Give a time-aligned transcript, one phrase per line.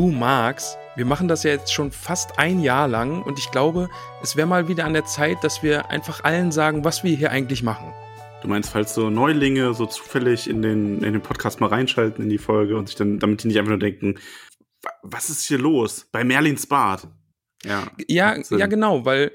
[0.00, 3.90] Du Max, wir machen das ja jetzt schon fast ein Jahr lang und ich glaube,
[4.22, 7.30] es wäre mal wieder an der Zeit, dass wir einfach allen sagen, was wir hier
[7.30, 7.92] eigentlich machen.
[8.40, 12.30] Du meinst, falls so Neulinge so zufällig in den, in den Podcast mal reinschalten in
[12.30, 14.14] die Folge und sich dann, damit die nicht einfach nur denken,
[15.02, 16.08] was ist hier los?
[16.10, 17.06] Bei Merlins Bad.
[17.62, 19.32] Ja, ja, ja, genau, weil,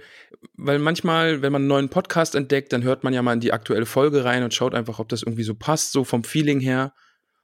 [0.55, 3.53] weil manchmal, wenn man einen neuen Podcast entdeckt, dann hört man ja mal in die
[3.53, 6.95] aktuelle Folge rein und schaut einfach, ob das irgendwie so passt, so vom Feeling her.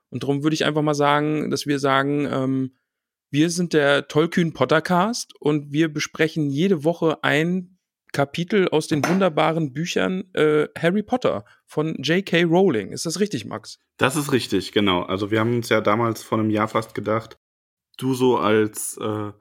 [0.10, 2.72] Und darum würde ich einfach mal sagen, dass wir sagen, ähm,
[3.32, 7.78] wir sind der Tollkühn Pottercast und wir besprechen jede Woche ein
[8.12, 12.44] Kapitel aus den wunderbaren Büchern äh, Harry Potter von J.K.
[12.44, 12.92] Rowling.
[12.92, 13.80] Ist das richtig, Max?
[13.96, 15.04] Das ist richtig, genau.
[15.04, 17.40] Also wir haben uns ja damals vor einem Jahr fast gedacht,
[17.98, 19.32] du so als äh,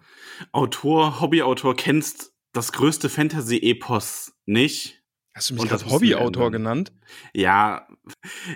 [0.52, 5.02] Autor, Hobbyautor kennst das größte Fantasy-Epos nicht.
[5.34, 6.92] Hast du mich gerade Hobbyautor genannt?
[7.34, 7.88] Ja,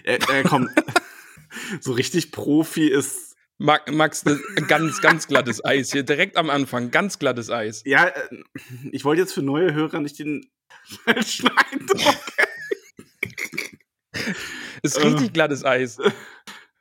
[0.05, 0.71] er, er kommt.
[1.81, 4.25] so richtig Profi ist Max,
[4.69, 7.83] ganz, ganz glattes Eis hier, direkt am Anfang, ganz glattes Eis.
[7.85, 8.43] Ja, äh,
[8.91, 10.51] ich wollte jetzt für neue Hörer nicht den
[11.05, 12.17] falschen Eindruck.
[14.83, 15.99] ist richtig äh, glattes Eis.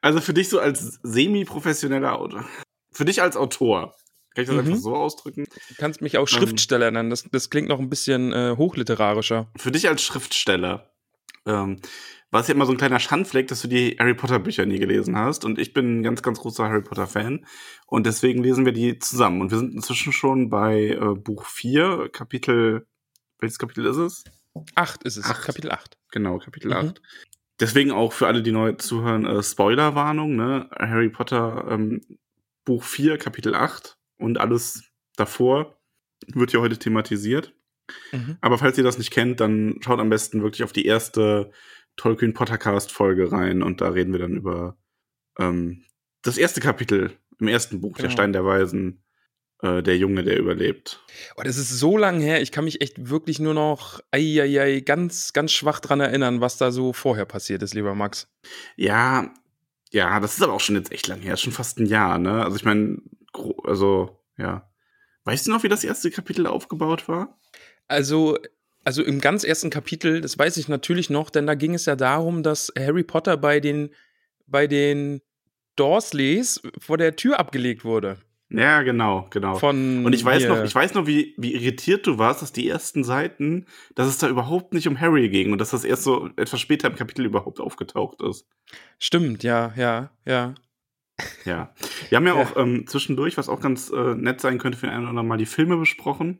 [0.01, 2.45] Also für dich so als semi-professioneller Autor.
[2.91, 3.95] Für dich als Autor.
[4.35, 4.71] Kann ich das mhm.
[4.71, 5.45] einfach so ausdrücken?
[5.45, 7.09] Du kannst mich auch ähm, Schriftsteller nennen.
[7.09, 9.51] Das, das klingt noch ein bisschen äh, hochliterarischer.
[9.55, 10.92] Für dich als Schriftsteller.
[11.45, 11.79] Ähm,
[12.31, 14.79] war es ja immer so ein kleiner Schandfleck, dass du die Harry Potter Bücher nie
[14.79, 15.45] gelesen hast.
[15.45, 17.45] Und ich bin ein ganz, ganz großer Harry Potter Fan.
[17.85, 19.41] Und deswegen lesen wir die zusammen.
[19.41, 22.87] Und wir sind inzwischen schon bei äh, Buch 4, Kapitel,
[23.39, 24.23] welches Kapitel ist es?
[24.75, 25.43] Acht ist es, acht.
[25.43, 25.97] Kapitel 8.
[26.11, 26.89] Genau, Kapitel mhm.
[26.89, 27.01] 8.
[27.59, 30.69] Deswegen auch für alle, die neu zuhören, äh, Spoilerwarnung, ne?
[30.77, 32.01] Harry Potter ähm,
[32.65, 34.83] Buch 4, Kapitel 8 und alles
[35.15, 35.77] davor
[36.27, 37.53] wird ja heute thematisiert.
[38.11, 38.37] Mhm.
[38.41, 41.51] Aber falls ihr das nicht kennt, dann schaut am besten wirklich auf die erste
[41.95, 44.77] Tolkien Pottercast Folge rein und da reden wir dann über
[45.39, 45.83] ähm,
[46.21, 48.07] das erste Kapitel im ersten Buch, genau.
[48.07, 49.03] der Stein der Weisen,
[49.61, 51.03] äh, der Junge, der überlebt.
[51.35, 54.61] Oh, das ist so lang her, ich kann mich echt wirklich nur noch ei, ei,
[54.61, 58.27] ei, ganz, ganz schwach dran erinnern, was da so vorher passiert ist, lieber Max.
[58.75, 59.33] Ja,
[59.91, 62.43] ja, das ist aber auch schon jetzt echt lang her, schon fast ein Jahr, ne?
[62.43, 62.97] Also ich meine,
[63.63, 64.69] also, ja.
[65.25, 67.39] Weißt du noch, wie das erste Kapitel aufgebaut war?
[67.87, 68.37] Also,
[68.83, 71.95] also im ganz ersten Kapitel, das weiß ich natürlich noch, denn da ging es ja
[71.95, 73.89] darum, dass Harry Potter bei den,
[74.47, 75.21] bei den
[75.75, 78.17] Dorsleys vor der Tür abgelegt wurde.
[78.49, 79.55] Ja, genau, genau.
[79.55, 82.69] Von und ich weiß noch, ich weiß noch, wie, wie irritiert du warst, dass die
[82.69, 86.29] ersten Seiten, dass es da überhaupt nicht um Harry ging und dass das erst so
[86.35, 88.47] etwas später im Kapitel überhaupt aufgetaucht ist.
[88.99, 90.53] Stimmt, ja, ja, ja.
[91.45, 91.73] Ja.
[92.09, 92.41] Wir haben ja, ja.
[92.41, 95.27] auch ähm, zwischendurch, was auch ganz äh, nett sein könnte für den einen oder anderen
[95.27, 96.39] Mal, die Filme besprochen.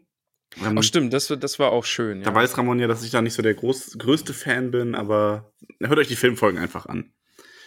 [0.64, 2.22] Ähm, oh, stimmt, das, das war auch schön.
[2.22, 5.54] Da weiß Ramon ja, dass ich da nicht so der groß, größte Fan bin, aber
[5.80, 7.12] hört euch die Filmfolgen einfach an.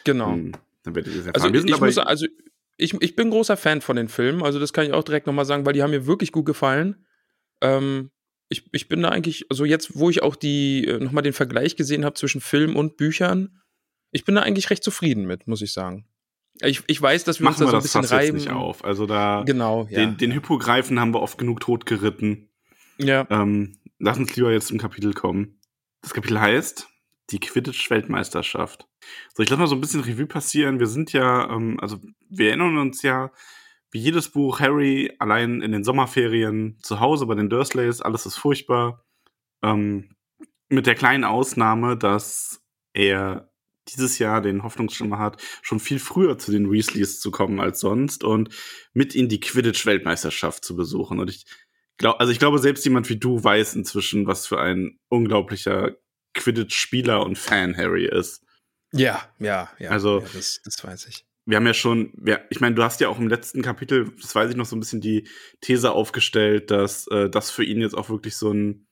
[0.05, 0.33] Genau.
[0.33, 0.53] Ähm,
[0.83, 2.27] dann werdet ihr sehr also, ich muss, also
[2.77, 5.45] ich, ich bin großer Fan von den Filmen, also das kann ich auch direkt nochmal
[5.47, 7.07] sagen, weil die haben mir wirklich gut gefallen.
[7.61, 8.11] Ähm,
[8.49, 11.77] ich, ich bin da eigentlich, also jetzt, wo ich auch die äh, nochmal den Vergleich
[11.77, 13.61] gesehen habe zwischen Film und Büchern,
[14.13, 16.07] ich bin da eigentlich recht zufrieden mit, muss ich sagen.
[16.61, 18.39] Ich, ich weiß, dass wir Machen uns da so ein bisschen reiben.
[18.39, 18.85] Nicht auf.
[18.85, 19.99] Also da genau, ja.
[20.01, 22.49] den, den Hippogreifen haben wir oft genug totgeritten.
[22.99, 23.27] Ja.
[23.31, 25.61] Ähm, lass uns lieber jetzt zum Kapitel kommen.
[26.03, 26.89] Das Kapitel heißt
[27.31, 28.87] die Quidditch-Weltmeisterschaft.
[29.35, 30.79] So, ich lasse mal so ein bisschen Revue passieren.
[30.79, 31.99] Wir sind ja, ähm, also
[32.29, 33.33] wir erinnern uns ja,
[33.91, 38.37] wie jedes Buch, Harry allein in den Sommerferien zu Hause bei den Dursleys, alles ist
[38.37, 39.05] furchtbar.
[39.63, 40.17] Ähm,
[40.69, 42.63] mit der kleinen Ausnahme, dass
[42.93, 43.51] er
[43.89, 48.25] dieses Jahr den Hoffnungsschimmer hat, schon viel früher zu den Weasleys zu kommen als sonst
[48.25, 48.49] und
[48.93, 51.21] mit ihnen die Quidditch-Weltmeisterschaft zu besuchen.
[51.21, 51.47] Und ich
[51.99, 55.97] glaub, also ich glaube, selbst jemand wie du weiß inzwischen, was für ein unglaublicher
[56.35, 58.43] Quidditch-Spieler und Fan Harry ist.
[58.93, 59.91] Ja, ja, ja.
[59.91, 61.27] Also, ja, das, das weiß ich.
[61.45, 64.35] Wir haben ja schon, ja, ich meine, du hast ja auch im letzten Kapitel, das
[64.35, 65.29] weiß ich noch, so ein bisschen die
[65.61, 68.87] These aufgestellt, dass äh, das für ihn jetzt auch wirklich so ein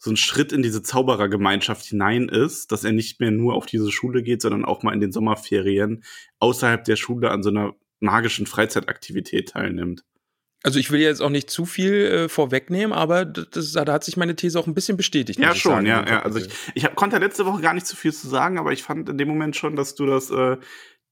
[0.00, 3.90] so ein Schritt in diese Zauberergemeinschaft hinein ist, dass er nicht mehr nur auf diese
[3.90, 6.04] Schule geht, sondern auch mal in den Sommerferien
[6.38, 10.04] außerhalb der Schule an so einer magischen Freizeitaktivität teilnimmt.
[10.64, 14.16] Also ich will jetzt auch nicht zu viel äh, vorwegnehmen, aber das, da hat sich
[14.16, 15.38] meine These auch ein bisschen bestätigt.
[15.38, 16.22] Ja, schon, sagen, ja, ja.
[16.22, 18.82] Also ich, ich hab, konnte letzte Woche gar nicht zu viel zu sagen, aber ich
[18.82, 20.56] fand in dem Moment schon, dass du das, äh,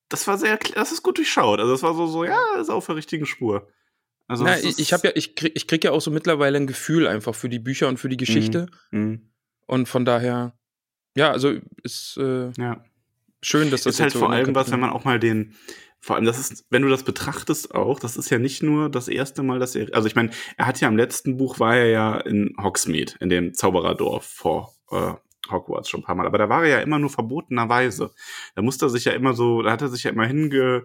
[0.09, 1.61] das war sehr, das ist gut durchschaut.
[1.61, 3.69] Also das war so, so, ja, ist auf der richtigen Spur.
[4.29, 6.67] Also Na, ich, ich habe ja, ich krieg, ich krieg ja auch so mittlerweile ein
[6.67, 8.67] Gefühl einfach für die Bücher und für die Geschichte.
[8.91, 9.01] Mhm.
[9.01, 9.33] mhm.
[9.69, 10.57] Und von daher,
[11.17, 12.85] ja, also ist äh, ja.
[13.43, 15.57] schön, dass das ist halt so vor allem was, wenn man auch mal den,
[16.07, 19.09] vor allem, das ist, wenn du das betrachtest auch, das ist ja nicht nur das
[19.09, 21.89] erste Mal, dass er, also ich meine, er hat ja im letzten Buch war er
[21.89, 25.15] ja in Hogsmeade, in dem Zaubererdorf vor äh,
[25.51, 28.15] Hogwarts schon ein paar Mal, aber da war er ja immer nur verbotenerweise.
[28.55, 30.85] Da musste er sich ja immer so, da hat er sich ja immer hinge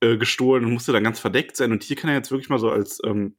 [0.00, 1.70] äh, und musste dann ganz verdeckt sein.
[1.70, 3.36] Und hier kann er jetzt wirklich mal so als ähm,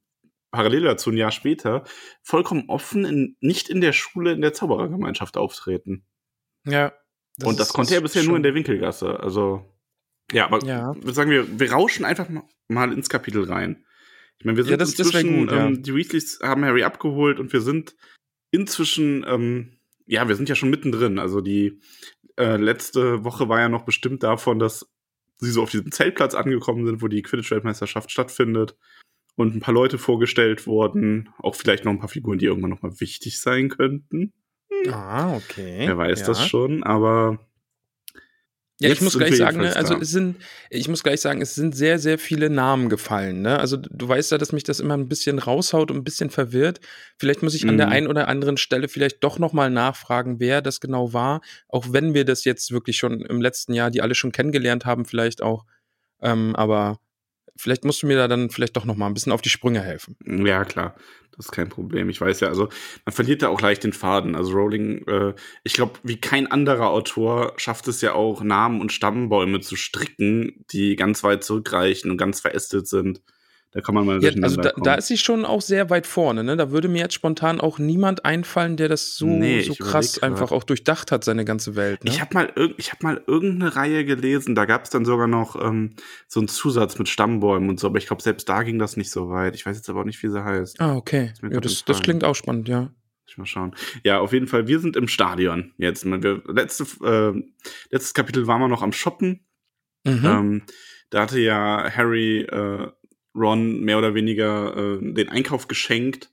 [0.52, 1.84] parallel dazu ein Jahr später
[2.22, 6.06] vollkommen offen in, nicht in der Schule in der Zauberergemeinschaft auftreten.
[6.64, 6.94] Ja.
[7.38, 9.20] Das und das konnte er bisher nur in der Winkelgasse.
[9.20, 9.77] Also
[10.32, 10.94] ja, aber ja.
[11.06, 12.28] sagen wir, wir rauschen einfach
[12.68, 13.86] mal ins Kapitel rein.
[14.40, 15.68] Ich meine, wir sind ja, das, inzwischen, das gut, ja.
[15.68, 17.96] ähm, die Weasleys haben Harry abgeholt und wir sind
[18.52, 21.18] inzwischen, ähm, ja, wir sind ja schon mittendrin.
[21.18, 21.80] Also die
[22.38, 24.92] äh, letzte Woche war ja noch bestimmt davon, dass
[25.38, 28.76] sie so auf diesem Zeltplatz angekommen sind, wo die Quidditch-Weltmeisterschaft stattfindet
[29.36, 32.82] und ein paar Leute vorgestellt wurden, auch vielleicht noch ein paar Figuren, die irgendwann noch
[32.82, 34.34] mal wichtig sein könnten.
[34.70, 34.94] Hm.
[34.94, 35.84] Ah, okay.
[35.88, 36.28] Wer weiß ja.
[36.28, 37.47] das schon, aber
[38.80, 40.38] ja, ich muss gleich sagen, ne, also es sind,
[40.70, 43.42] ich muss gleich sagen, es sind sehr, sehr viele Namen gefallen.
[43.42, 43.58] Ne?
[43.60, 46.80] Also du weißt ja, dass mich das immer ein bisschen raushaut und ein bisschen verwirrt.
[47.18, 47.72] Vielleicht muss ich mhm.
[47.72, 47.94] an der mhm.
[47.94, 51.42] einen oder anderen Stelle vielleicht doch nochmal nachfragen, wer das genau war.
[51.68, 55.06] Auch wenn wir das jetzt wirklich schon im letzten Jahr, die alle schon kennengelernt haben,
[55.06, 55.66] vielleicht auch.
[56.22, 57.00] Ähm, aber
[57.58, 59.82] vielleicht musst du mir da dann vielleicht doch noch mal ein bisschen auf die Sprünge
[59.82, 60.16] helfen.
[60.26, 60.96] Ja, klar.
[61.38, 62.10] Das ist kein Problem.
[62.10, 62.70] Ich weiß ja, also
[63.06, 64.36] man verliert da auch leicht den Faden.
[64.36, 65.34] Also Rowling, äh,
[65.64, 70.66] ich glaube, wie kein anderer Autor schafft es ja auch, Namen und Stammbäume zu stricken,
[70.72, 73.22] die ganz weit zurückreichen und ganz verästet sind.
[73.72, 76.44] Da kann man mal ja, Also da, da, ist sie schon auch sehr weit vorne.
[76.44, 76.56] Ne?
[76.56, 80.52] Da würde mir jetzt spontan auch niemand einfallen, der das so, nee, so krass einfach
[80.52, 82.04] auch durchdacht hat, seine ganze Welt.
[82.04, 82.12] Ne?
[82.12, 85.96] Ich habe mal, hab mal irgendeine Reihe gelesen, da gab es dann sogar noch ähm,
[86.28, 89.12] so einen Zusatz mit Stammbäumen und so, aber ich glaube, selbst da ging das nicht
[89.12, 89.54] so weit.
[89.54, 90.80] Ich weiß jetzt aber auch nicht, wie sie heißt.
[90.80, 91.34] Ah, okay.
[91.42, 92.90] Das, ja, das, das klingt auch spannend, ja.
[93.28, 93.76] Ich mal schauen.
[94.04, 96.06] Ja, auf jeden Fall, wir sind im Stadion jetzt.
[96.06, 97.44] Wir, letzte, äh,
[97.92, 99.46] letztes Kapitel waren wir noch am Shoppen.
[100.06, 100.26] Mhm.
[100.26, 100.62] Ähm,
[101.10, 102.88] da hatte ja Harry äh,
[103.38, 106.32] Ron mehr oder weniger äh, den Einkauf geschenkt.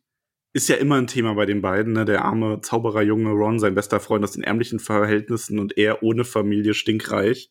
[0.52, 2.04] Ist ja immer ein Thema bei den beiden, ne?
[2.04, 6.74] Der arme Zaubererjunge Ron, sein bester Freund aus den ärmlichen Verhältnissen und er ohne Familie
[6.74, 7.50] stinkreich.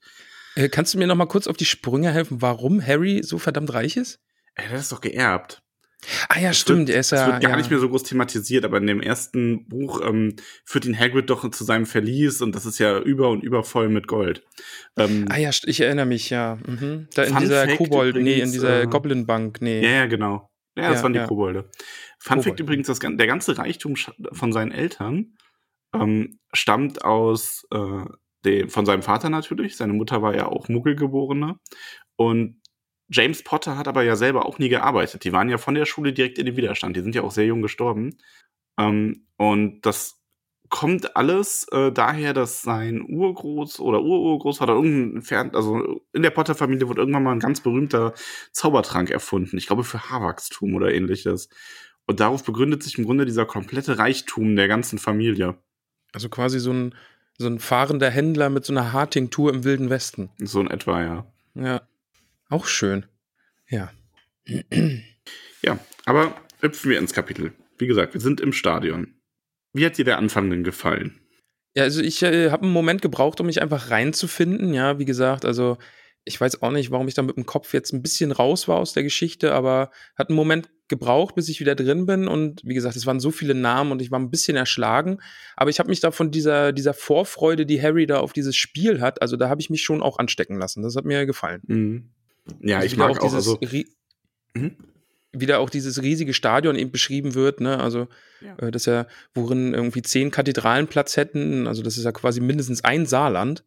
[0.55, 3.73] Äh, kannst du mir noch mal kurz auf die Sprünge helfen, warum Harry so verdammt
[3.73, 4.19] reich ist?
[4.55, 5.63] Er hat das doch geerbt.
[6.29, 6.87] Ah ja, das stimmt.
[6.87, 7.57] Wird, er ist ja, das wird gar ja.
[7.57, 10.35] nicht mehr so groß thematisiert, aber in dem ersten Buch ähm,
[10.65, 13.89] führt ihn Hagrid doch zu seinem Verlies und das ist ja über und über voll
[13.89, 14.43] mit Gold.
[14.97, 16.57] Ähm, ah ja, ich erinnere mich, ja.
[16.65, 17.07] Mhm.
[17.15, 19.81] Da in dieser Kobold, nee, in dieser äh, Goblin-Bank, nee.
[19.81, 20.49] Ja, ja, genau.
[20.75, 21.27] Ja, das ja, waren die ja.
[21.27, 21.69] Kobolde.
[22.19, 22.45] Fun Kobold.
[22.45, 23.95] Fact übrigens, das, der ganze Reichtum
[24.31, 25.35] von seinen Eltern
[25.93, 28.05] ähm, stammt aus äh,
[28.45, 29.77] dem, von seinem Vater natürlich.
[29.77, 31.59] Seine Mutter war ja auch Muggelgeborene.
[32.15, 32.61] Und
[33.09, 35.23] James Potter hat aber ja selber auch nie gearbeitet.
[35.23, 36.95] Die waren ja von der Schule direkt in den Widerstand.
[36.95, 38.17] Die sind ja auch sehr jung gestorben.
[38.77, 40.23] Ähm, und das
[40.69, 46.87] kommt alles äh, daher, dass sein Urgroß oder Ururgroßvater irgendein entfernt, also in der Potter-Familie
[46.87, 48.13] wurde irgendwann mal ein ganz berühmter
[48.51, 49.57] Zaubertrank erfunden.
[49.57, 51.49] Ich glaube für Haarwachstum oder ähnliches.
[52.07, 55.55] Und darauf begründet sich im Grunde dieser komplette Reichtum der ganzen Familie.
[56.11, 56.95] Also quasi so ein,
[57.37, 60.31] so ein fahrender Händler mit so einer Haartinktur im Wilden Westen.
[60.39, 61.27] So in etwa, ja.
[61.53, 61.81] Ja.
[62.53, 63.07] Auch schön.
[63.67, 63.91] Ja.
[65.63, 67.53] Ja, aber hüpfen wir ins Kapitel.
[67.79, 69.15] Wie gesagt, wir sind im Stadion.
[69.73, 71.19] Wie hat dir der Anfang denn gefallen?
[71.73, 74.71] Ja, also ich äh, habe einen Moment gebraucht, um mich einfach reinzufinden.
[74.71, 75.79] Ja, wie gesagt, also
[76.25, 78.77] ich weiß auch nicht, warum ich da mit dem Kopf jetzt ein bisschen raus war
[78.77, 82.27] aus der Geschichte, aber hat einen Moment gebraucht, bis ich wieder drin bin.
[82.27, 85.19] Und wie gesagt, es waren so viele Namen und ich war ein bisschen erschlagen.
[85.55, 89.01] Aber ich habe mich da von dieser, dieser Vorfreude, die Harry da auf dieses Spiel
[89.01, 90.83] hat, also da habe ich mich schon auch anstecken lassen.
[90.83, 91.61] Das hat mir gefallen.
[91.65, 92.12] Mhm.
[92.59, 93.59] Ja, also ich mag auch, also,
[94.53, 94.75] mhm.
[95.31, 98.07] wieder auch dieses riesige Stadion eben beschrieben wird, ne, also
[98.41, 98.57] ja.
[98.57, 102.83] äh, dass ja, worin irgendwie zehn Kathedralen Platz hätten, also das ist ja quasi mindestens
[102.83, 103.63] ein Saarland.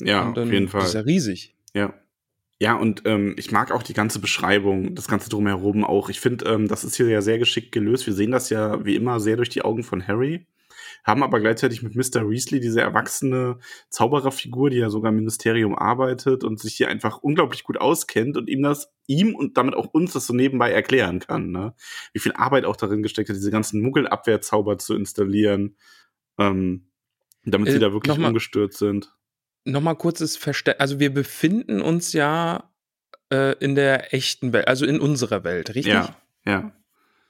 [0.00, 0.80] Ja, dann, auf jeden Fall.
[0.80, 1.54] Das ist ja riesig.
[1.74, 1.94] Ja.
[2.58, 6.08] Ja, und ähm, ich mag auch die ganze Beschreibung, das ganze drumherum auch.
[6.08, 8.06] Ich finde, ähm, das ist hier ja sehr geschickt gelöst.
[8.06, 10.46] Wir sehen das ja wie immer sehr durch die Augen von Harry.
[11.04, 12.28] Haben aber gleichzeitig mit Mr.
[12.28, 13.58] Weasley diese erwachsene
[13.90, 18.48] Zaubererfigur, die ja sogar im Ministerium arbeitet und sich hier einfach unglaublich gut auskennt und
[18.48, 21.74] ihm das, ihm und damit auch uns das so nebenbei erklären kann, ne?
[22.12, 25.76] Wie viel Arbeit auch darin gesteckt hat, diese ganzen Muggelabwehrzauber zu installieren,
[26.38, 26.88] ähm,
[27.44, 29.12] damit äh, sie da wirklich ungestört sind.
[29.64, 32.72] Nochmal kurzes Verständnis, also wir befinden uns ja
[33.32, 35.92] äh, in der echten Welt, also in unserer Welt, richtig?
[35.92, 36.72] Ja, ja.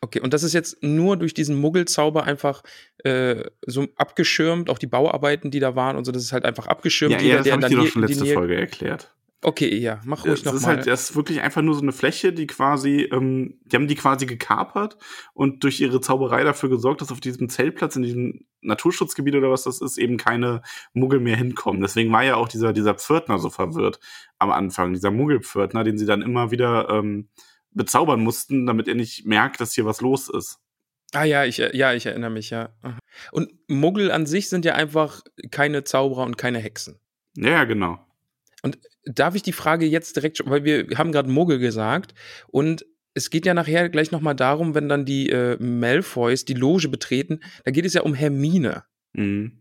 [0.05, 2.65] Okay, und das ist jetzt nur durch diesen Muggelzauber einfach
[3.05, 6.67] äh, so abgeschirmt, auch die Bauarbeiten, die da waren und so, das ist halt einfach
[6.67, 7.13] abgeschirmt.
[7.13, 9.15] Ja, ja das habe ich dir doch schon letzte Folge erklärt.
[9.45, 10.55] Okay, ja, mach ruhig nochmal.
[10.55, 13.77] Das ist halt, das ist wirklich einfach nur so eine Fläche, die quasi, ähm, die
[13.77, 14.97] haben die quasi gekapert
[15.35, 19.65] und durch ihre Zauberei dafür gesorgt, dass auf diesem Zeltplatz in diesem Naturschutzgebiet oder was
[19.65, 20.63] das ist, eben keine
[20.95, 21.81] Muggel mehr hinkommen.
[21.81, 24.01] Deswegen war ja auch dieser, dieser Pförtner so verwirrt
[24.39, 27.29] am Anfang, dieser Muggelpförtner, den sie dann immer wieder ähm,
[27.75, 30.59] bezaubern mussten, damit er nicht merkt, dass hier was los ist.
[31.13, 32.75] Ah ja, ich, ja, ich erinnere mich, ja.
[33.33, 36.99] Und Muggel an sich sind ja einfach keine Zauberer und keine Hexen.
[37.37, 37.99] Ja, genau.
[38.63, 42.15] Und darf ich die Frage jetzt direkt, schon, weil wir haben gerade Muggel gesagt
[42.49, 46.89] und es geht ja nachher gleich nochmal darum, wenn dann die äh, Malfoys die Loge
[46.89, 48.85] betreten, da geht es ja um Hermine.
[49.13, 49.59] Mhm.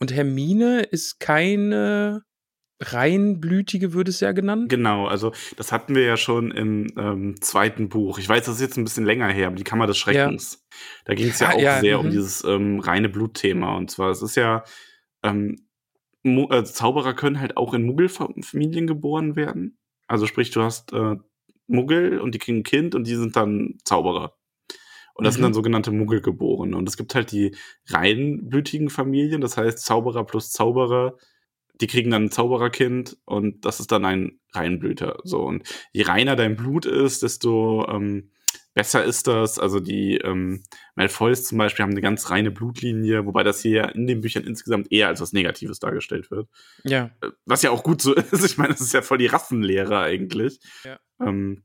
[0.00, 2.24] Und Hermine ist keine
[2.80, 4.68] reinblütige würde es ja genannt.
[4.68, 8.18] Genau, also das hatten wir ja schon im ähm, zweiten Buch.
[8.18, 10.64] Ich weiß, das ist jetzt ein bisschen länger her, aber die Kammer des Schreckens.
[10.70, 10.74] Ja.
[11.06, 12.10] Da ging es ja ah, auch ja, sehr m um mhm.
[12.10, 13.76] dieses ähm, reine Blutthema.
[13.76, 14.62] Und zwar, es ist ja,
[15.24, 15.56] ähm,
[16.22, 19.76] äh, Zauberer können halt auch in Muggelfamilien geboren werden.
[20.06, 21.16] Also sprich, du hast äh,
[21.66, 24.36] Muggel und die kriegen ein Kind und die sind dann Zauberer.
[25.14, 25.36] Und das mhm.
[25.36, 26.76] sind dann sogenannte Muggelgeborene.
[26.76, 27.56] Und es gibt halt die
[27.86, 31.16] reinblütigen Familien, das heißt Zauberer plus Zauberer
[31.80, 35.18] die kriegen dann ein Zaubererkind und das ist dann ein Reinblüter.
[35.24, 38.30] So und je reiner dein Blut ist, desto ähm,
[38.78, 39.58] besser ist das.
[39.58, 40.62] Also die ähm,
[40.94, 44.92] Malfoys zum Beispiel haben eine ganz reine Blutlinie, wobei das hier in den Büchern insgesamt
[44.92, 46.48] eher als was Negatives dargestellt wird.
[46.84, 47.10] Ja.
[47.20, 48.44] Äh, was ja auch gut so ist.
[48.44, 50.60] Ich meine, das ist ja voll die Rassenlehre eigentlich.
[50.84, 50.98] Ja.
[51.20, 51.64] Ähm,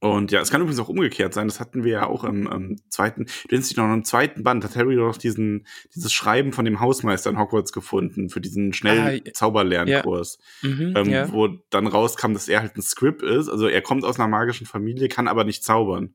[0.00, 1.48] und ja, es kann übrigens auch umgekehrt sein.
[1.48, 4.62] Das hatten wir ja auch im, im zweiten, du erinnerst dich noch im zweiten Band,
[4.62, 9.22] hat Harry doch diesen, dieses Schreiben von dem Hausmeister in Hogwarts gefunden für diesen schnellen
[9.26, 10.68] ah, Zauberlernkurs, ja.
[10.68, 11.32] mhm, ähm, ja.
[11.32, 13.48] wo dann rauskam, dass er halt ein Script ist.
[13.48, 16.14] Also er kommt aus einer magischen Familie, kann aber nicht zaubern.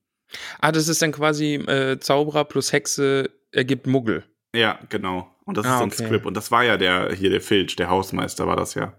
[0.62, 4.24] Ah, das ist dann quasi äh, Zauberer plus Hexe ergibt Muggel.
[4.56, 5.30] Ja, genau.
[5.46, 6.06] Und das ah, ist dann okay.
[6.06, 6.26] Script.
[6.26, 8.98] Und das war ja der, hier der Filch, der Hausmeister war das ja.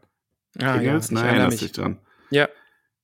[0.61, 1.09] Ah, Engels?
[1.09, 1.15] ja.
[1.15, 1.99] Nein, erinnerst dich dran.
[2.31, 2.49] Ja.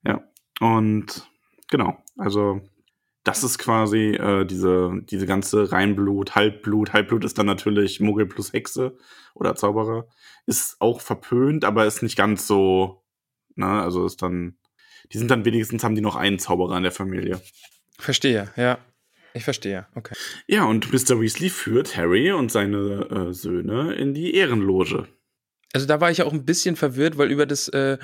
[0.05, 0.23] Ja.
[0.61, 1.30] Und
[1.71, 2.03] Genau.
[2.17, 2.61] Also
[3.25, 6.93] das ist quasi äh, diese, diese ganze Reinblut, Halbblut.
[6.93, 8.97] Halbblut ist dann natürlich Muggel plus Hexe
[9.35, 10.09] oder Zauberer.
[10.47, 13.05] Ist auch verpönt, aber ist nicht ganz so,
[13.57, 14.57] ne, also ist dann,
[15.13, 17.41] die sind dann wenigstens, haben die noch einen Zauberer in der Familie.
[17.99, 18.79] Verstehe, ja.
[19.33, 20.17] Ich verstehe, okay.
[20.49, 21.21] Ja, und Mr.
[21.21, 25.07] Weasley führt Harry und seine äh, Söhne in die Ehrenloge.
[25.73, 27.99] Also da war ich auch ein bisschen verwirrt, weil über das äh,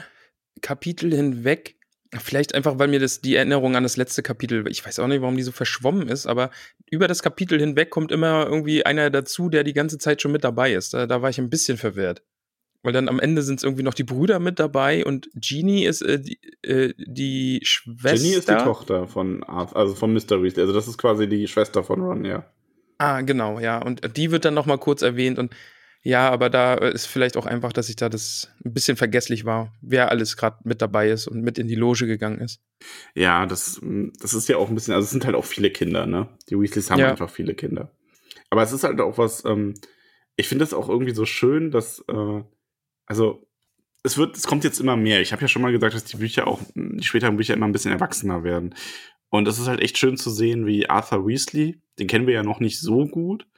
[0.61, 1.76] Kapitel hinweg
[2.19, 5.23] Vielleicht einfach, weil mir das die Erinnerung an das letzte Kapitel, ich weiß auch nicht,
[5.23, 6.51] warum die so verschwommen ist, aber
[6.91, 10.45] über das Kapitel hinweg kommt immer irgendwie einer dazu, der die ganze Zeit schon mit
[10.45, 10.95] dabei ist.
[10.95, 12.23] Da, da war ich ein bisschen verwirrt.
[12.83, 16.03] Weil dann am Ende sind es irgendwie noch die Brüder mit dabei und Genie ist
[16.03, 18.17] äh, die, äh, die Schwester.
[18.17, 20.43] Genie ist die Tochter von Arth, also von Mr.
[20.43, 20.61] Weasley.
[20.61, 22.49] Also das ist quasi die Schwester von Ron, ja.
[22.99, 23.83] Ah, genau, ja.
[23.83, 25.53] Und die wird dann noch mal kurz erwähnt und
[26.07, 29.73] ja, aber da ist vielleicht auch einfach, dass ich da das ein bisschen vergesslich war,
[29.81, 32.61] wer alles gerade mit dabei ist und mit in die Loge gegangen ist.
[33.17, 33.81] Ja, das,
[34.21, 36.29] das ist ja auch ein bisschen, also es sind halt auch viele Kinder, ne?
[36.49, 37.11] Die Weasleys haben ja.
[37.11, 37.91] einfach viele Kinder.
[38.51, 39.75] Aber es ist halt auch was, ähm,
[40.37, 42.45] ich finde es auch irgendwie so schön, dass, äh,
[43.07, 43.45] also
[44.05, 45.21] es wird, es kommt jetzt immer mehr.
[45.21, 47.73] Ich habe ja schon mal gesagt, dass die Bücher auch, die späteren Bücher immer ein
[47.73, 48.77] bisschen erwachsener werden.
[49.29, 52.45] Und es ist halt echt schön zu sehen, wie Arthur Weasley, den kennen wir ja
[52.45, 53.49] noch nicht so gut,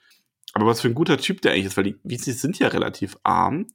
[0.55, 3.17] aber was für ein guter Typ der eigentlich ist, weil die Weasleys sind ja relativ
[3.23, 3.67] arm.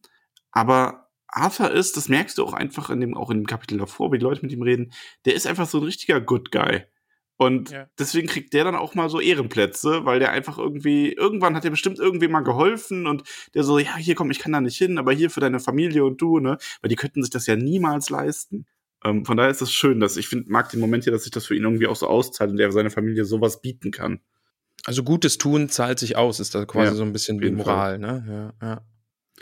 [0.51, 4.11] Aber Arthur ist, das merkst du auch einfach in dem, auch in dem Kapitel davor,
[4.11, 4.93] wie die Leute mit ihm reden,
[5.25, 6.83] der ist einfach so ein richtiger Good Guy.
[7.37, 7.89] Und ja.
[7.97, 11.71] deswegen kriegt der dann auch mal so Ehrenplätze, weil der einfach irgendwie, irgendwann hat er
[11.71, 13.23] bestimmt irgendwie mal geholfen und
[13.55, 16.05] der so, ja, hier komm, ich kann da nicht hin, aber hier für deine Familie
[16.05, 16.57] und du, ne?
[16.81, 18.65] Weil die könnten sich das ja niemals leisten.
[19.03, 21.31] Ähm, von daher ist es schön, dass ich find, mag den Moment hier, dass sich
[21.31, 24.21] das für ihn irgendwie auch so auszahlt und der seiner Familie sowas bieten kann.
[24.85, 27.99] Also Gutes tun zahlt sich aus, ist da quasi ja, so ein bisschen wie Moral,
[27.99, 28.53] ne?
[28.61, 28.81] Ja, ja.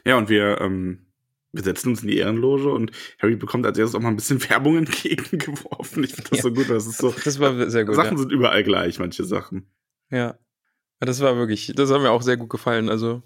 [0.05, 1.07] ja und wir, ähm,
[1.51, 4.41] wir setzen uns in die Ehrenloge und Harry bekommt als erstes auch mal ein bisschen
[4.49, 6.03] Werbung entgegengeworfen.
[6.03, 6.43] Ich finde das ja.
[6.43, 7.13] so gut, das ist so.
[7.23, 7.95] Das war sehr gut.
[7.95, 8.17] Sachen ja.
[8.17, 9.67] sind überall gleich, manche Sachen.
[10.09, 10.37] Ja.
[10.99, 12.87] Das war wirklich, das hat mir auch sehr gut gefallen.
[12.87, 13.23] Also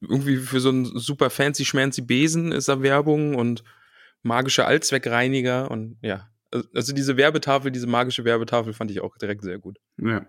[0.00, 3.64] irgendwie für so einen super fancy schmancy Besen ist da Werbung und
[4.22, 6.28] magische Allzweckreiniger und ja.
[6.74, 9.78] Also diese Werbetafel, diese magische Werbetafel fand ich auch direkt sehr gut.
[9.96, 10.26] Ja.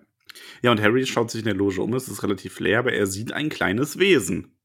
[0.61, 3.07] Ja, und Harry schaut sich in der Loge um, es ist relativ leer, aber er
[3.07, 4.55] sieht ein kleines Wesen.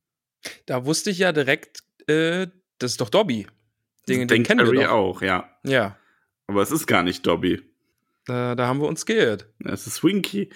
[0.67, 2.47] Da wusste ich ja direkt, äh,
[2.79, 3.47] das ist doch Dobby.
[4.09, 4.93] Den, den kennen Harry wir doch.
[4.93, 5.51] auch, ja.
[5.65, 5.97] Ja.
[6.47, 7.63] Aber es ist gar nicht Dobby.
[8.27, 9.49] Da, da haben wir uns geirrt.
[9.65, 10.51] Es ist Winky.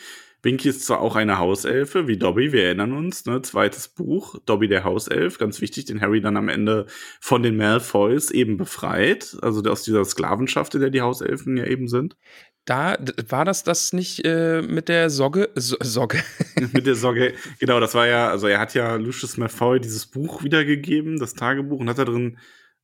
[0.44, 3.40] Winky ist zwar auch eine Hauselfe, wie Dobby, wir erinnern uns, ne?
[3.40, 6.86] Zweites Buch, Dobby der Hauself, ganz wichtig, den Harry dann am Ende
[7.18, 11.88] von den Malfoys eben befreit, also aus dieser Sklavenschaft, in der die Hauselfen ja eben
[11.88, 12.16] sind.
[12.64, 12.96] Da
[13.28, 15.50] war das das nicht äh, mit der Sogge?
[15.54, 16.22] So Sogge.
[16.72, 20.42] mit der Sogge, genau, das war ja, also er hat ja Lucius Malfoy dieses Buch
[20.42, 22.38] wiedergegeben, das Tagebuch, und hat da drin,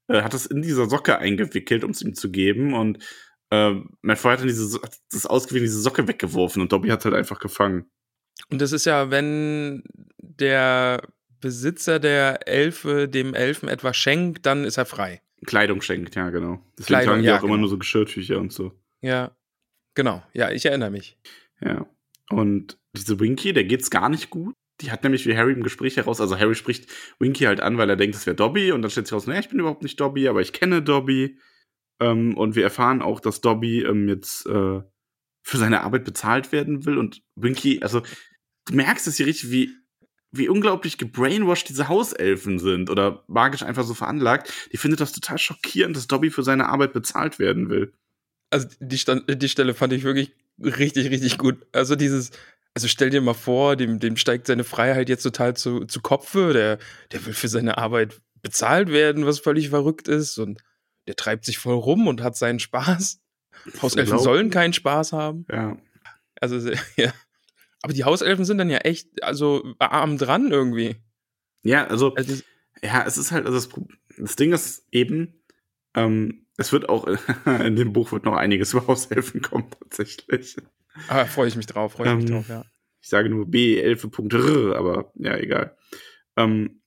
[0.08, 2.74] äh, hat es in dieser Socke eingewickelt, um es ihm zu geben.
[2.74, 2.98] Und
[3.50, 7.14] äh, Malfoy hat dann diese, hat das ausgewiesen, diese Socke weggeworfen und Dobby hat halt
[7.14, 7.90] einfach gefangen.
[8.50, 9.82] Und das ist ja, wenn
[10.18, 11.02] der
[11.40, 15.22] Besitzer der Elfe dem Elfen etwas schenkt, dann ist er frei.
[15.46, 16.60] Kleidung schenkt, ja, genau.
[16.78, 17.54] Deswegen Kleidung, tragen die ja, auch genau.
[17.54, 18.72] immer nur so Geschirrtücher und so.
[19.00, 19.34] Ja,
[20.00, 21.18] Genau, ja, ich erinnere mich.
[21.60, 21.86] Ja.
[22.30, 24.54] Und diese Winky, der geht's gar nicht gut.
[24.80, 27.90] Die hat nämlich wie Harry im Gespräch heraus, also Harry spricht Winky halt an, weil
[27.90, 30.00] er denkt, es wäre Dobby und dann stellt sich raus, naja, ich bin überhaupt nicht
[30.00, 31.38] Dobby, aber ich kenne Dobby.
[32.00, 34.80] Ähm, und wir erfahren auch, dass Dobby ähm, jetzt äh,
[35.42, 38.00] für seine Arbeit bezahlt werden will und Winky, also
[38.68, 39.70] du merkst es hier richtig, wie
[40.32, 44.70] wie unglaublich gebrainwashed diese Hauselfen sind oder magisch einfach so veranlagt.
[44.72, 47.92] Die findet das total schockierend, dass Dobby für seine Arbeit bezahlt werden will
[48.50, 51.66] also die, Stand, die Stelle fand ich wirklich richtig, richtig gut.
[51.72, 52.30] Also dieses,
[52.74, 56.52] also stell dir mal vor, dem, dem steigt seine Freiheit jetzt total zu, zu Kopfe.
[56.52, 56.78] Der,
[57.12, 60.38] der will für seine Arbeit bezahlt werden, was völlig verrückt ist.
[60.38, 60.62] Und
[61.06, 63.20] der treibt sich voll rum und hat seinen Spaß.
[63.82, 65.46] Hauselfen sollen keinen Spaß haben.
[65.50, 65.76] Ja.
[66.40, 67.12] Also, ja.
[67.82, 70.96] Aber die Hauselfen sind dann ja echt, also arm dran irgendwie.
[71.62, 72.42] Ja, also, also
[72.82, 73.68] ja, es ist halt, also das,
[74.18, 75.42] das Ding ist eben,
[75.94, 77.06] ähm, es wird auch
[77.46, 80.56] in dem Buch wird noch einiges über Haushelfen kommen, tatsächlich.
[81.08, 82.64] Ah, freue ich mich drauf, freue ich ähm, mich drauf, ja.
[83.00, 85.74] Ich sage nur B11.r, aber ja, egal.
[86.36, 86.82] Ähm,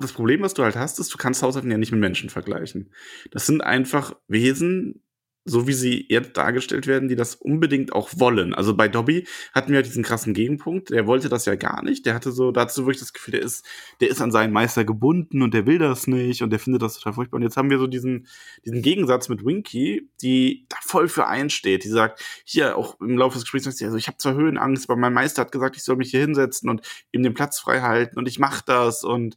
[0.00, 2.94] das Problem, was du halt hast, ist, du kannst Haushalten ja nicht mit Menschen vergleichen.
[3.32, 5.02] Das sind einfach Wesen,
[5.46, 8.52] so wie sie jetzt dargestellt werden, die das unbedingt auch wollen.
[8.52, 12.04] Also bei Dobby hatten wir diesen krassen Gegenpunkt, der wollte das ja gar nicht.
[12.04, 13.64] Der hatte so dazu wirklich das Gefühl, der ist,
[14.00, 16.94] der ist an seinen Meister gebunden und der will das nicht und der findet das
[16.94, 17.36] total furchtbar.
[17.36, 18.26] Und jetzt haben wir so diesen,
[18.64, 23.34] diesen Gegensatz mit Winky, die da voll für einsteht, die sagt, hier auch im Laufe
[23.34, 26.10] des Gesprächs, also ich habe zwar Höhenangst, aber mein Meister hat gesagt, ich soll mich
[26.10, 29.36] hier hinsetzen und ihm den Platz frei halten und ich mach das und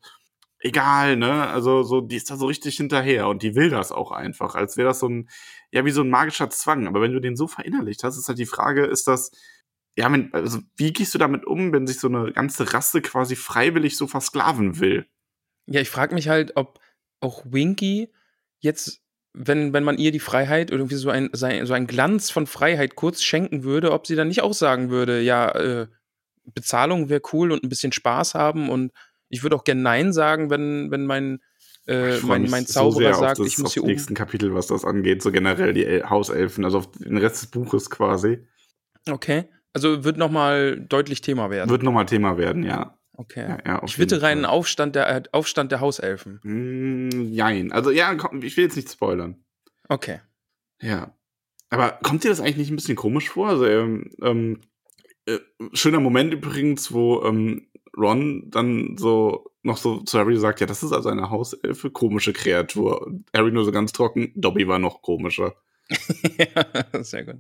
[0.60, 1.48] egal, ne?
[1.48, 4.78] Also so, die ist da so richtig hinterher und die will das auch einfach, als
[4.78, 5.30] wäre das so ein,
[5.72, 6.88] ja, wie so ein magischer Zwang.
[6.88, 9.32] Aber wenn du den so verinnerlicht hast, ist halt die Frage, ist das,
[9.96, 13.36] ja, wenn, also wie gehst du damit um, wenn sich so eine ganze Rasse quasi
[13.36, 15.06] freiwillig so versklaven will?
[15.68, 16.80] Ja, ich frage mich halt, ob
[17.20, 18.12] auch Winky
[18.60, 19.02] jetzt,
[19.34, 23.22] wenn, wenn man ihr die Freiheit irgendwie so ein, so ein Glanz von Freiheit kurz
[23.22, 25.88] schenken würde, ob sie dann nicht auch sagen würde, ja, äh,
[26.46, 28.92] Bezahlung wäre cool und ein bisschen Spaß haben und
[29.30, 31.40] ich würde auch gerne Nein sagen, wenn, wenn mein,
[31.90, 33.92] äh, mein, mein Zauberer so sagt, das, ich muss hier oben.
[33.92, 37.52] nächsten Kapitel, was das angeht, so generell die El Hauselfen, also auf den Rest des
[37.52, 38.46] Buches quasi.
[39.10, 39.46] Okay.
[39.74, 41.70] Also wird nochmal deutlich Thema werden.
[41.70, 42.98] Wird nochmal Thema werden, ja.
[43.14, 43.48] Okay.
[43.50, 46.40] Ja, ja, ich witte rein Aufstand der, äh, Aufstand der Hauselfen.
[46.44, 47.72] Mm, jein.
[47.72, 49.44] Also ja, komm, ich will jetzt nicht spoilern.
[49.90, 50.22] Okay.
[50.82, 51.14] Ja.
[51.70, 53.50] Aber kommt dir das eigentlich nicht ein bisschen komisch vor?
[53.50, 54.62] Also, ähm, ähm,
[55.26, 55.40] äh,
[55.74, 60.84] schöner Moment übrigens, wo ähm, Ron dann so noch so zu Harry sagt, ja, das
[60.84, 63.06] ist also eine Hauselfe, komische Kreatur.
[63.06, 65.56] Und Harry nur so ganz trocken, Dobby war noch komischer.
[66.38, 67.38] ja, sehr gut.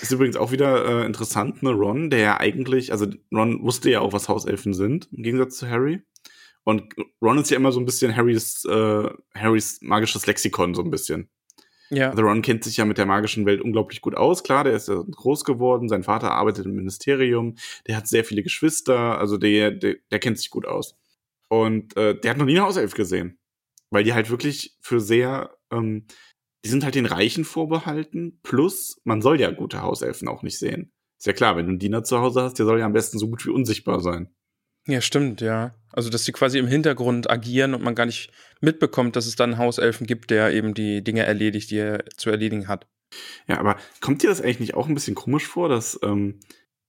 [0.00, 4.00] Ist übrigens auch wieder äh, interessant, ne, Ron, der ja eigentlich, also Ron wusste ja
[4.00, 6.00] auch, was Hauselfen sind, im Gegensatz zu Harry.
[6.64, 10.90] Und Ron ist ja immer so ein bisschen Harrys, äh, Harrys magisches Lexikon, so ein
[10.90, 11.28] bisschen.
[11.90, 12.10] Ja.
[12.10, 14.44] Also Ron kennt sich ja mit der magischen Welt unglaublich gut aus.
[14.44, 18.42] Klar, der ist ja groß geworden, sein Vater arbeitet im Ministerium, der hat sehr viele
[18.42, 20.96] Geschwister, also der, der, der kennt sich gut aus.
[21.48, 23.38] Und äh, der hat noch nie eine Hauself gesehen.
[23.90, 26.06] Weil die halt wirklich für sehr, ähm,
[26.64, 28.38] die sind halt den Reichen vorbehalten.
[28.42, 30.92] Plus, man soll ja gute Hauselfen auch nicht sehen.
[31.18, 33.18] Ist ja klar, wenn du einen Diener zu Hause hast, der soll ja am besten
[33.18, 34.32] so gut wie unsichtbar sein.
[34.86, 35.74] Ja, stimmt, ja.
[35.92, 38.30] Also, dass sie quasi im Hintergrund agieren und man gar nicht
[38.60, 42.30] mitbekommt, dass es dann einen Hauselfen gibt, der eben die Dinge erledigt, die er zu
[42.30, 42.86] erledigen hat.
[43.46, 46.40] Ja, aber kommt dir das eigentlich nicht auch ein bisschen komisch vor, dass, ähm,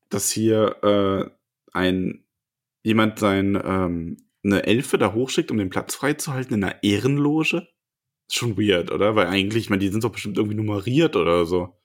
[0.09, 1.29] dass hier äh,
[1.73, 2.25] ein
[2.83, 7.67] jemand sein ähm, eine Elfe da hochschickt, um den Platz freizuhalten in einer Ehrenloge?
[8.27, 9.15] Ist schon weird, oder?
[9.15, 11.75] Weil eigentlich, ich meine, die sind doch bestimmt irgendwie nummeriert oder so.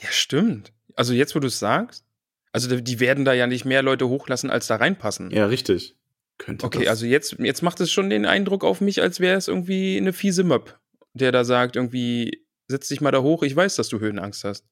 [0.00, 0.72] Ja, stimmt.
[0.94, 2.04] Also jetzt, wo du es sagst,
[2.52, 5.30] also die werden da ja nicht mehr Leute hochlassen, als da reinpassen.
[5.30, 5.96] Ja, richtig.
[6.38, 9.46] Könnte okay, also jetzt, jetzt macht es schon den Eindruck auf mich, als wäre es
[9.46, 10.80] irgendwie eine fiese Möb,
[11.12, 14.64] der da sagt, irgendwie, setz dich mal da hoch, ich weiß, dass du Höhenangst hast.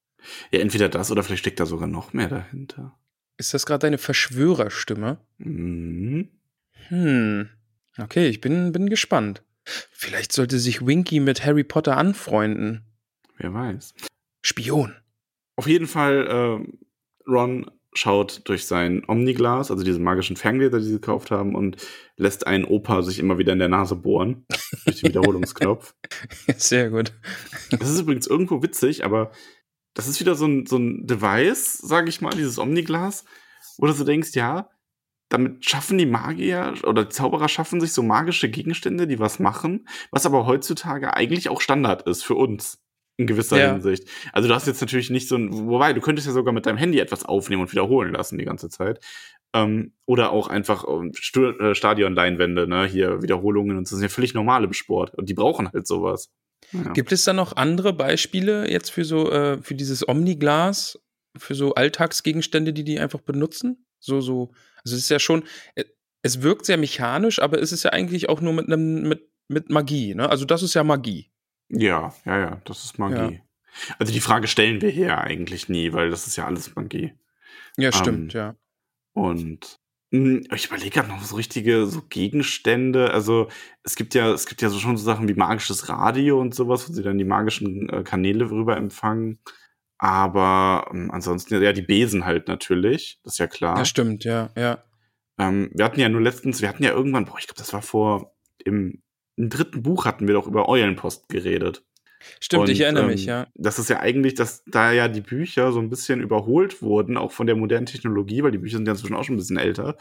[0.51, 2.98] Ja, entweder das oder vielleicht steckt da sogar noch mehr dahinter.
[3.37, 5.20] Ist das gerade deine Verschwörerstimme?
[5.37, 6.31] Mhm.
[6.88, 7.48] Hm.
[7.98, 9.42] Okay, ich bin, bin gespannt.
[9.64, 12.85] Vielleicht sollte sich Winky mit Harry Potter anfreunden.
[13.37, 13.94] Wer weiß.
[14.42, 14.94] Spion.
[15.57, 20.92] Auf jeden Fall, äh, Ron schaut durch sein Omniglas, also diese magischen Ferngläser, die sie
[20.92, 21.77] gekauft haben, und
[22.16, 24.46] lässt einen Opa sich immer wieder in der Nase bohren.
[24.85, 25.94] durch den Wiederholungsknopf.
[26.57, 27.12] Sehr gut.
[27.70, 29.33] Das ist übrigens irgendwo witzig, aber
[29.94, 33.24] das ist wieder so ein, so ein Device, sage ich mal, dieses Omniglas,
[33.79, 34.70] wo du so denkst, ja,
[35.29, 39.88] damit schaffen die Magier oder die Zauberer schaffen sich so magische Gegenstände, die was machen,
[40.11, 42.79] was aber heutzutage eigentlich auch Standard ist für uns
[43.19, 43.73] in gewisser ja.
[43.73, 44.09] Hinsicht.
[44.33, 46.79] Also du hast jetzt natürlich nicht so ein, wobei du könntest ja sogar mit deinem
[46.79, 49.01] Handy etwas aufnehmen und wiederholen lassen die ganze Zeit.
[49.55, 54.35] Ähm, oder auch einfach ähm, äh, Stadionleinwände, ne, hier Wiederholungen und das sind ja völlig
[54.35, 56.31] normal im Sport und die brauchen halt sowas.
[56.73, 56.93] Ja.
[56.93, 61.01] Gibt es da noch andere Beispiele jetzt für so, äh, für dieses Omniglas,
[61.37, 63.87] für so Alltagsgegenstände, die die einfach benutzen?
[64.01, 64.53] So, so,
[64.88, 65.85] also es ist ja schon, äh,
[66.22, 69.70] es wirkt sehr mechanisch, aber es ist ja eigentlich auch nur mit einem, mit, mit
[69.70, 70.29] Magie, ne?
[70.29, 71.31] Also das ist ja Magie.
[71.68, 73.35] Ja, ja, ja, das ist Magie.
[73.35, 73.40] Ja.
[73.98, 77.12] Also die Frage stellen wir hier eigentlich nie, weil das ist ja alles Magie.
[77.77, 78.57] Ja, stimmt, ähm, ja.
[79.12, 79.79] Und
[80.11, 83.12] hm, ich überlege gerade noch so richtige so Gegenstände.
[83.12, 83.48] Also
[83.83, 86.88] es gibt ja, es gibt ja so schon so Sachen wie magisches Radio und sowas,
[86.88, 89.38] wo sie dann die magischen äh, Kanäle rüber empfangen.
[89.98, 93.78] Aber ähm, ansonsten, ja, die Besen halt natürlich, das ist ja klar.
[93.78, 94.82] Ja, stimmt, ja, ja.
[95.38, 97.82] Ähm, wir hatten ja nur letztens, wir hatten ja irgendwann, boah, ich glaube, das war
[97.82, 99.02] vor im,
[99.37, 101.84] im dritten Buch hatten wir doch über Eulenpost geredet.
[102.40, 103.46] Stimmt, und, ich erinnere ähm, mich, ja.
[103.54, 107.33] Das ist ja eigentlich, dass da ja die Bücher so ein bisschen überholt wurden, auch
[107.33, 109.96] von der modernen Technologie, weil die Bücher sind ja inzwischen auch schon ein bisschen älter.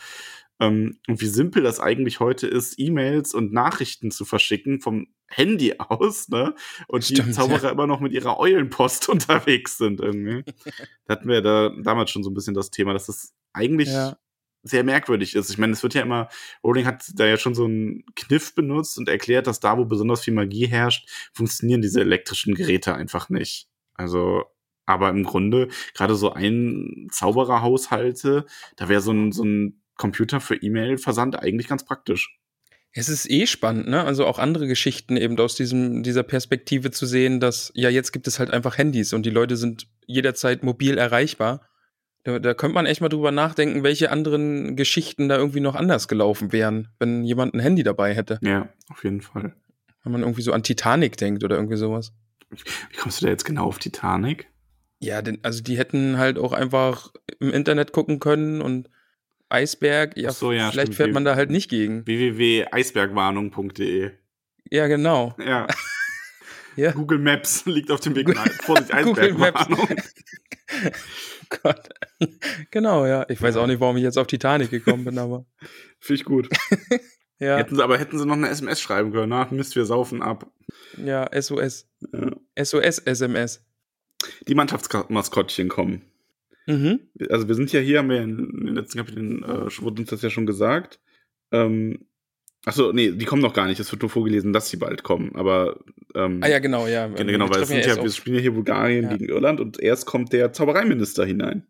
[0.59, 5.75] Ähm, und wie simpel das eigentlich heute ist, E-Mails und Nachrichten zu verschicken vom Handy
[5.77, 6.55] aus, ne?
[6.87, 7.71] Und Stimmt, die Zauberer ja.
[7.71, 10.43] immer noch mit ihrer Eulenpost unterwegs sind irgendwie.
[11.05, 14.17] da hatten wir da damals schon so ein bisschen das Thema, dass das eigentlich ja
[14.69, 15.49] sehr merkwürdig ist.
[15.49, 16.29] Ich meine, es wird ja immer,
[16.63, 20.23] Rowling hat da ja schon so einen Kniff benutzt und erklärt, dass da, wo besonders
[20.23, 23.67] viel Magie herrscht, funktionieren diese elektrischen Geräte einfach nicht.
[23.93, 24.43] Also,
[24.85, 30.55] aber im Grunde, gerade so ein Zaubererhaushalte, da wäre so ein, so ein Computer für
[30.55, 32.37] E-Mail-Versand eigentlich ganz praktisch.
[32.93, 34.03] Es ist eh spannend, ne?
[34.03, 38.27] Also auch andere Geschichten eben aus diesem, dieser Perspektive zu sehen, dass ja jetzt gibt
[38.27, 41.67] es halt einfach Handys und die Leute sind jederzeit mobil erreichbar.
[42.27, 46.09] Da, da könnte man echt mal drüber nachdenken, welche anderen Geschichten da irgendwie noch anders
[46.09, 48.37] gelaufen wären, wenn jemand ein Handy dabei hätte.
[48.41, 49.53] Ja, auf jeden Fall.
[50.03, 52.11] Wenn man irgendwie so an Titanic denkt oder irgendwie sowas.
[52.49, 54.49] Wie kommst du da jetzt genau auf Titanic?
[54.99, 58.89] Ja, denn, also die hätten halt auch einfach im Internet gucken können und
[59.47, 60.97] Eisberg, ja, so, ja vielleicht stimmt.
[60.97, 62.05] fährt man da halt nicht gegen.
[62.05, 64.11] www.eisbergwarnung.de
[64.69, 65.33] Ja, genau.
[65.39, 65.65] Ja.
[66.75, 66.91] ja.
[66.91, 68.27] Google Maps liegt auf dem Weg.
[68.27, 69.87] Nein, Vorsicht, Eisbergwarnung.
[71.49, 71.89] Gott.
[72.71, 73.25] genau, ja.
[73.29, 75.45] Ich weiß auch nicht, warum ich jetzt auf Titanic gekommen bin, aber.
[75.99, 76.49] Finde ich gut.
[77.39, 77.57] ja.
[77.57, 80.51] Hätten sie, aber hätten sie noch eine SMS schreiben können, nach Mist, wir saufen ab.
[81.03, 81.87] Ja, SOS.
[82.13, 82.31] Ja.
[82.63, 83.63] SOS-SMS.
[84.47, 86.01] Die Mannschaftsmaskottchen kommen.
[86.65, 86.99] Mhm.
[87.29, 90.21] Also wir sind ja hier, haben wir in den letzten Kapiteln, äh, wurde uns das
[90.21, 90.99] ja schon gesagt.
[91.51, 92.07] Ähm,
[92.67, 93.79] Achso, nee, die kommen noch gar nicht.
[93.79, 95.31] Es wird nur vorgelesen, dass sie bald kommen.
[95.35, 95.79] Aber
[96.13, 97.07] ähm, ah ja, genau, ja.
[97.07, 99.15] Genau, genau weil sind ja, wir spielen ja hier Bulgarien ja.
[99.15, 101.65] gegen Irland und erst kommt der Zaubereiminister hinein.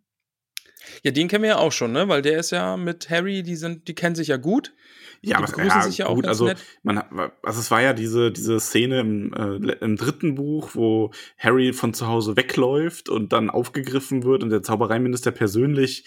[1.03, 2.09] Ja, den kennen wir ja auch schon, ne?
[2.09, 4.73] Weil der ist ja mit Harry, die sind, die kennen sich ja gut.
[5.21, 6.57] Ja, aber ja, sich ja gut, auch also nett.
[6.81, 6.97] man
[7.43, 11.93] also es war ja diese diese Szene im, äh, im dritten Buch, wo Harry von
[11.93, 16.05] zu Hause wegläuft und dann aufgegriffen wird und der Zaubereiminister persönlich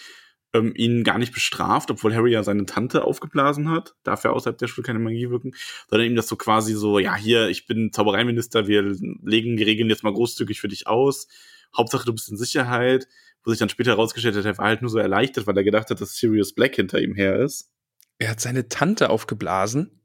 [0.53, 4.57] ähm, ihn gar nicht bestraft, obwohl Harry ja seine Tante aufgeblasen hat, darf er außerhalb
[4.57, 5.53] der Schule keine Magie wirken,
[5.89, 8.83] sondern ihm das so quasi so, ja, hier, ich bin Zaubereiminister, wir
[9.23, 11.27] legen die Regeln jetzt mal großzügig für dich aus.
[11.75, 13.07] Hauptsache, du bist in Sicherheit.
[13.43, 15.89] Wo sich dann später herausgestellt hat, er war halt nur so erleichtert, weil er gedacht
[15.89, 17.71] hat, dass Sirius Black hinter ihm her ist.
[18.19, 20.03] Er hat seine Tante aufgeblasen.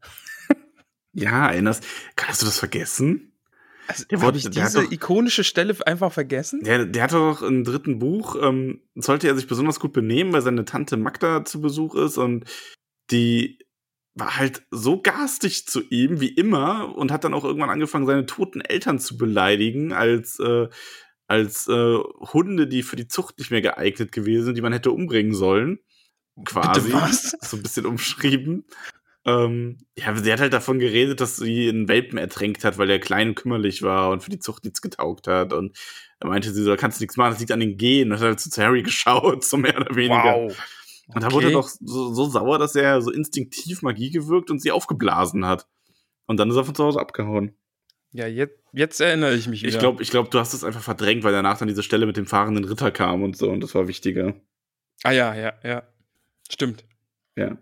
[1.13, 1.85] ja, erinnerst,
[2.17, 3.36] kannst du das vergessen?
[3.87, 6.62] Also, der wurde ich diese doch, ikonische Stelle einfach vergessen?
[6.62, 10.42] Der, der hatte doch im dritten Buch, ähm, sollte er sich besonders gut benehmen, weil
[10.42, 12.44] seine Tante Magda zu Besuch ist und
[13.11, 13.59] die
[14.14, 18.27] war halt so garstig zu ihm wie immer und hat dann auch irgendwann angefangen, seine
[18.27, 20.68] toten Eltern zu beleidigen als, äh,
[21.27, 21.99] als äh,
[22.33, 25.81] Hunde, die für die Zucht nicht mehr geeignet gewesen sind, die man hätte umbringen sollen.
[26.44, 26.81] Quasi.
[26.81, 27.37] Bitte was?
[27.42, 28.64] So ein bisschen umschrieben.
[29.27, 33.01] Ähm, ja, sie hat halt davon geredet, dass sie einen Welpen ertränkt hat, weil der
[33.01, 35.53] klein und kümmerlich war und für die Zucht nichts getaugt hat.
[35.53, 35.77] Und
[36.21, 38.12] da meinte sie so, da kannst du nichts machen, das liegt an den Genen.
[38.12, 40.35] Und hat halt zu Harry geschaut, so mehr oder weniger.
[40.35, 40.57] Wow.
[41.09, 44.61] Und da wurde er doch so, so, sauer, dass er so instinktiv Magie gewirkt und
[44.61, 45.67] sie aufgeblasen hat.
[46.27, 47.57] Und dann ist er von zu Hause abgehauen.
[48.12, 49.73] Ja, jetzt, jetzt erinnere ich mich wieder.
[49.73, 52.17] Ich glaube, ich glaub, du hast es einfach verdrängt, weil danach dann diese Stelle mit
[52.17, 54.35] dem fahrenden Ritter kam und so und das war wichtiger.
[55.03, 55.83] Ah ja, ja, ja.
[56.49, 56.86] Stimmt.
[57.37, 57.59] Ja.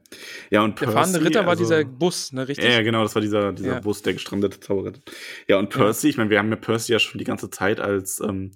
[0.50, 2.64] Ja, und Der fahrende Ritter war also, dieser Bus, ne, richtig?
[2.64, 3.80] Ja, genau, das war dieser, dieser ja.
[3.80, 5.00] Bus, der gestrandete Zauberritter.
[5.48, 6.10] Ja, und Percy, ja.
[6.10, 8.52] ich meine, wir haben ja Percy ja schon die ganze Zeit als ähm,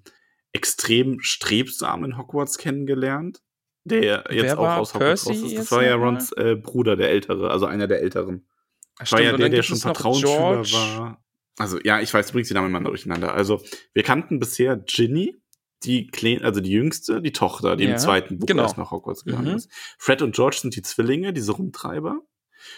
[0.53, 3.43] extrem strebsam in Hogwarts kennengelernt.
[3.85, 5.59] Der jetzt Wer auch aus Hogwarts raus ist.
[5.59, 8.47] Das war ja Rons äh, Bruder, der Ältere, also einer der Älteren.
[8.99, 11.25] Ach, war ja der, der schon Vertrauensschüler war.
[11.59, 13.35] Also, ja, ich weiß, du bringst die Namen immer durcheinander.
[13.35, 13.61] Also,
[13.93, 15.37] wir kannten bisher Ginny,
[15.85, 18.63] die Kleine, also die jüngste, die Tochter, die ja, im zweiten Buch genau.
[18.63, 19.57] erst nach Hogwarts gegangen mhm.
[19.57, 19.71] ist.
[19.99, 22.21] Fred und George sind die Zwillinge, diese Rumtreiber.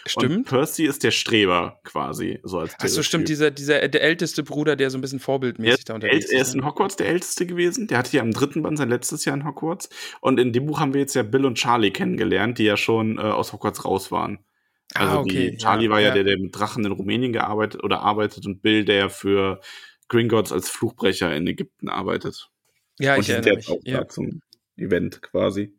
[0.05, 0.35] Stimmt.
[0.35, 4.75] Und Percy ist der Streber quasi, so als Achso, stimmt, dieser, dieser, der älteste Bruder,
[4.75, 6.31] der so ein bisschen vorbildmäßig da unterwegs ist.
[6.31, 7.87] Er ist in Hogwarts der älteste gewesen.
[7.87, 9.89] Der hatte ja im dritten Band sein letztes Jahr in Hogwarts.
[10.21, 13.17] Und in dem Buch haben wir jetzt ja Bill und Charlie kennengelernt, die ja schon
[13.17, 14.39] äh, aus Hogwarts raus waren.
[14.93, 15.51] Also ah, okay.
[15.51, 18.45] die, Charlie ja, war ja, ja, der, der mit Drachen in Rumänien gearbeitet oder arbeitet
[18.45, 19.61] und Bill, der für
[20.09, 22.50] Gringotts als Fluchbrecher in Ägypten arbeitet.
[23.01, 23.69] Ja, und ich erinnere mich.
[23.69, 24.07] Auch ja.
[24.07, 24.41] zum
[24.77, 25.73] Event quasi.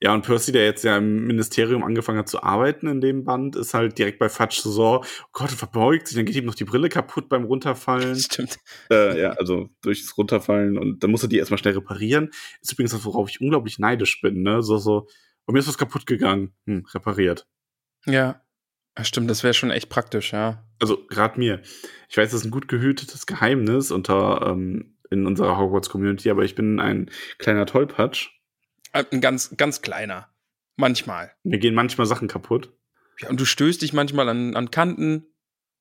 [0.00, 3.56] Ja, und Percy, der jetzt ja im Ministerium angefangen hat zu arbeiten in dem Band,
[3.56, 6.54] ist halt direkt bei Fudge so, oh Gott, er verbeugt sich, dann geht ihm noch
[6.54, 8.16] die Brille kaputt beim Runterfallen.
[8.20, 8.58] Stimmt.
[8.90, 12.30] Äh, ja, also durchs Runterfallen und dann muss er die erstmal schnell reparieren.
[12.60, 14.62] Ist übrigens das, worauf ich unglaublich neidisch bin, ne?
[14.62, 15.08] So, so,
[15.46, 16.52] bei mir ist was kaputt gegangen.
[16.66, 17.46] Hm, repariert.
[18.04, 18.42] Ja.
[18.98, 20.68] ja stimmt, das wäre schon echt praktisch, ja.
[20.78, 21.62] Also, gerade mir.
[22.10, 26.54] Ich weiß, das ist ein gut gehütetes Geheimnis unter ähm, in unserer Hogwarts-Community, aber ich
[26.54, 28.30] bin ein kleiner Tollpatsch.
[28.92, 30.28] Äh, ein ganz, ganz kleiner.
[30.76, 31.32] Manchmal.
[31.42, 32.72] Mir gehen manchmal Sachen kaputt.
[33.20, 35.26] Ja, und du stößt dich manchmal an, an Kanten,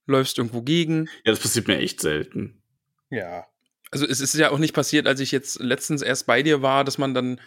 [0.05, 1.05] läufst irgendwo gegen.
[1.25, 2.61] Ja, das passiert mir echt selten.
[3.09, 3.45] Ja.
[3.91, 6.83] Also es ist ja auch nicht passiert, als ich jetzt letztens erst bei dir war,
[6.83, 7.39] dass man dann,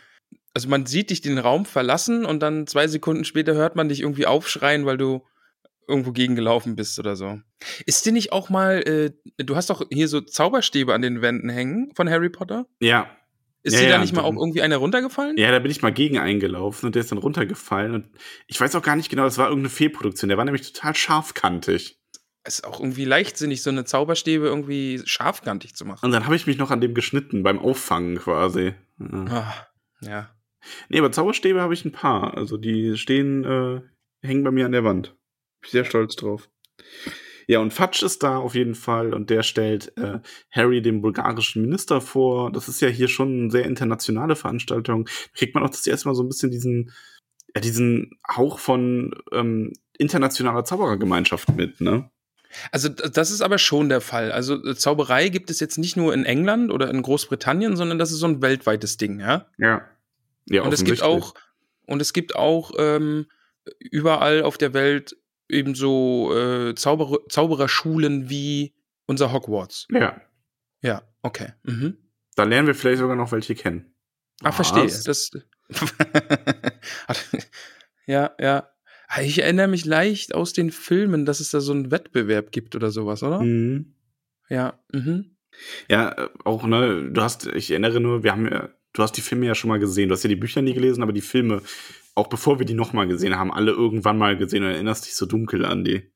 [0.55, 4.01] also man sieht dich den Raum verlassen und dann zwei Sekunden später hört man dich
[4.01, 5.25] irgendwie aufschreien, weil du
[5.89, 7.41] irgendwo gegengelaufen bist oder so.
[7.87, 9.11] Ist dir nicht auch mal, äh,
[9.43, 12.67] du hast doch hier so Zauberstäbe an den Wänden hängen von Harry Potter?
[12.81, 13.11] Ja.
[13.63, 15.37] Ist ja, dir ja, da nicht mal auch irgendwie einer runtergefallen?
[15.37, 17.95] Ja, da bin ich mal gegen eingelaufen und der ist dann runtergefallen.
[17.95, 18.07] Und
[18.47, 20.29] ich weiß auch gar nicht genau, das war irgendeine Fehlproduktion.
[20.29, 21.99] Der war nämlich total scharfkantig.
[22.45, 26.07] Es ist auch irgendwie leichtsinnig, so eine Zauberstäbe irgendwie scharfkantig zu machen.
[26.07, 28.75] Und dann habe ich mich noch an dem geschnitten, beim Auffangen quasi.
[29.01, 29.25] Ja.
[29.29, 29.67] Ach,
[30.01, 30.31] ja.
[30.89, 32.37] Nee, aber Zauberstäbe habe ich ein paar.
[32.37, 33.81] Also die stehen, äh,
[34.27, 35.18] hängen bei mir an der Wand.
[35.61, 36.49] Bin sehr stolz drauf.
[37.47, 41.63] Ja, und Fatsch ist da auf jeden Fall und der stellt äh, Harry dem bulgarischen
[41.63, 42.53] Minister vor.
[42.53, 45.07] Das ist ja hier schon eine sehr internationale Veranstaltung.
[45.07, 46.93] Da kriegt man auch das erste Mal so ein bisschen diesen,
[47.55, 52.11] ja, diesen Hauch von ähm, internationaler Zauberergemeinschaft mit, ne?
[52.71, 54.31] Also das ist aber schon der Fall.
[54.31, 58.19] Also Zauberei gibt es jetzt nicht nur in England oder in Großbritannien, sondern das ist
[58.19, 59.47] so ein weltweites Ding, ja?
[59.59, 59.89] Ja.
[60.47, 61.35] Ja, und es gibt auch
[61.87, 63.27] und es gibt auch ähm,
[63.79, 65.17] überall auf der Welt
[65.49, 68.75] ebenso äh, Zauberer, Zaubererschulen wie
[69.07, 69.87] unser Hogwarts.
[69.91, 70.21] Ja.
[70.83, 71.53] Ja, okay.
[71.65, 71.97] Mhm.
[72.37, 73.93] Da lernen wir vielleicht sogar noch welche kennen.
[74.43, 74.87] Ah, verstehe.
[74.87, 75.31] Das,
[78.07, 78.71] ja, ja.
[79.09, 82.77] Ah, ich erinnere mich leicht aus den Filmen, dass es da so einen Wettbewerb gibt
[82.77, 83.41] oder sowas, oder?
[83.41, 83.95] Mhm.
[84.49, 85.37] Ja, mhm.
[85.89, 89.21] Ja, äh, auch, ne, du hast, ich erinnere nur, wir haben ja, du hast die
[89.21, 90.09] Filme ja schon mal gesehen.
[90.09, 91.63] Du hast ja die Bücher nie gelesen, aber die Filme
[92.19, 95.25] auch bevor wir die nochmal gesehen haben, alle irgendwann mal gesehen und erinnerst dich so
[95.25, 96.11] dunkel an die.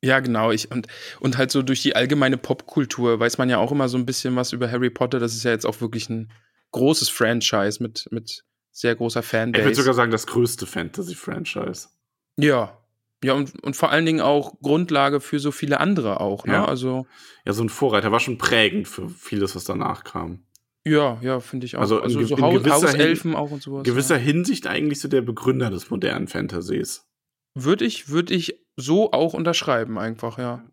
[0.00, 0.52] Ja, genau.
[0.52, 0.86] Ich, und,
[1.18, 4.36] und halt so durch die allgemeine Popkultur weiß man ja auch immer so ein bisschen
[4.36, 5.18] was über Harry Potter.
[5.18, 6.30] Das ist ja jetzt auch wirklich ein
[6.70, 9.62] großes Franchise mit, mit sehr großer Fanbase.
[9.62, 11.88] Ich würde sogar sagen, das größte Fantasy-Franchise.
[12.36, 12.78] Ja.
[13.24, 16.52] Ja, und, und vor allen Dingen auch Grundlage für so viele andere auch, ne?
[16.52, 16.64] Ja.
[16.66, 17.08] Also.
[17.44, 20.44] Ja, so ein Vorreiter war schon prägend für vieles, was danach kam.
[20.88, 21.80] Ja, ja, finde ich auch.
[21.80, 23.84] Also, also in, so Haus, Hauselfen auch und sowas.
[23.84, 24.22] Gewisser ja.
[24.22, 27.06] Hinsicht eigentlich so der Begründer des modernen Fantasies.
[27.54, 30.64] Würde ich, würde ich so auch unterschreiben, einfach, ja.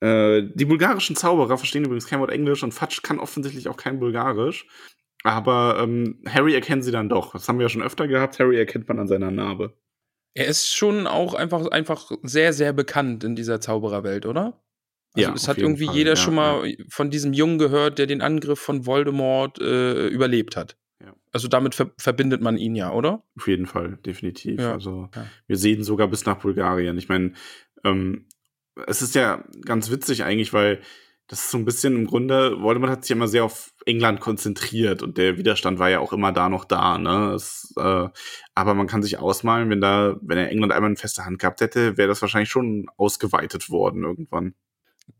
[0.00, 4.00] Äh, die bulgarischen Zauberer verstehen übrigens kein Wort Englisch und Fatsch kann offensichtlich auch kein
[4.00, 4.66] Bulgarisch.
[5.22, 7.32] Aber ähm, Harry erkennt sie dann doch.
[7.32, 8.38] Das haben wir ja schon öfter gehabt.
[8.38, 9.72] Harry erkennt man an seiner Narbe.
[10.34, 14.63] Er ist schon auch einfach, einfach sehr, sehr bekannt in dieser Zaubererwelt, oder?
[15.14, 15.94] Also ja, es hat irgendwie Fall.
[15.96, 16.76] jeder ja, schon mal ja.
[16.88, 20.76] von diesem Jungen gehört, der den Angriff von Voldemort äh, überlebt hat.
[21.34, 23.24] Also damit ver verbindet man ihn ja, oder?
[23.36, 24.60] Auf jeden Fall, definitiv.
[24.60, 25.10] Also
[25.48, 26.96] wir sehen sogar bis nach Bulgarien.
[26.96, 27.32] Ich meine,
[27.82, 28.26] ähm,
[28.86, 30.80] es ist ja ganz witzig eigentlich, weil
[31.26, 35.02] das ist so ein bisschen im Grunde, Voldemort hat sich immer sehr auf England konzentriert
[35.02, 37.32] und der Widerstand war ja auch immer da noch da, ne?
[37.34, 38.08] Es, äh,
[38.54, 41.60] aber man kann sich ausmalen, wenn da, wenn er England einmal in fester Hand gehabt
[41.62, 44.54] hätte, wäre das wahrscheinlich schon ausgeweitet worden irgendwann.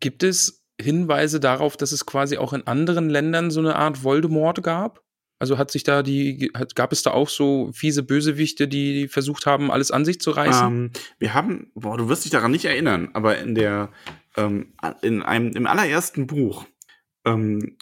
[0.01, 4.62] Gibt es Hinweise darauf, dass es quasi auch in anderen Ländern so eine Art Voldemort
[4.62, 5.03] gab?
[5.38, 9.70] Also hat sich da die, gab es da auch so fiese Bösewichte, die versucht haben,
[9.70, 10.66] alles an sich zu reißen?
[10.66, 13.90] Ähm, wir haben, boah, du wirst dich daran nicht erinnern, aber in der
[14.37, 16.66] ähm, in einem, im allerersten Buch
[17.25, 17.77] ähm,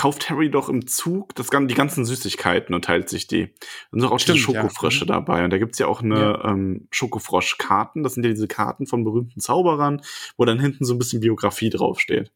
[0.00, 3.54] kauft Harry doch im Zug das, die ganzen Süßigkeiten und teilt sich die.
[3.90, 5.04] Und auch Stimmt, diese Schokofrösche ja.
[5.04, 5.26] Mhm.
[5.26, 5.44] dabei.
[5.44, 6.44] Und da gibt's ja auch eine ja.
[6.46, 8.02] ähm, Schokofrosch-Karten.
[8.02, 10.00] Das sind ja diese Karten von berühmten Zauberern,
[10.38, 12.32] wo dann hinten so ein bisschen Biografie draufsteht.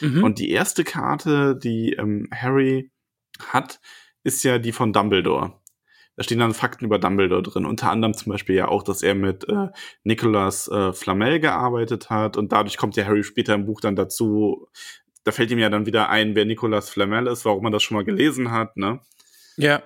[0.00, 0.24] Mhm.
[0.24, 2.90] Und die erste Karte, die ähm, Harry
[3.38, 3.80] hat,
[4.24, 5.60] ist ja die von Dumbledore.
[6.16, 7.64] Da stehen dann Fakten über Dumbledore drin.
[7.64, 9.68] Unter anderem zum Beispiel ja auch, dass er mit äh,
[10.02, 12.36] Nicolas äh, Flamel gearbeitet hat.
[12.36, 14.68] Und dadurch kommt ja Harry später im Buch dann dazu.
[15.24, 17.96] Da fällt ihm ja dann wieder ein, wer Nicolas Flamel ist, warum man das schon
[17.96, 19.00] mal gelesen hat, ne?
[19.56, 19.82] Ja.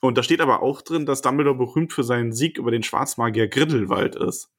[0.00, 3.48] Und da steht aber auch drin, dass Dumbledore berühmt für seinen Sieg über den Schwarzmagier
[3.48, 4.50] Grindelwald ist.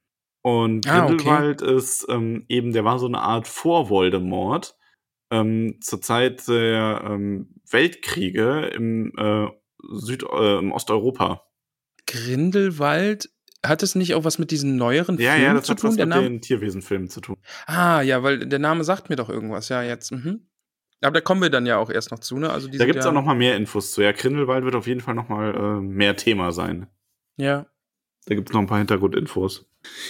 [0.41, 1.75] Und ah, Grindelwald okay.
[1.75, 4.75] ist ähm, eben, der war so eine Art Vor-Voldemort
[5.31, 9.47] ähm, zur Zeit der ähm, Weltkriege im äh,
[9.89, 11.43] Süd, äh, im Osteuropa.
[12.05, 13.29] Grindelwald
[13.67, 15.89] hat es nicht auch was mit diesen neueren ja, Filmen ja, das zu hat tun?
[15.91, 16.23] Was mit Name?
[16.23, 17.37] den Tierwesenfilmen zu tun.
[17.65, 19.69] Ah, ja, weil der Name sagt mir doch irgendwas.
[19.69, 20.11] Ja, jetzt.
[20.11, 20.47] Mhm.
[21.01, 22.49] Aber da kommen wir dann ja auch erst noch zu, ne?
[22.49, 24.01] Also da gibt es ja auch noch mal mehr Infos zu.
[24.01, 26.87] Ja, Grindelwald wird auf jeden Fall noch mal äh, mehr Thema sein.
[27.37, 27.67] Ja.
[28.25, 29.69] Da gibt es noch ein paar Hintergrundinfos.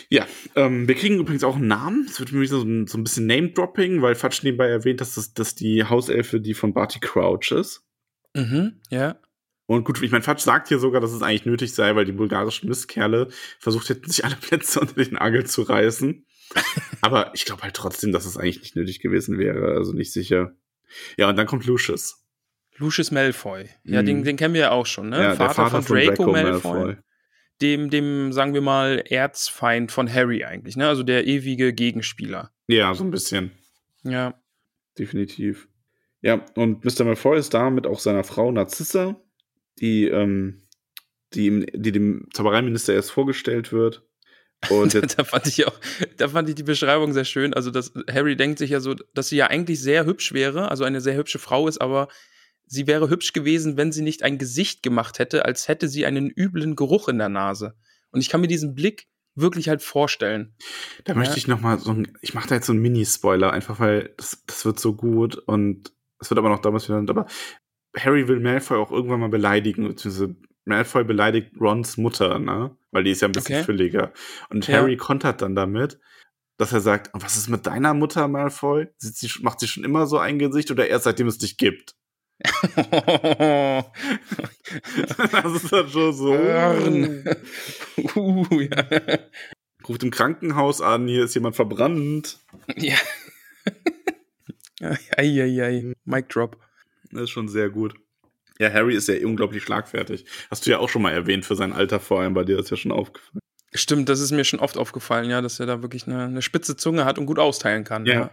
[0.09, 2.07] Ja, ähm, wir kriegen übrigens auch einen Namen.
[2.09, 5.33] Es wird für mich so, so ein bisschen Name-Dropping, weil Fatsch nebenbei erwähnt, dass das
[5.33, 7.85] dass die Hauselfe die von Barty Crouch ist.
[8.33, 9.19] Mhm, ja.
[9.67, 12.13] Und gut, ich meine, Fatsch sagt hier sogar, dass es eigentlich nötig sei, weil die
[12.13, 13.27] bulgarischen Mistkerle
[13.59, 16.25] versucht hätten, sich alle Plätze unter den Nagel zu reißen.
[17.01, 19.75] Aber ich glaube halt trotzdem, dass es eigentlich nicht nötig gewesen wäre.
[19.75, 20.55] Also nicht sicher.
[21.17, 22.23] Ja, und dann kommt Lucius.
[22.77, 23.69] Lucius Malfoy.
[23.83, 24.05] Ja, mm.
[24.05, 25.21] den, den kennen wir ja auch schon, ne?
[25.21, 26.85] Ja, Vater, Vater, von, von Draco, Draco Malfoy.
[26.85, 26.97] Malfoy.
[27.61, 30.87] Dem, dem, sagen wir mal, Erzfeind von Harry eigentlich, ne?
[30.87, 32.51] Also der ewige Gegenspieler.
[32.67, 33.51] Ja, so ein bisschen.
[34.03, 34.39] Ja.
[34.97, 35.67] Definitiv.
[36.21, 37.03] Ja, und Mr.
[37.03, 39.19] Malfoy ist da mit auch seiner Frau Narzissa
[39.79, 40.61] die, ähm,
[41.33, 44.03] die, die dem Zaubereiminister erst vorgestellt wird.
[44.69, 45.79] Und da fand ich auch,
[46.17, 47.53] da fand ich die Beschreibung sehr schön.
[47.53, 50.83] Also, dass Harry denkt sich ja so, dass sie ja eigentlich sehr hübsch wäre, also
[50.83, 52.07] eine sehr hübsche Frau ist, aber
[52.65, 56.29] sie wäre hübsch gewesen, wenn sie nicht ein Gesicht gemacht hätte, als hätte sie einen
[56.29, 57.75] üblen Geruch in der Nase.
[58.11, 60.55] Und ich kann mir diesen Blick wirklich halt vorstellen.
[61.05, 61.19] Da ja.
[61.19, 64.13] möchte ich noch mal so ein, ich mache da jetzt so einen Mini-Spoiler, einfach weil
[64.17, 67.27] das, das wird so gut und es wird aber noch damals wieder, aber
[67.97, 72.75] Harry will Malfoy auch irgendwann mal beleidigen, beziehungsweise Malfoy beleidigt Rons Mutter, ne?
[72.91, 73.65] Weil die ist ja ein bisschen okay.
[73.65, 74.11] fülliger.
[74.49, 74.77] Und ja.
[74.77, 75.99] Harry kontert dann damit,
[76.57, 78.87] dass er sagt, was ist mit deiner Mutter, Malfoy?
[78.97, 81.95] Sie, macht sie schon immer so ein Gesicht oder erst seitdem es dich gibt?
[82.39, 82.73] das
[85.55, 86.33] ist dann schon so.
[88.15, 89.19] uh, ja.
[89.87, 92.39] Ruft im Krankenhaus an, hier ist jemand verbrannt.
[92.75, 92.97] Ja.
[95.17, 96.57] Eieiei, Mic Drop.
[97.11, 97.95] Das ist schon sehr gut.
[98.59, 100.25] Ja, Harry ist ja unglaublich schlagfertig.
[100.49, 102.71] Hast du ja auch schon mal erwähnt für sein Alter vor allem, bei dir ist
[102.71, 103.39] ja schon aufgefallen.
[103.73, 106.77] Stimmt, das ist mir schon oft aufgefallen, ja, dass er da wirklich eine, eine spitze
[106.77, 108.05] Zunge hat und gut austeilen kann.
[108.05, 108.13] Ja.
[108.13, 108.31] Ja,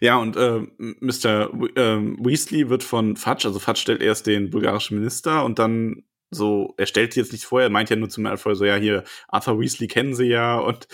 [0.00, 1.52] ja und äh, Mr.
[1.76, 6.72] äh, Weasley wird von Fudge, also Fudge stellt erst den bulgarischen Minister und dann so,
[6.78, 9.60] er stellt jetzt nicht vor, er meint ja nur zum Malfoy so, ja, hier, Arthur
[9.60, 10.88] Weasley kennen sie ja und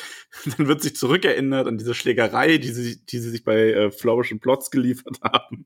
[0.57, 4.33] dann wird sich zurückerinnert an diese Schlägerei, die sie, die sie sich bei äh, Flourish
[4.33, 5.64] and Plots geliefert haben.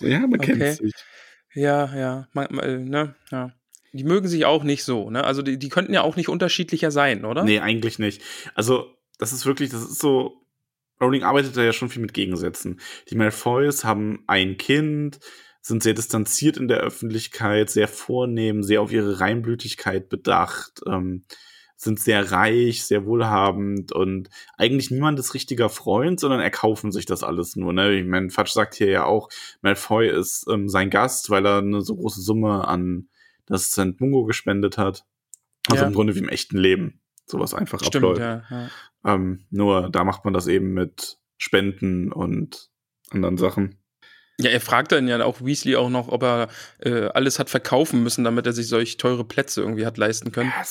[0.00, 0.56] Ja, man okay.
[0.56, 0.92] kennt sich.
[1.54, 3.52] Ja, ja, man, man, ne, ja.
[3.92, 5.24] Die mögen sich auch nicht so, ne?
[5.24, 7.42] Also die, die könnten ja auch nicht unterschiedlicher sein, oder?
[7.42, 8.22] Nee, eigentlich nicht.
[8.54, 10.36] Also, das ist wirklich, das ist so.
[11.00, 12.78] Rowling arbeitet da ja schon viel mit Gegensätzen.
[13.08, 15.18] Die Malfoys haben ein Kind,
[15.62, 20.82] sind sehr distanziert in der Öffentlichkeit, sehr vornehm, sehr auf ihre Reinblütigkeit bedacht.
[20.86, 21.24] Ähm,
[21.82, 27.22] sind sehr reich, sehr wohlhabend und eigentlich niemand ist richtiger Freund, sondern erkaufen sich das
[27.22, 27.72] alles nur.
[27.72, 27.94] Ne?
[28.00, 29.30] Ich meine, Fatsch sagt hier ja auch,
[29.62, 33.08] Malfoy ist ähm, sein Gast, weil er eine so große Summe an
[33.46, 33.98] das St.
[33.98, 35.06] Mungo gespendet hat.
[35.68, 35.88] Also ja.
[35.88, 38.20] im Grunde wie im echten Leben sowas einfach Stimmt, abläuft.
[38.20, 38.70] Ja, ja.
[39.14, 42.70] Ähm, nur da macht man das eben mit Spenden und
[43.10, 43.78] anderen Sachen.
[44.38, 46.48] Ja, er fragt dann ja auch Weasley auch noch, ob er
[46.80, 50.52] äh, alles hat verkaufen müssen, damit er sich solch teure Plätze irgendwie hat leisten können.
[50.54, 50.64] Ja,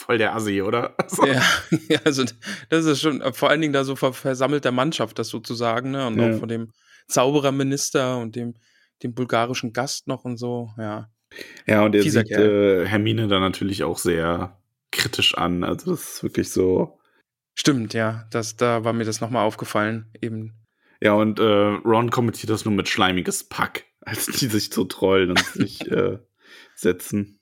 [0.00, 0.94] voll der Assi, oder?
[0.98, 1.26] Also.
[1.26, 1.42] Ja,
[1.88, 2.24] ja, also
[2.68, 6.06] das ist schon vor allen Dingen da so ver versammelter Mannschaft, das sozusagen, ne?
[6.06, 6.30] Und ja.
[6.30, 6.72] auch von dem
[7.08, 8.54] Zaubererminister und dem,
[9.02, 11.08] dem bulgarischen Gast noch und so, ja.
[11.66, 14.58] Ja, und er Fieser sieht äh, Hermine dann natürlich auch sehr
[14.90, 15.64] kritisch an.
[15.64, 16.98] Also das ist wirklich so.
[17.54, 18.26] Stimmt, ja.
[18.30, 20.54] Das, da war mir das nochmal aufgefallen, eben.
[21.00, 25.30] Ja, und äh, Ron kommentiert das nur mit schleimiges Pack, als die sich so trollen
[25.30, 26.18] und sich äh,
[26.74, 27.40] setzen.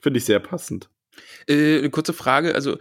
[0.00, 0.90] Finde ich sehr passend.
[1.48, 2.78] Äh, eine kurze Frage, also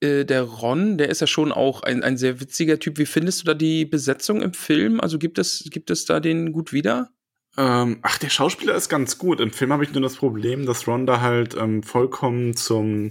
[0.00, 2.98] äh, der Ron, der ist ja schon auch ein, ein sehr witziger Typ.
[2.98, 5.00] Wie findest du da die Besetzung im Film?
[5.00, 7.10] Also gibt es, gibt es da den gut wieder?
[7.56, 9.40] Ähm, ach, der Schauspieler ist ganz gut.
[9.40, 13.10] Im Film habe ich nur das Problem, dass Ron da halt ähm, vollkommen zum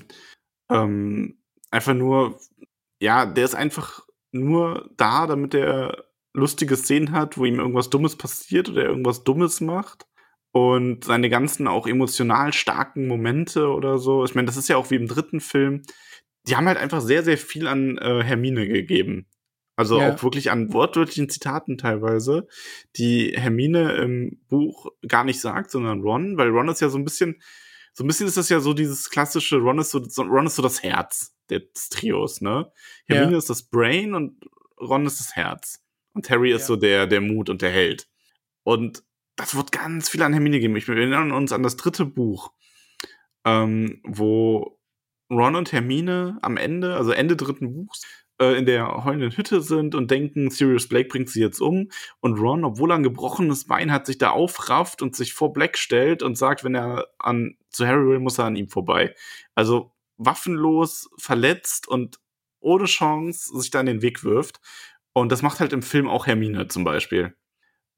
[0.70, 1.38] ähm,
[1.72, 2.40] einfach nur,
[3.00, 4.02] ja, der ist einfach
[4.32, 9.24] nur da, damit er lustige Szenen hat, wo ihm irgendwas Dummes passiert oder er irgendwas
[9.24, 10.06] Dummes macht.
[10.54, 14.24] Und seine ganzen auch emotional starken Momente oder so.
[14.24, 15.82] Ich meine, das ist ja auch wie im dritten Film.
[16.48, 19.26] Die haben halt einfach sehr, sehr viel an äh, Hermine gegeben.
[19.76, 20.14] Also ja.
[20.14, 22.48] auch wirklich an wortwörtlichen Zitaten teilweise,
[22.96, 27.04] die Hermine im Buch gar nicht sagt, sondern Ron, weil Ron ist ja so ein
[27.04, 27.42] bisschen,
[27.94, 30.62] so ein bisschen ist das ja so dieses klassische, Ron ist so, Ron ist so
[30.62, 32.72] das Herz des Trios, ne?
[33.08, 33.38] Hermine ja.
[33.40, 34.46] ist das Brain und
[34.80, 35.84] Ron ist das Herz.
[36.14, 38.08] Und Harry ist so der, der Mut und der Held.
[38.62, 39.04] Und
[39.36, 40.76] das wird ganz viel an Hermine geben.
[40.76, 42.52] Ich wir erinnern uns an das dritte Buch,
[43.46, 44.80] ähm, wo
[45.30, 48.04] Ron und Hermine am Ende, also Ende dritten Buchs,
[48.40, 51.90] äh, in der heulenden Hütte sind und denken, Sirius Blake bringt sie jetzt um.
[52.20, 55.78] Und Ron, obwohl er ein gebrochenes Bein hat, sich da aufrafft und sich vor Black
[55.78, 59.16] stellt und sagt, wenn er an zu Harry will, muss er an ihm vorbei.
[59.56, 62.20] Also waffenlos, verletzt und
[62.60, 64.60] ohne Chance sich da in den Weg wirft.
[65.14, 67.36] Und das macht halt im Film auch Hermine zum Beispiel.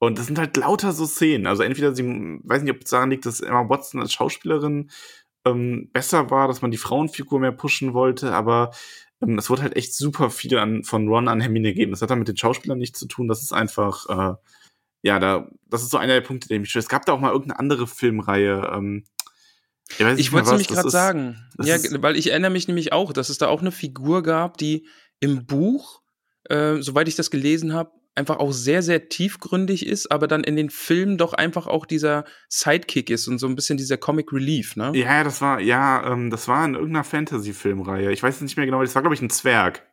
[0.05, 1.47] Und das sind halt lauter so Szenen.
[1.47, 4.89] Also entweder sie, weiß nicht, ob es daran liegt, dass Emma Watson als Schauspielerin
[5.45, 8.71] ähm, besser war, dass man die Frauenfigur mehr pushen wollte, aber
[9.21, 11.91] ähm, es wurde halt echt super viel an, von Ron an Hermine gegeben.
[11.91, 13.27] Das hat dann mit den Schauspielern nichts zu tun.
[13.27, 14.35] Das ist einfach, äh,
[15.03, 16.83] ja, da, das ist so einer der Punkte, der mich stört.
[16.83, 19.03] Es gab da auch mal irgendeine andere Filmreihe, ähm,
[19.87, 21.45] ich, ich wollte es nämlich gerade sagen.
[21.61, 24.87] Ja, weil ich erinnere mich nämlich auch, dass es da auch eine Figur gab, die
[25.19, 26.01] im Buch,
[26.45, 30.55] äh, soweit ich das gelesen habe, einfach auch sehr, sehr tiefgründig ist, aber dann in
[30.55, 34.75] den Filmen doch einfach auch dieser Sidekick ist und so ein bisschen dieser Comic Relief,
[34.75, 34.91] ne?
[34.95, 38.11] Ja, das war, ja, ähm, das war in irgendeiner Fantasy-Filmreihe.
[38.11, 39.83] Ich weiß nicht mehr genau, das war, glaube ich, ein Zwerg.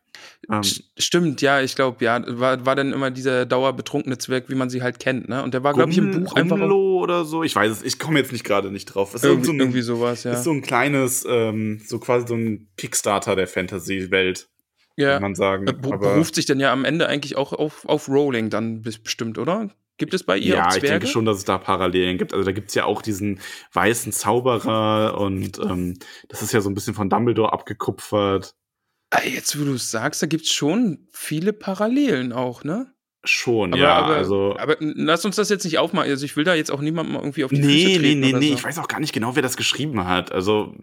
[0.49, 0.61] Ähm,
[0.97, 4.81] Stimmt, ja, ich glaube, ja, war, war dann immer dieser dauerbetrunkene Zwerg, wie man sie
[4.81, 5.43] halt kennt, ne?
[5.43, 6.59] Und der war, glaube ich, im Buch einfach.
[6.59, 9.13] Auch oder so, ich weiß es, ich komme jetzt nicht gerade nicht drauf.
[9.13, 10.33] Ist irgendwie, so ein, irgendwie sowas, ja.
[10.33, 14.49] Ist so ein kleines, ähm, so quasi so ein Kickstarter der Fantasy-Welt
[14.97, 15.19] ja.
[15.19, 15.67] man sagen.
[15.67, 19.37] Äh, aber beruft sich dann ja am Ende eigentlich auch auf, auf Rowling dann bestimmt,
[19.37, 19.69] oder?
[19.97, 22.33] Gibt es bei ihr Ja, ich denke schon, dass es da Parallelen gibt.
[22.33, 23.39] Also da gibt es ja auch diesen
[23.73, 28.55] weißen Zauberer und ähm, das ist ja so ein bisschen von Dumbledore abgekupfert.
[29.23, 32.92] Jetzt, wo du es sagst, da gibt es schon viele Parallelen auch, ne?
[33.25, 33.93] Schon, aber, ja.
[33.93, 36.09] Aber, also, aber lass uns das jetzt nicht aufmachen.
[36.09, 38.19] Also ich will da jetzt auch niemandem irgendwie auf die nee, Füße treten.
[38.19, 38.53] Nee, nee, nee, so.
[38.55, 40.33] ich weiß auch gar nicht genau, wer das geschrieben hat.
[40.33, 40.75] Also,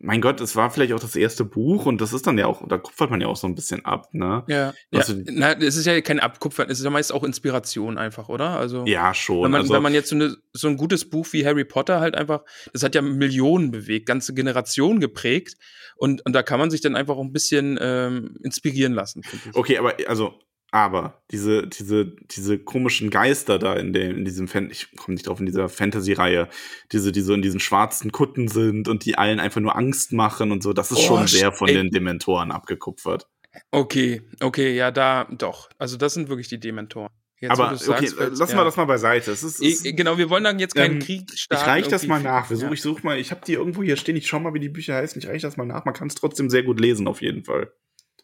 [0.00, 2.66] mein Gott, es war vielleicht auch das erste Buch und das ist dann ja auch,
[2.66, 4.42] da kupfert man ja auch so ein bisschen ab, ne?
[4.48, 4.74] Ja.
[4.90, 5.04] ja.
[5.26, 8.58] Na, es ist ja kein Abkupfern, es ist ja meist auch Inspiration einfach, oder?
[8.58, 8.84] Also.
[8.86, 9.44] Ja, schon.
[9.44, 12.00] Wenn man, also, wenn man jetzt so, eine, so ein gutes Buch wie Harry Potter
[12.00, 12.42] halt einfach,
[12.72, 15.54] das hat ja Millionen bewegt, ganze Generationen geprägt.
[15.96, 19.22] Und, und da kann man sich dann einfach auch ein bisschen ähm, inspirieren lassen.
[19.52, 20.34] Okay, aber also
[20.74, 25.28] aber diese, diese, diese komischen Geister da in, dem, in diesem Fan, ich komme nicht
[25.28, 26.48] drauf, in dieser Fantasy-Reihe,
[26.90, 30.50] diese, die so in diesen schwarzen Kutten sind und die allen einfach nur Angst machen
[30.50, 31.74] und so, das ist oh, schon sehr von ey.
[31.74, 33.28] den Dementoren abgekupfert.
[33.70, 35.70] Okay, okay, ja, da doch.
[35.78, 37.10] Also das sind wirklich die Dementoren.
[37.38, 38.56] Jetzt, aber sagst, okay, lassen ja.
[38.58, 39.30] wir das mal beiseite.
[39.30, 41.62] Es ist, es genau, wir wollen dann jetzt keinen ähm, Krieg starten.
[41.62, 42.46] Ich reiche das mal nach.
[42.46, 42.72] Versuch, ja.
[42.72, 44.16] Ich suche mal, ich habe die irgendwo hier stehen.
[44.16, 45.22] Ich schau mal, wie die Bücher heißen.
[45.22, 45.84] Ich reiche das mal nach.
[45.84, 47.70] Man kann es trotzdem sehr gut lesen, auf jeden Fall.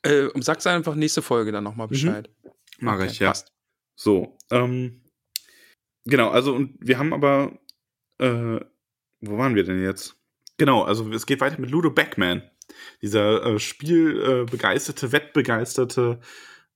[0.03, 1.91] Äh, sag's einfach nächste Folge dann nochmal mhm.
[1.91, 2.31] Bescheid.
[2.40, 2.40] Mhm.
[2.81, 3.29] Mache okay, ich, ja.
[3.29, 3.53] Passt.
[3.95, 5.03] So, ähm,
[6.05, 7.59] genau, also und wir haben aber,
[8.19, 8.61] äh,
[9.21, 10.17] wo waren wir denn jetzt?
[10.57, 12.43] Genau, also es geht weiter mit Ludo Beckman,
[13.03, 16.21] dieser äh, spielbegeisterte, wettbegeisterte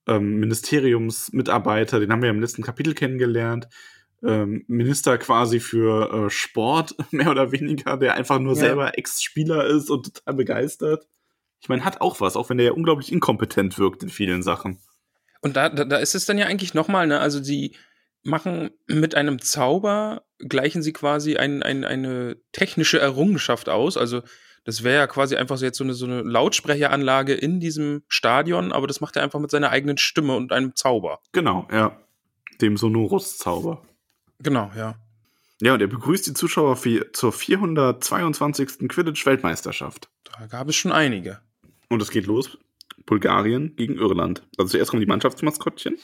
[0.06, 3.68] ähm, Ministeriumsmitarbeiter, den haben wir im letzten Kapitel kennengelernt.
[4.22, 8.60] Ähm, Minister quasi für äh, Sport, mehr oder weniger, der einfach nur ja.
[8.60, 11.06] selber Ex-Spieler ist und total begeistert.
[11.60, 14.78] Ich meine, hat auch was, auch wenn der ja unglaublich inkompetent wirkt in vielen Sachen.
[15.44, 17.20] Und da, da, da ist es dann ja eigentlich nochmal, ne?
[17.20, 17.76] Also sie
[18.22, 23.98] machen mit einem Zauber, gleichen sie quasi ein, ein, eine technische Errungenschaft aus.
[23.98, 24.22] Also
[24.64, 28.72] das wäre ja quasi einfach so jetzt so eine, so eine Lautsprecheranlage in diesem Stadion,
[28.72, 31.20] aber das macht er einfach mit seiner eigenen Stimme und einem Zauber.
[31.32, 32.00] Genau, ja.
[32.62, 33.82] Dem Sonorus-Zauber.
[34.38, 34.94] Genau, ja.
[35.60, 36.78] Ja, und er begrüßt die Zuschauer
[37.12, 38.88] zur 422.
[38.88, 40.08] Quidditch-Weltmeisterschaft.
[40.24, 41.40] Da gab es schon einige.
[41.90, 42.56] Und es geht los
[43.06, 44.46] Bulgarien gegen Irland.
[44.56, 45.98] Also zuerst kommen die Mannschaftsmaskottchen.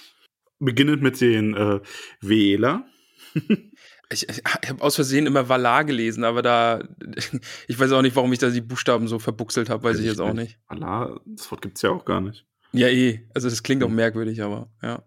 [0.59, 1.81] Beginnend mit den äh,
[2.21, 2.87] Wähler.
[4.13, 6.83] Ich, ich habe aus Versehen immer Valar gelesen, aber da,
[7.69, 10.11] ich weiß auch nicht, warum ich da die Buchstaben so verbuchselt habe, weiß ich, ich
[10.11, 10.59] jetzt auch nicht.
[10.67, 12.45] Valar, das Wort gibt es ja auch gar nicht.
[12.73, 13.25] Ja, eh.
[13.35, 13.95] Also das klingt auch hm.
[13.95, 15.05] merkwürdig, aber ja.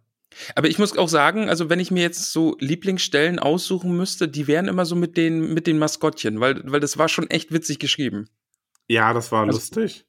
[0.56, 4.48] Aber ich muss auch sagen, also wenn ich mir jetzt so Lieblingsstellen aussuchen müsste, die
[4.48, 7.80] wären immer so mit den, mit den Maskottchen, weil, weil das war schon echt witzig
[7.80, 8.30] geschrieben.
[8.88, 10.06] Ja, das war also, lustig.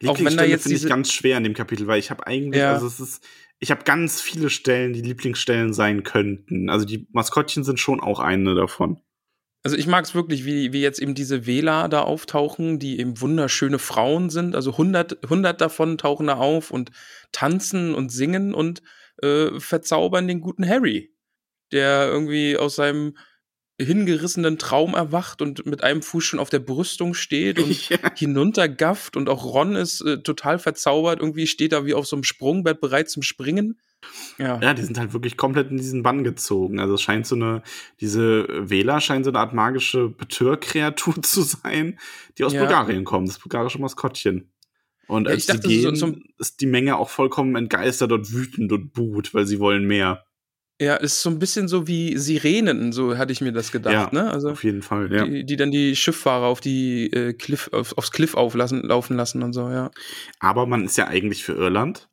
[0.00, 2.72] Lieblingsstelle finde ich ganz schwer in dem Kapitel, weil ich habe eigentlich, ja.
[2.72, 3.24] also es ist,
[3.58, 6.68] ich habe ganz viele Stellen, die Lieblingsstellen sein könnten.
[6.68, 9.00] Also die Maskottchen sind schon auch eine davon.
[9.62, 13.20] Also ich mag es wirklich, wie, wie jetzt eben diese Wähler da auftauchen, die eben
[13.20, 14.54] wunderschöne Frauen sind.
[14.54, 16.92] Also 100, 100 davon tauchen da auf und
[17.32, 18.82] tanzen und singen und
[19.22, 21.12] äh, verzaubern den guten Harry,
[21.72, 23.16] der irgendwie aus seinem
[23.78, 27.98] hingerissenen Traum erwacht und mit einem Fuß schon auf der Brüstung steht und ja.
[28.14, 32.24] hinuntergafft und auch Ron ist äh, total verzaubert, irgendwie steht da wie auf so einem
[32.24, 33.78] Sprungbrett bereit zum Springen.
[34.38, 34.60] Ja.
[34.60, 36.78] ja, die sind halt wirklich komplett in diesen Bann gezogen.
[36.78, 37.62] Also es scheint so eine,
[38.00, 41.98] diese Wähler scheinen so eine Art magische Betörkreatur zu sein,
[42.38, 42.60] die aus ja.
[42.60, 44.50] Bulgarien kommen, das bulgarische Maskottchen.
[45.08, 48.72] Und als ja, dachte, die gehen, so ist die Menge auch vollkommen entgeistert und wütend
[48.72, 50.25] und buht, weil sie wollen mehr.
[50.80, 54.10] Ja, ist so ein bisschen so wie Sirenen, so hatte ich mir das gedacht, ja,
[54.12, 54.30] ne?
[54.30, 55.24] Also auf jeden Fall, ja.
[55.24, 59.42] Die, die dann die Schifffahrer auf die äh, Cliff, auf, aufs Cliff auflassen, laufen lassen
[59.42, 59.90] und so, ja.
[60.38, 62.08] Aber man ist ja eigentlich für Irland.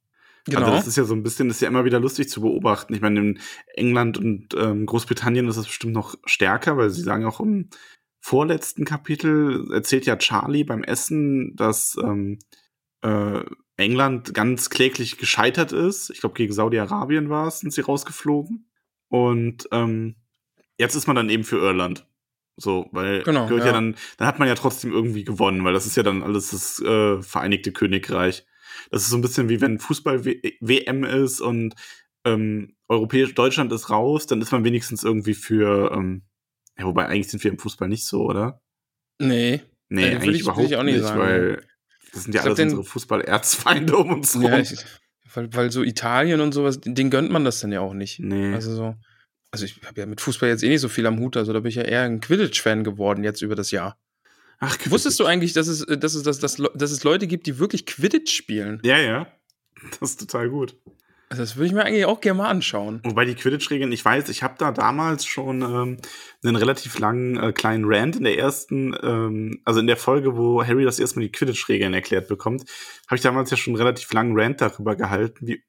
[0.47, 0.66] Also genau.
[0.68, 2.93] Also das ist ja so ein bisschen, das ist ja immer wieder lustig zu beobachten.
[2.93, 3.39] Ich meine, in
[3.76, 7.70] England und ähm, Großbritannien ist das bestimmt noch stärker, weil sie sagen auch im
[8.22, 12.39] vorletzten Kapitel erzählt ja Charlie beim Essen, dass ähm,
[13.01, 13.41] äh,
[13.78, 16.09] England ganz kläglich gescheitert ist.
[16.11, 18.69] Ich glaube, gegen Saudi-Arabien war es, sind sie rausgeflogen.
[19.09, 20.15] Und ähm,
[20.78, 22.07] jetzt ist man dann eben für Irland.
[22.55, 23.65] So, weil genau, ja.
[23.65, 23.71] ja.
[23.71, 26.80] dann, dann hat man ja trotzdem irgendwie gewonnen, weil das ist ja dann alles das
[26.80, 28.45] äh, Vereinigte Königreich.
[28.91, 31.74] Das ist so ein bisschen wie wenn Fußball-WM ist und
[32.26, 36.24] ähm, europäisch Deutschland ist raus, dann ist man wenigstens irgendwie für, ähm,
[36.78, 38.61] ja, wobei eigentlich sind wir im Fußball nicht so, oder?
[39.19, 39.61] Nee.
[39.89, 41.65] Nee, äh, eigentlich ich, überhaupt nicht, nicht sagen, weil
[42.14, 44.43] das sind ja alles unsere Fußball-Erzfeinde um uns rum.
[44.43, 44.76] Ja, ich,
[45.34, 48.20] weil, weil so Italien und sowas, den gönnt man das dann ja auch nicht.
[48.20, 48.53] Nee.
[48.53, 48.95] Also so.
[49.51, 51.59] Also ich habe ja mit Fußball jetzt eh nicht so viel am Hut, also da
[51.59, 53.99] bin ich ja eher ein Quidditch-Fan geworden jetzt über das Jahr.
[54.59, 54.91] Ach, Quidditch.
[54.91, 57.86] Wusstest du eigentlich, dass es, dass, es, dass, dass, dass es Leute gibt, die wirklich
[57.86, 58.80] Quidditch spielen?
[58.84, 59.28] Ja, ja.
[59.99, 60.78] Das ist total gut.
[61.34, 62.99] Also das würde ich mir eigentlich auch gerne mal anschauen.
[63.03, 65.97] Wobei die Quidditch-Regeln, ich weiß, ich habe da damals schon ähm,
[66.43, 70.63] einen relativ langen äh, kleinen Rant in der ersten, ähm, also in der Folge, wo
[70.63, 72.69] Harry das erstmal die Quidditch-Regeln erklärt bekommt,
[73.07, 75.63] habe ich damals ja schon einen relativ langen Rant darüber gehalten, wie,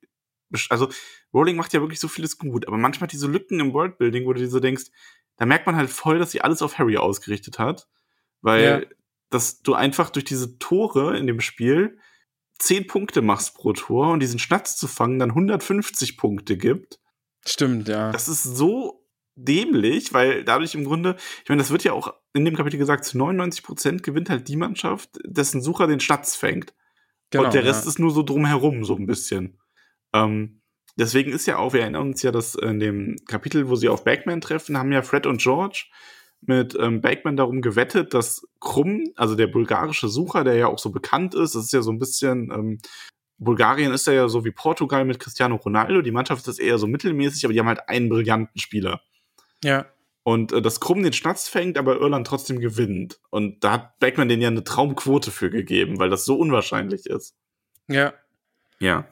[0.69, 0.91] also
[1.33, 4.41] Rowling macht ja wirklich so vieles gut, aber manchmal diese Lücken im Worldbuilding, wo du
[4.41, 4.91] dir so denkst,
[5.39, 7.89] da merkt man halt voll, dass sie alles auf Harry ausgerichtet hat,
[8.43, 8.97] weil ja.
[9.31, 11.97] dass du einfach durch diese Tore in dem Spiel
[12.59, 17.01] 10 Punkte machst pro Tor und diesen Schnatz zu fangen dann 150 Punkte gibt.
[17.47, 18.11] Stimmt, ja.
[18.13, 19.05] Das ist so
[19.37, 23.05] dämlich, weil dadurch im Grunde, ich meine, das wird ja auch in dem Kapitel gesagt,
[23.05, 26.75] zu 99 Prozent gewinnt halt die Mannschaft, dessen Sucher den Schnatz fängt.
[27.31, 27.91] Genau, und der Rest ja.
[27.91, 29.59] ist nur so drumherum, so ein bisschen.
[30.13, 30.61] Ähm,
[30.97, 34.05] deswegen ist ja auch, wir erinnern uns ja, dass in dem Kapitel, wo sie auf
[34.05, 35.87] Bagman treffen, haben ja Fred und George
[36.49, 40.91] mit ähm, Bakeman darum gewettet, dass Krumm, also der bulgarische Sucher, der ja auch so
[40.91, 42.79] bekannt ist, das ist ja so ein bisschen, ähm,
[43.39, 47.45] Bulgarien ist ja so wie Portugal mit Cristiano Ronaldo, die Mannschaft ist eher so mittelmäßig,
[47.45, 49.01] aber die haben halt einen brillanten Spieler.
[49.63, 49.87] Ja.
[50.23, 53.21] Und äh, dass Krumm den Schnatz fängt, aber Irland trotzdem gewinnt.
[53.31, 57.35] Und da hat Backman den ja eine Traumquote für gegeben, weil das so unwahrscheinlich ist.
[57.89, 58.15] Ja.
[58.79, 59.07] Ja.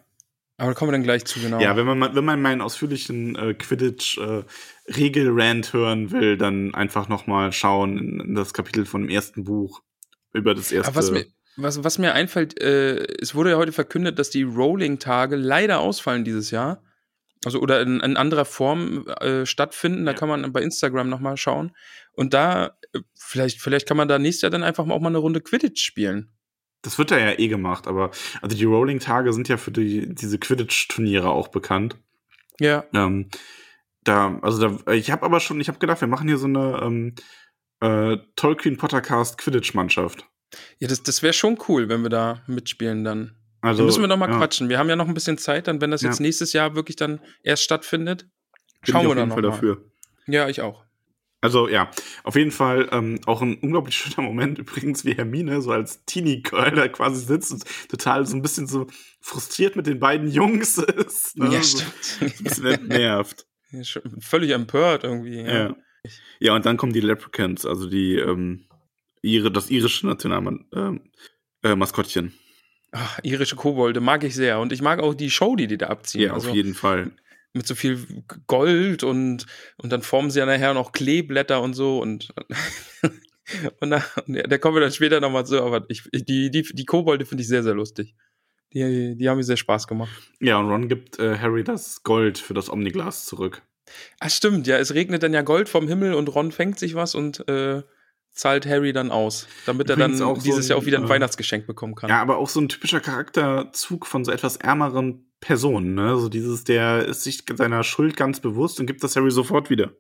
[0.59, 1.59] Aber da kommen wir dann gleich zu, genau.
[1.61, 7.27] Ja, wenn man, wenn man meinen ausführlichen äh, Quidditch-Regel-Rant äh, hören will, dann einfach noch
[7.27, 9.83] mal schauen in, in, das Kapitel von dem ersten Buch
[10.33, 10.89] über das erste.
[10.89, 11.27] Aber was mir,
[11.57, 16.25] was, was mir einfällt, äh, es wurde ja heute verkündet, dass die Rolling-Tage leider ausfallen
[16.25, 16.83] dieses Jahr.
[17.45, 20.05] Also oder in, in anderer Form äh, stattfinden.
[20.05, 20.19] Da ja.
[20.19, 21.75] kann man bei Instagram noch mal schauen.
[22.13, 25.19] Und da, äh, vielleicht, vielleicht kann man da nächstes Jahr dann einfach auch mal eine
[25.19, 26.33] Runde Quidditch spielen.
[26.83, 28.11] Das wird da ja eh gemacht, aber
[28.41, 31.97] also die Rolling-Tage sind ja für die, diese Quidditch-Turniere auch bekannt.
[32.59, 32.85] Ja.
[32.93, 33.29] Ähm,
[34.05, 36.81] da, also da, ich habe aber schon, ich habe gedacht, wir machen hier so eine
[36.83, 37.15] ähm,
[37.81, 40.27] äh, Tolkien Pottercast Quidditch-Mannschaft.
[40.79, 43.37] Ja, das, das wäre schon cool, wenn wir da mitspielen dann.
[43.61, 44.39] Also dann müssen wir noch mal ja.
[44.39, 44.69] quatschen.
[44.69, 46.23] Wir haben ja noch ein bisschen Zeit, dann wenn das jetzt ja.
[46.25, 48.27] nächstes Jahr wirklich dann erst stattfindet,
[48.83, 49.51] schauen wir dann noch Fall mal.
[49.51, 49.85] dafür.
[50.27, 50.85] Ja, ich auch.
[51.43, 51.91] Also ja,
[52.23, 56.71] auf jeden Fall ähm, auch ein unglaublich schöner Moment übrigens, wie Hermine so als Teenie-Girl
[56.71, 58.87] da quasi sitzt und total so ein bisschen so
[59.21, 61.37] frustriert mit den beiden Jungs ist.
[61.37, 61.53] Ne?
[61.53, 61.93] Ja, stimmt.
[62.01, 63.47] So, ein bisschen entnervt.
[63.75, 63.83] Ja,
[64.21, 65.41] völlig empört irgendwie.
[65.41, 65.51] Ja.
[65.51, 65.75] ja.
[66.41, 66.55] ja.
[66.55, 68.67] und dann kommen die Leprechauns, also die ähm,
[69.23, 72.25] ihre, das irische Nationalmaskottchen.
[72.27, 74.61] Ähm, äh, Ach, irische Kobolde mag ich sehr.
[74.61, 76.21] Und ich mag auch die Show, die die da abziehen.
[76.21, 77.13] Ja, also, auf jeden Fall
[77.53, 79.47] mit so viel Gold und,
[79.77, 82.33] und dann formen sie ja nachher noch Kleeblätter und so und,
[83.81, 87.27] und da, da kommen wir dann später nochmal zu, aber ich, die, die, die Kobolde
[87.27, 88.15] finde ich sehr, sehr lustig.
[88.73, 90.11] Die, die haben mir sehr Spaß gemacht.
[90.41, 93.63] Ja, und Ron gibt äh, Harry das Gold für das Omniglas zurück.
[94.19, 97.15] Ach, stimmt, ja, es regnet dann ja Gold vom Himmel und Ron fängt sich was
[97.15, 97.83] und äh,
[98.31, 101.05] zahlt Harry dann aus, damit Übrigens er dann dieses so ein, Jahr auch wieder ein
[101.05, 102.09] äh, Weihnachtsgeschenk bekommen kann.
[102.09, 106.17] Ja, aber auch so ein typischer Charakterzug von so etwas ärmeren Person, ne?
[106.19, 109.93] So dieses, der ist sich seiner Schuld ganz bewusst und gibt das Harry sofort wieder.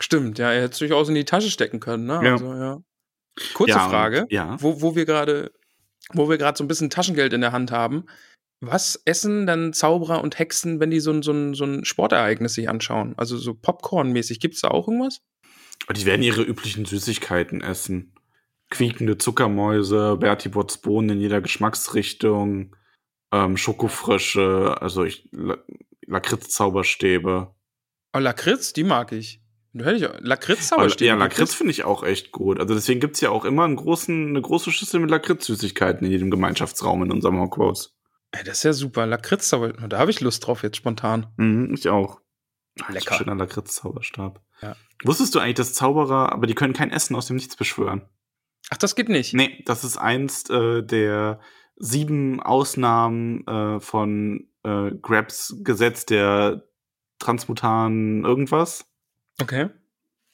[0.00, 2.20] Stimmt, ja, er hätte es durchaus in die Tasche stecken können, ne?
[2.22, 2.32] Ja.
[2.32, 2.78] Also, ja.
[3.54, 4.56] Kurze Ja, und- Frage, ja.
[4.60, 5.50] wo, wo wir gerade,
[6.12, 8.04] wo wir gerade so ein bisschen Taschengeld in der Hand haben.
[8.60, 12.54] Was essen dann Zauberer und Hexen, wenn die so ein, so ein, so ein Sportereignis
[12.54, 13.14] sich anschauen?
[13.16, 14.38] Also so Popcorn-mäßig.
[14.40, 15.20] Gibt es da auch irgendwas?
[15.88, 18.14] Und die werden ihre üblichen Süßigkeiten essen.
[18.70, 22.74] Quiekende Zuckermäuse, Bertie Botts Bohnen in jeder Geschmacksrichtung,
[23.34, 25.56] ähm, Schokofrösche, also ich, La
[26.06, 27.54] Lakritz-Zauberstäbe.
[28.12, 29.40] Oh, Lakritz, die mag ich.
[29.72, 31.08] Da hätte ich auch- Lakritz Aber, Zauberstäbe.
[31.08, 31.54] ja, gibt Lakritz es?
[31.56, 32.60] finde ich auch echt gut.
[32.60, 36.30] Also deswegen gibt's ja auch immer einen großen, eine große Schüssel mit Lakritz-Süßigkeiten in jedem
[36.30, 37.96] Gemeinschaftsraum in unserem Hogwarts.
[38.30, 39.06] Ey, das ist ja super.
[39.06, 39.72] Lakritz Zauber.
[39.72, 41.26] Da habe ich Lust drauf jetzt spontan.
[41.36, 42.20] Mhm, ich auch.
[42.80, 43.14] Ah, Lecker.
[43.16, 44.40] Schöner Lakritz-Zauberstab.
[44.60, 44.76] Ja.
[45.04, 48.02] Wusstest du eigentlich, dass Zauberer, aber die können kein Essen aus dem Nichts beschwören?
[48.70, 49.34] Ach, das geht nicht.
[49.34, 51.40] Nee, das ist einst äh, der
[51.76, 56.64] sieben Ausnahmen äh, von äh, Grabs Gesetz der
[57.18, 58.86] Transmutanen irgendwas.
[59.40, 59.70] Okay.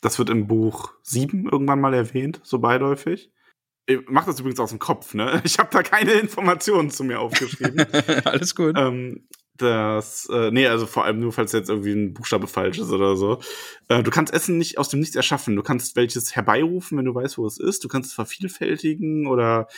[0.00, 3.30] Das wird im Buch sieben irgendwann mal erwähnt, so beiläufig.
[3.86, 5.40] Ich mach das übrigens aus dem Kopf, ne?
[5.44, 7.80] Ich habe da keine Informationen zu mir aufgeschrieben.
[8.24, 8.76] Alles gut.
[8.78, 9.26] ähm,
[9.56, 13.16] das, äh, nee, also vor allem nur, falls jetzt irgendwie ein Buchstabe falsch ist oder
[13.16, 13.40] so.
[13.88, 15.54] Äh, du kannst Essen nicht aus dem Nichts erschaffen.
[15.54, 17.84] Du kannst welches herbeirufen, wenn du weißt, wo es ist.
[17.84, 19.68] Du kannst es vervielfältigen oder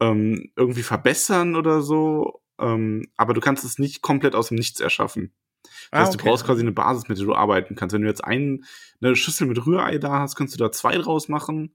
[0.00, 2.42] ähm, irgendwie verbessern oder so.
[2.58, 5.34] Ähm, aber du kannst es nicht komplett aus dem Nichts erschaffen.
[5.90, 7.92] Das heißt, Ah, du brauchst quasi eine Basis, mit der du arbeiten kannst.
[7.94, 8.64] Wenn du jetzt ein,
[9.00, 11.74] eine Schüssel mit Rührei da hast, kannst du da zwei draus machen.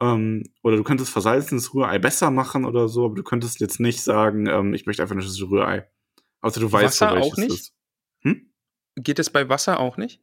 [0.00, 4.02] Ähm, oder du könntest versalzenes Rührei besser machen oder so, aber du könntest jetzt nicht
[4.02, 5.88] sagen, ähm, ich möchte einfach eine Schüssel Rührei.
[6.40, 7.72] Außer du weißt, Wasser auch nicht?
[8.22, 8.52] Hm?
[8.96, 10.20] Geht es bei Wasser auch nicht?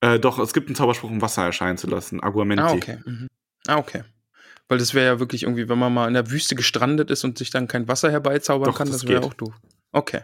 [0.00, 2.22] Äh, doch, es gibt einen Zauberspruch, um Wasser erscheinen zu lassen.
[2.22, 2.62] Aguamenti.
[2.62, 2.98] Ah, okay.
[3.04, 3.28] Mhm.
[3.66, 4.02] Ah, okay.
[4.68, 7.38] Weil das wäre ja wirklich irgendwie, wenn man mal in der Wüste gestrandet ist und
[7.38, 9.54] sich dann kein Wasser herbeizaubern Doch, kann, das das wäre auch doof.
[9.92, 10.22] Okay.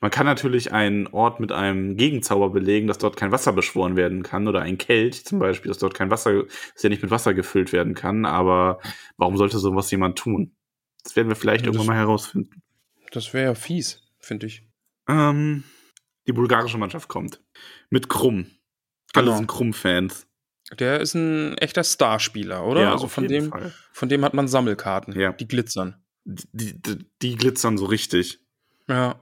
[0.00, 4.22] Man kann natürlich einen Ort mit einem Gegenzauber belegen, dass dort kein Wasser beschworen werden
[4.22, 4.48] kann.
[4.48, 7.72] Oder ein Kelch zum Beispiel, dass dort kein Wasser, dass der nicht mit Wasser gefüllt
[7.74, 8.24] werden kann.
[8.24, 8.80] Aber
[9.18, 10.56] warum sollte sowas jemand tun?
[11.04, 12.62] Das werden wir vielleicht Ja, irgendwann mal herausfinden.
[13.12, 14.62] Das wäre ja fies, finde ich.
[15.08, 15.64] Ähm,
[16.26, 17.42] die bulgarische Mannschaft kommt.
[17.90, 18.50] Mit Krumm.
[19.14, 19.36] Alle Genau.
[19.36, 20.25] sind Krumm-Fans.
[20.78, 22.90] Der ist ein echter Starspieler, oder?
[22.92, 23.72] also auf von dem, Fall.
[23.92, 25.32] von dem hat man Sammelkarten, Ja.
[25.32, 26.02] die glitzern.
[26.24, 28.40] Die, die, die glitzern so richtig.
[28.88, 29.20] Ja.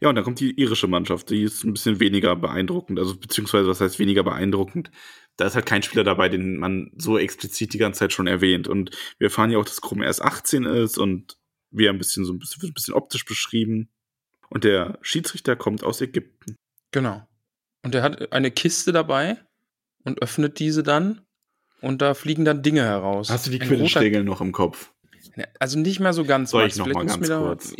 [0.00, 1.28] Ja, und dann kommt die irische Mannschaft.
[1.28, 2.98] Die ist ein bisschen weniger beeindruckend.
[2.98, 4.90] Also, beziehungsweise, was heißt weniger beeindruckend?
[5.36, 8.66] Da ist halt kein Spieler dabei, den man so explizit die ganze Zeit schon erwähnt.
[8.66, 11.36] Und wir erfahren ja auch, dass Krumm erst 18 ist und
[11.70, 13.90] wie er ein bisschen so ein bisschen, ein bisschen optisch beschrieben.
[14.48, 16.56] Und der Schiedsrichter kommt aus Ägypten.
[16.92, 17.26] Genau.
[17.82, 19.44] Und er hat eine Kiste dabei
[20.04, 21.22] und öffnet diese dann
[21.80, 23.30] und da fliegen dann Dinge heraus.
[23.30, 24.92] Hast du die Quidditch-Regeln noch im Kopf?
[25.58, 26.50] Also nicht mehr so ganz.
[26.50, 27.74] Soll ich noch Vielleicht mal musst du ganz da- kurz?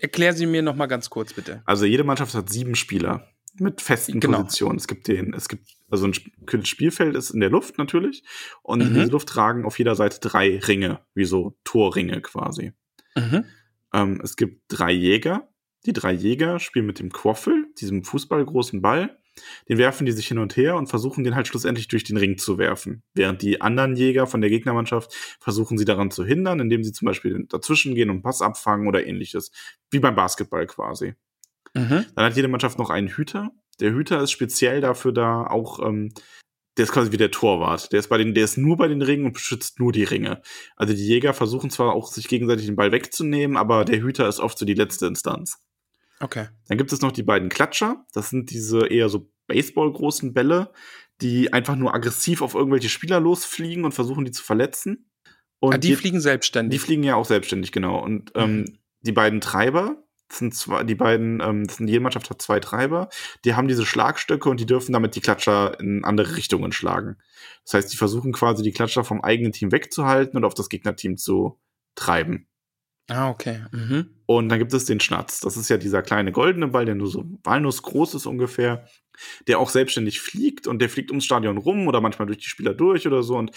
[0.00, 1.62] Erklär sie mir noch mal ganz kurz, bitte.
[1.66, 3.26] Also jede Mannschaft hat sieben Spieler
[3.58, 4.38] mit festen Genau.
[4.44, 4.78] Positionen.
[4.78, 8.22] Es gibt den, es gibt, also ein Sp- Spielfeld ist in der Luft natürlich.
[8.62, 8.94] Und in Mhm.
[8.94, 12.72] diese Luft tragen auf jeder Seite drei Ringe, wie so Torringe quasi.
[13.16, 13.44] Mhm.
[13.92, 15.48] Ähm, es gibt drei Jäger.
[15.84, 19.18] Die drei Jäger spielen mit dem Quaffel, diesem fußballgroßen Ball.
[19.68, 22.38] Den werfen die sich hin und her und versuchen den halt schlussendlich durch den Ring
[22.38, 23.02] zu werfen.
[23.14, 27.06] Während die anderen Jäger von der Gegnermannschaft versuchen sie daran zu hindern, indem sie zum
[27.06, 29.50] Beispiel dazwischen gehen und einen Pass abfangen oder ähnliches.
[29.90, 31.14] Wie beim Basketball quasi.
[31.74, 32.06] Mhm.
[32.14, 33.50] Dann hat jede Mannschaft noch einen Hüter.
[33.80, 36.12] Der Hüter ist speziell dafür da, auch, ähm,
[36.76, 37.92] der ist quasi wie der Torwart.
[37.92, 40.42] Der ist bei den, der ist nur bei den Ringen und beschützt nur die Ringe.
[40.76, 44.40] Also die Jäger versuchen zwar auch, sich gegenseitig den Ball wegzunehmen, aber der Hüter ist
[44.40, 45.58] oft so die letzte Instanz.
[46.20, 46.48] Okay.
[46.68, 48.04] Dann gibt es noch die beiden Klatscher.
[48.12, 50.70] Das sind diese eher so Baseball-großen Bälle,
[51.20, 55.10] die einfach nur aggressiv auf irgendwelche Spieler losfliegen und versuchen, die zu verletzen.
[55.58, 56.78] Und ah, die je- fliegen selbstständig.
[56.78, 58.02] die fliegen ja auch selbstständig, genau.
[58.02, 58.78] Und ähm, Mhm.
[59.02, 59.96] die beiden Treiber,
[60.28, 63.08] das sind zwei, die beiden, ähm, das sind, jede Mannschaft hat zwei Treiber,
[63.44, 67.16] die haben diese Schlagstöcke und die dürfen damit die Klatscher in andere Richtungen schlagen.
[67.64, 71.16] Das heißt, die versuchen quasi die Klatscher vom eigenen Team wegzuhalten und auf das Gegnerteam
[71.16, 71.58] zu
[71.94, 72.46] treiben.
[73.10, 73.64] Ah, okay.
[73.72, 74.10] Mhm.
[74.26, 75.40] Und dann gibt es den Schnatz.
[75.40, 78.86] Das ist ja dieser kleine goldene Ball, der nur so walnussgroß ist ungefähr,
[79.48, 82.74] der auch selbstständig fliegt und der fliegt ums Stadion rum oder manchmal durch die Spieler
[82.74, 83.36] durch oder so.
[83.36, 83.50] Und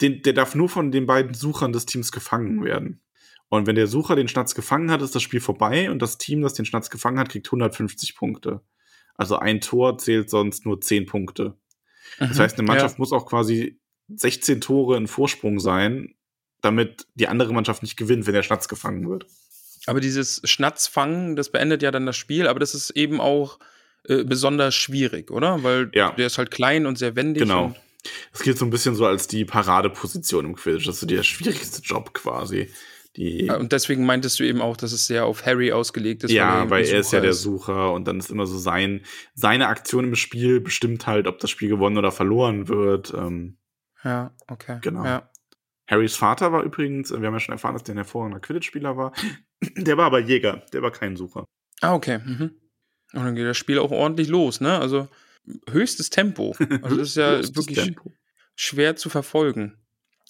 [0.00, 3.00] den, der darf nur von den beiden Suchern des Teams gefangen werden.
[3.48, 6.42] Und wenn der Sucher den Schnatz gefangen hat, ist das Spiel vorbei und das Team,
[6.42, 8.62] das den Schnatz gefangen hat, kriegt 150 Punkte.
[9.14, 11.58] Also ein Tor zählt sonst nur 10 Punkte.
[12.18, 12.42] Das Mhm.
[12.42, 13.78] heißt, eine Mannschaft muss auch quasi
[14.08, 16.14] 16 Tore in Vorsprung sein,
[16.62, 19.26] damit die andere Mannschaft nicht gewinnt, wenn der Schnatz gefangen wird.
[19.86, 23.58] Aber dieses Schnatzfangen, das beendet ja dann das Spiel, aber das ist eben auch
[24.04, 25.62] äh, besonders schwierig, oder?
[25.62, 26.12] Weil Ja.
[26.12, 27.42] der ist halt klein und sehr wendig.
[27.42, 27.74] Genau.
[28.32, 30.86] Es gilt so ein bisschen so als die Paradeposition im Quidditch.
[30.86, 32.68] Das ist so der schwierigste Job quasi.
[33.16, 36.30] Die, und deswegen meintest du eben auch, dass es sehr auf Harry ausgelegt ist.
[36.32, 39.04] Ja, weil, weil er ist ja der Sucher und dann ist immer so sein,
[39.34, 43.12] seine Aktion im Spiel bestimmt halt, ob das Spiel gewonnen oder verloren wird.
[43.14, 43.58] Ähm,
[44.02, 44.78] ja, okay.
[44.80, 45.04] Genau.
[45.04, 45.30] Ja.
[45.86, 49.12] Harrys Vater war übrigens, wir haben ja schon erfahren, dass der ein hervorragender Quidditch-Spieler war.
[49.76, 51.44] Der war aber Jäger, der war kein Sucher.
[51.80, 52.18] Ah, okay.
[52.18, 52.50] Mhm.
[53.12, 54.76] Und dann geht das Spiel auch ordentlich los, ne?
[54.78, 55.08] Also
[55.70, 56.56] höchstes Tempo.
[56.82, 58.10] Also das ist ja wirklich Tempo.
[58.56, 59.76] schwer zu verfolgen.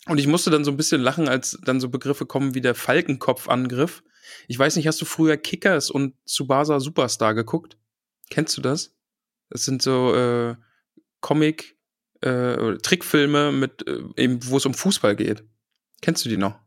[0.07, 2.75] Und ich musste dann so ein bisschen lachen, als dann so Begriffe kommen wie der
[2.75, 4.03] Falkenkopfangriff.
[4.49, 7.79] Ich weiß nicht, hast du früher Kickers und Tsubasa Superstar geguckt?
[8.29, 8.95] Kennst du das?
[9.49, 10.57] Das sind so äh,
[11.21, 11.77] Comic,
[12.23, 15.45] äh, Trickfilme mit äh, eben, wo es um Fußball geht.
[16.01, 16.59] Kennst du die noch?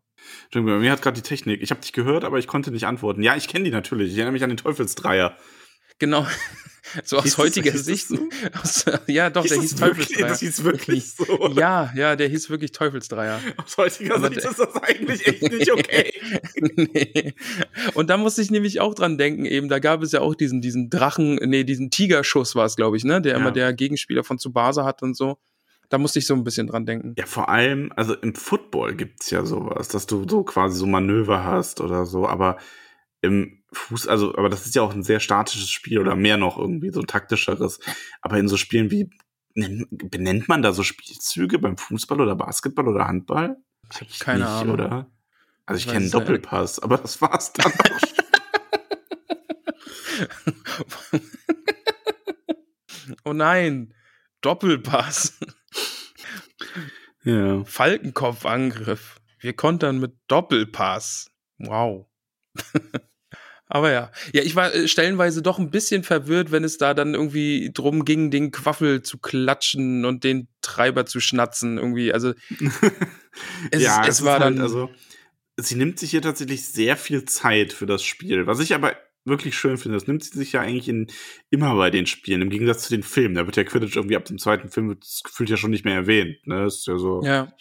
[0.45, 1.61] Entschuldigung, mir hat gerade die Technik.
[1.61, 3.21] Ich habe dich gehört, aber ich konnte nicht antworten.
[3.21, 4.11] Ja, ich kenne die natürlich.
[4.11, 5.37] Ich erinnere mich an den Teufelsdreier.
[5.99, 6.25] Genau.
[7.03, 8.07] So aus hieß heutiger das, Sicht.
[8.07, 8.17] So?
[8.61, 10.27] Aus, ja, doch, hieß der hieß Teufelsdreier.
[10.27, 11.51] Das hieß wirklich so.
[11.55, 13.41] Ja, ja, der hieß wirklich Teufelsdreier.
[13.57, 16.13] Aus heutiger Aber Sicht ist das eigentlich echt nicht okay.
[16.75, 17.33] nee.
[17.95, 20.61] Und da musste ich nämlich auch dran denken, eben, da gab es ja auch diesen,
[20.61, 23.39] diesen Drachen, nee, diesen Tigerschuss war es, glaube ich, ne, der ja.
[23.39, 25.37] immer der Gegenspieler von Tsubasa hat und so.
[25.89, 27.13] Da musste ich so ein bisschen dran denken.
[27.17, 31.43] Ja, vor allem, also im Football gibt's ja sowas, dass du so quasi so Manöver
[31.43, 32.57] hast oder so, aber
[33.25, 36.57] im Fuß, also, aber das ist ja auch ein sehr statisches Spiel oder mehr noch
[36.57, 37.79] irgendwie so ein taktischeres.
[38.21, 39.09] Aber in so Spielen wie,
[39.53, 43.57] benennt man da so Spielzüge beim Fußball oder Basketball oder Handball?
[43.91, 44.73] Ich habe keine nicht, Ahnung.
[44.73, 45.11] Oder?
[45.65, 47.99] Also ich kenne einen Doppelpass, aber das war's dann auch.
[53.23, 53.93] oh nein,
[54.41, 55.39] Doppelpass.
[57.23, 57.63] Ja.
[57.63, 59.19] Falkenkopfangriff.
[59.39, 61.31] Wir kontern mit Doppelpass.
[61.57, 62.07] Wow.
[63.67, 64.11] Aber ja.
[64.33, 68.05] Ja, ich war äh, stellenweise doch ein bisschen verwirrt, wenn es da dann irgendwie drum
[68.05, 71.77] ging, den Quaffel zu klatschen und den Treiber zu schnatzen.
[71.77, 72.33] Irgendwie, also.
[73.71, 74.61] es, ja, es, es war halt, dann.
[74.61, 74.89] Also,
[75.57, 78.45] sie nimmt sich hier tatsächlich sehr viel Zeit für das Spiel.
[78.45, 78.95] Was ich aber
[79.25, 81.07] wirklich schön finde, das nimmt sie sich ja eigentlich in,
[81.49, 83.33] immer bei den Spielen, im Gegensatz zu den Filmen.
[83.33, 86.45] Da wird ja Quidditch irgendwie ab dem zweiten Film gefühlt ja schon nicht mehr erwähnt.
[86.45, 86.63] Ne?
[86.63, 87.23] Das ist ja so.
[87.23, 87.51] Ja.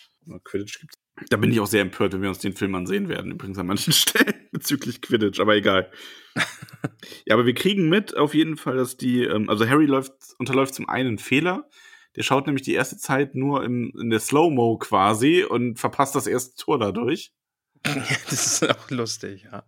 [0.45, 0.97] Quidditch gibt's
[1.31, 3.67] da bin ich auch sehr empört, wenn wir uns den Film ansehen werden, übrigens an
[3.67, 5.91] manchen Stellen bezüglich Quidditch, aber egal.
[7.27, 10.75] ja, aber wir kriegen mit auf jeden Fall, dass die, ähm, also Harry läuft, unterläuft
[10.75, 11.69] zum einen Fehler.
[12.17, 16.27] Der schaut nämlich die erste Zeit nur in, in der Slow-Mo quasi und verpasst das
[16.27, 17.33] erste Tor dadurch.
[17.83, 19.65] das ist auch lustig, ja.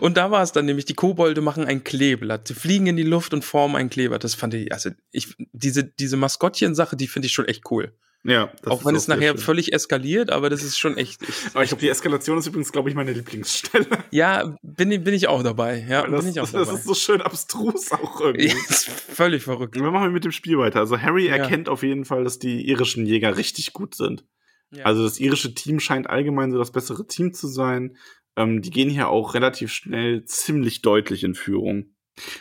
[0.00, 2.48] Und da war es dann nämlich, die Kobolde machen ein Kleeblatt.
[2.48, 4.24] Sie fliegen in die Luft und formen ein Kleeblatt.
[4.24, 7.94] Das fand ich, also ich, diese, diese Maskottchen-Sache, die finde ich schon echt cool.
[8.26, 8.50] Ja.
[8.64, 9.38] auch wenn es nachher schön.
[9.38, 11.22] völlig eskaliert, aber das ist schon echt.
[11.22, 13.86] echt aber ich glaube, die Eskalation ist übrigens, glaube ich, meine Lieblingsstelle.
[14.10, 15.84] Ja, bin, bin ich auch dabei.
[15.88, 16.64] Ja, das, bin ich auch das, dabei.
[16.64, 18.48] Das ist so schön abstrus auch irgendwie.
[18.48, 19.74] Ja, ist völlig verrückt.
[19.74, 20.80] Wir machen mit dem Spiel weiter.
[20.80, 21.36] Also Harry ja.
[21.36, 24.24] erkennt auf jeden Fall, dass die irischen Jäger richtig gut sind.
[24.70, 24.84] Ja.
[24.84, 27.96] Also das irische Team scheint allgemein so das bessere Team zu sein.
[28.36, 31.93] Ähm, die gehen hier auch relativ schnell ziemlich deutlich in Führung.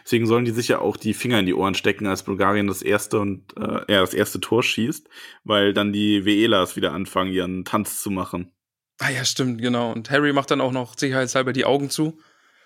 [0.04, 3.20] Deswegen sollen die sicher auch die Finger in die Ohren stecken, als Bulgarien das erste
[3.20, 5.10] und äh, ja, das erste Tor schießt,
[5.44, 8.52] weil dann die Veelas wieder anfangen, ihren Tanz zu machen.
[9.00, 9.92] Ah ja, stimmt, genau.
[9.92, 12.20] Und Harry macht dann auch noch sicherheitshalber die Augen zu,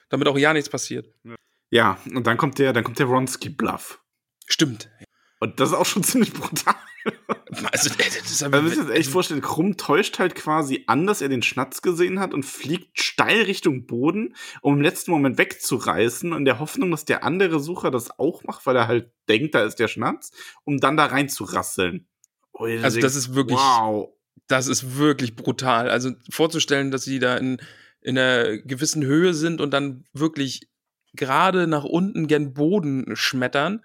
[0.09, 1.07] damit auch ja nichts passiert.
[1.69, 4.01] Ja, und dann kommt der, dann kommt der Ronski-Bluff.
[4.45, 4.89] Stimmt.
[5.39, 6.75] Und das ist auch schon ziemlich brutal.
[7.71, 11.29] Also, das ist aber, also, ich echt vorstellen, Krumm täuscht halt quasi an, dass er
[11.29, 16.45] den Schnatz gesehen hat und fliegt steil Richtung Boden, um im letzten Moment wegzureißen, in
[16.45, 19.79] der Hoffnung, dass der andere Sucher das auch macht, weil er halt denkt, da ist
[19.79, 20.31] der Schnatz,
[20.65, 22.07] um dann da rein zu rasseln.
[22.51, 24.09] Oh, also, das ist wirklich, wow.
[24.47, 25.89] das ist wirklich brutal.
[25.89, 27.61] Also, vorzustellen, dass sie da in,
[28.01, 30.67] in einer gewissen Höhe sind und dann wirklich
[31.13, 33.81] gerade nach unten gen Boden schmettern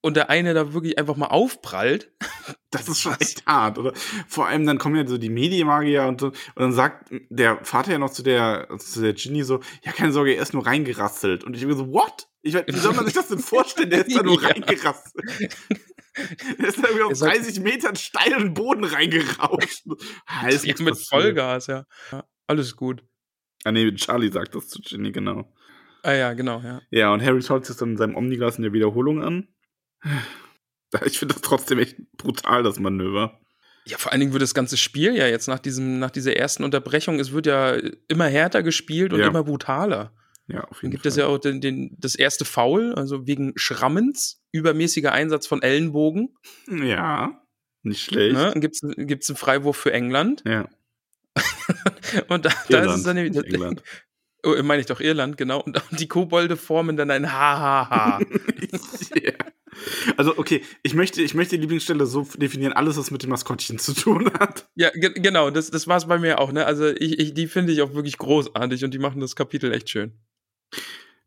[0.00, 2.12] und der eine da wirklich einfach mal aufprallt.
[2.72, 3.92] Das ist schon echt hart, oder?
[4.28, 7.92] Vor allem dann kommen ja so die Medienmagier und so, und dann sagt der Vater
[7.92, 11.42] ja noch zu der, zu der Ginny so, ja, keine Sorge, er ist nur reingerasselt.
[11.44, 12.28] Und ich bin so, what?
[12.42, 13.88] Ich, wie soll man sich das denn vorstellen?
[13.88, 14.48] Der ist da nur ja.
[14.48, 15.24] reingerasselt.
[16.58, 19.84] Der ist da irgendwie auf 30 Metern steilen Boden reingerauscht.
[20.28, 21.84] Heißt ja, mit Vollgas, ja.
[22.10, 22.24] ja.
[22.46, 23.04] Alles gut.
[23.64, 25.52] Ah, nee, Charlie sagt das zu Ginny, genau.
[26.02, 26.80] Ah ja, genau, ja.
[26.90, 29.48] Ja, und Harry schaut sich dann in seinem Omniglas in der Wiederholung an.
[31.04, 33.38] Ich finde das trotzdem echt brutal, das Manöver.
[33.86, 36.64] Ja, vor allen Dingen wird das ganze Spiel ja jetzt nach, diesem, nach dieser ersten
[36.64, 37.76] Unterbrechung, es wird ja
[38.08, 39.26] immer härter gespielt und ja.
[39.26, 40.14] immer brutaler.
[40.46, 41.10] Ja, auf jeden Dann gibt Fall.
[41.10, 46.34] es ja auch den, den, das erste Foul, also wegen Schrammens, übermäßiger Einsatz von Ellenbogen.
[46.68, 47.42] Ja,
[47.82, 48.34] nicht schlecht.
[48.34, 48.50] Ne?
[48.52, 50.42] Dann gibt es einen Freiwurf für England.
[50.44, 50.68] Ja.
[52.28, 53.36] und da, da ist es dann nämlich.
[53.36, 53.82] England.
[54.42, 55.60] Oh, meine ich doch Irland, genau.
[55.62, 58.20] Und die Kobolde formen dann ein Ha-Ha-Ha.
[59.16, 59.34] yeah.
[60.16, 63.78] Also, okay, ich möchte, ich möchte die Lieblingsstelle so definieren, alles, was mit dem Maskottchen
[63.78, 64.68] zu tun hat.
[64.74, 66.66] Ja, ge genau, das, das war es bei mir auch, ne?
[66.66, 69.90] Also, ich, ich, die finde ich auch wirklich großartig und die machen das Kapitel echt
[69.90, 70.12] schön.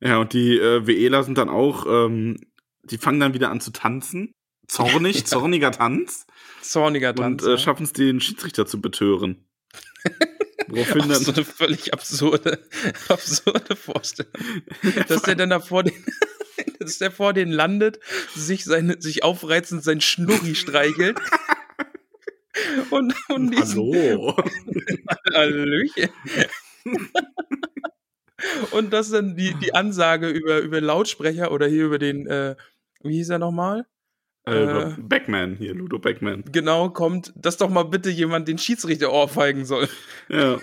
[0.02, 2.38] Ja, und die äh, WEler sind dann auch, ähm,
[2.84, 4.32] die fangen dann wieder an zu tanzen.
[4.68, 5.26] Zornig, ja.
[5.26, 6.26] zorniger Tanz.
[6.62, 7.44] Zorniger Tanz.
[7.44, 9.46] Und äh, schaffen es, den Schiedsrichter zu betören.
[10.68, 12.60] Woraufhin dann so eine völlig absurde,
[13.10, 14.32] absurde Vorstellung.
[15.08, 15.94] dass der dann da vor den,
[16.80, 18.00] dass der vor denen landet,
[18.36, 21.20] sich seine, sich aufreizend sein Schnurri streichelt.
[22.90, 24.36] Und, und Hallo.
[25.34, 26.10] Hallöchen.
[28.72, 32.56] und das dann die, die Ansage über, über Lautsprecher oder hier über den, äh,
[33.02, 33.86] wie hieß er nochmal?
[34.46, 36.44] Äh, äh, Backman, hier, Ludo Backman.
[36.52, 39.88] Genau, kommt, dass doch mal bitte jemand den Schiedsrichter ohrfeigen soll.
[40.28, 40.60] Ja.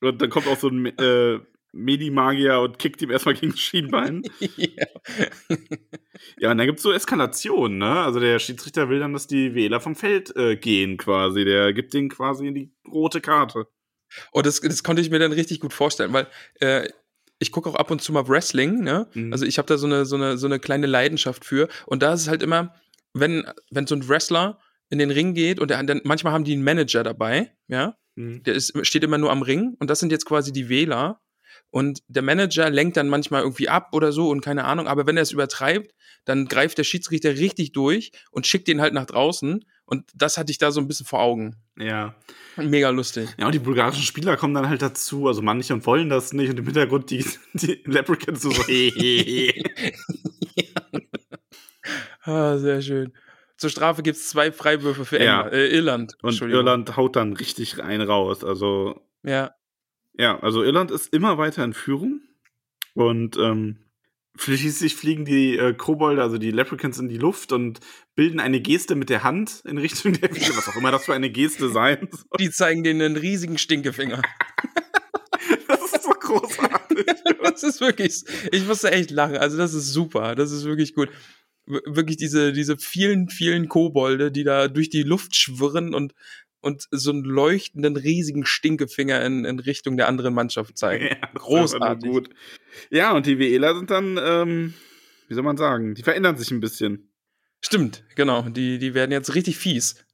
[0.00, 1.38] Und dann kommt auch so ein äh,
[1.72, 4.22] Medi-Magier und kickt ihm erstmal gegen das Schienbein.
[4.40, 4.86] ja.
[6.38, 8.00] ja, und dann gibt es so Eskalationen, ne?
[8.00, 11.44] Also der Schiedsrichter will dann, dass die Wähler vom Feld äh, gehen quasi.
[11.44, 13.66] Der gibt denen quasi die rote Karte.
[14.32, 16.26] Oh, das, das konnte ich mir dann richtig gut vorstellen, weil
[16.60, 16.88] äh,
[17.38, 19.08] ich gucke auch ab und zu mal Wrestling, ne?
[19.14, 19.32] Mhm.
[19.32, 21.68] Also ich habe da so eine, so, eine, so eine kleine Leidenschaft für.
[21.86, 22.74] Und da ist es halt immer,
[23.14, 24.60] wenn, wenn so ein Wrestler
[24.90, 28.42] in den Ring geht und der, dann, manchmal haben die einen Manager dabei, ja, mhm.
[28.42, 31.20] der ist, steht immer nur am Ring und das sind jetzt quasi die Wähler
[31.72, 35.16] und der Manager lenkt dann manchmal irgendwie ab oder so und keine Ahnung, aber wenn
[35.16, 35.92] er es übertreibt,
[36.24, 40.52] dann greift der Schiedsrichter richtig durch und schickt den halt nach draußen und das hatte
[40.52, 41.56] ich da so ein bisschen vor Augen.
[41.76, 42.14] Ja.
[42.56, 43.30] Mega lustig.
[43.38, 46.50] Ja, und die bulgarischen Spieler kommen dann halt dazu, also manche und wollen das nicht
[46.50, 48.62] und im Hintergrund die, die Leprechauns so, so.
[52.24, 53.12] Ah, sehr schön.
[53.56, 55.42] Zur Strafe gibt es zwei Freiwürfe für ja.
[55.42, 56.14] England, äh, Irland.
[56.22, 58.44] Und Irland haut dann richtig rein raus.
[58.44, 59.00] Also.
[59.22, 59.54] Ja.
[60.14, 62.20] Ja, also Irland ist immer weiter in Führung.
[62.94, 63.78] Und ähm,
[64.36, 67.80] schließlich fliegen die äh, Kobolde, also die Leprechauns, in die Luft und
[68.14, 71.14] bilden eine Geste mit der Hand in Richtung der Wiese, was auch immer das für
[71.14, 72.38] eine Geste sein soll.
[72.38, 74.20] Die zeigen denen einen riesigen Stinkefinger.
[75.68, 77.06] das ist so großartig.
[77.42, 79.36] das ist wirklich, ich musste echt lachen.
[79.36, 81.08] Also das ist super, das ist wirklich gut
[81.66, 86.12] wirklich diese, diese vielen, vielen Kobolde, die da durch die Luft schwirren und,
[86.62, 91.04] und so einen leuchtenden, riesigen Stinkefinger in, in Richtung der anderen Mannschaft zeigen.
[91.22, 92.10] Ja, Großartig.
[92.10, 92.30] Gut.
[92.90, 94.74] Ja, und die WEler sind dann, ähm,
[95.28, 97.10] wie soll man sagen, die verändern sich ein bisschen.
[97.60, 98.42] Stimmt, genau.
[98.42, 100.04] Die, die werden jetzt richtig fies.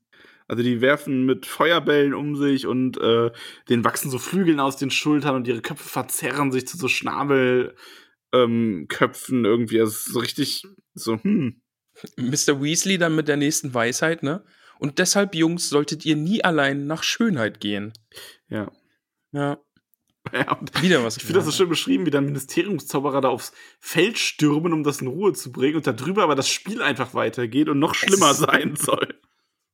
[0.48, 3.30] Also die werfen mit Feuerbällen um sich und äh,
[3.68, 7.76] denen wachsen so Flügeln aus den Schultern und ihre Köpfe verzerren sich zu so Schnabel
[8.32, 9.80] ähm, Köpfen irgendwie.
[9.80, 11.60] Also so richtig so, hm.
[12.16, 12.62] Mr.
[12.62, 14.44] Weasley dann mit der nächsten Weisheit, ne?
[14.78, 17.92] Und deshalb, Jungs, solltet ihr nie allein nach Schönheit gehen.
[18.48, 18.70] Ja.
[19.32, 19.58] Ja.
[20.32, 21.16] Ja, Wieder was.
[21.16, 25.00] Ich finde das so schön beschrieben, wie dann Ministeriumszauberer da aufs Feld stürmen, um das
[25.00, 28.38] in Ruhe zu bringen und darüber aber das Spiel einfach weitergeht und noch schlimmer ist,
[28.38, 29.14] sein soll.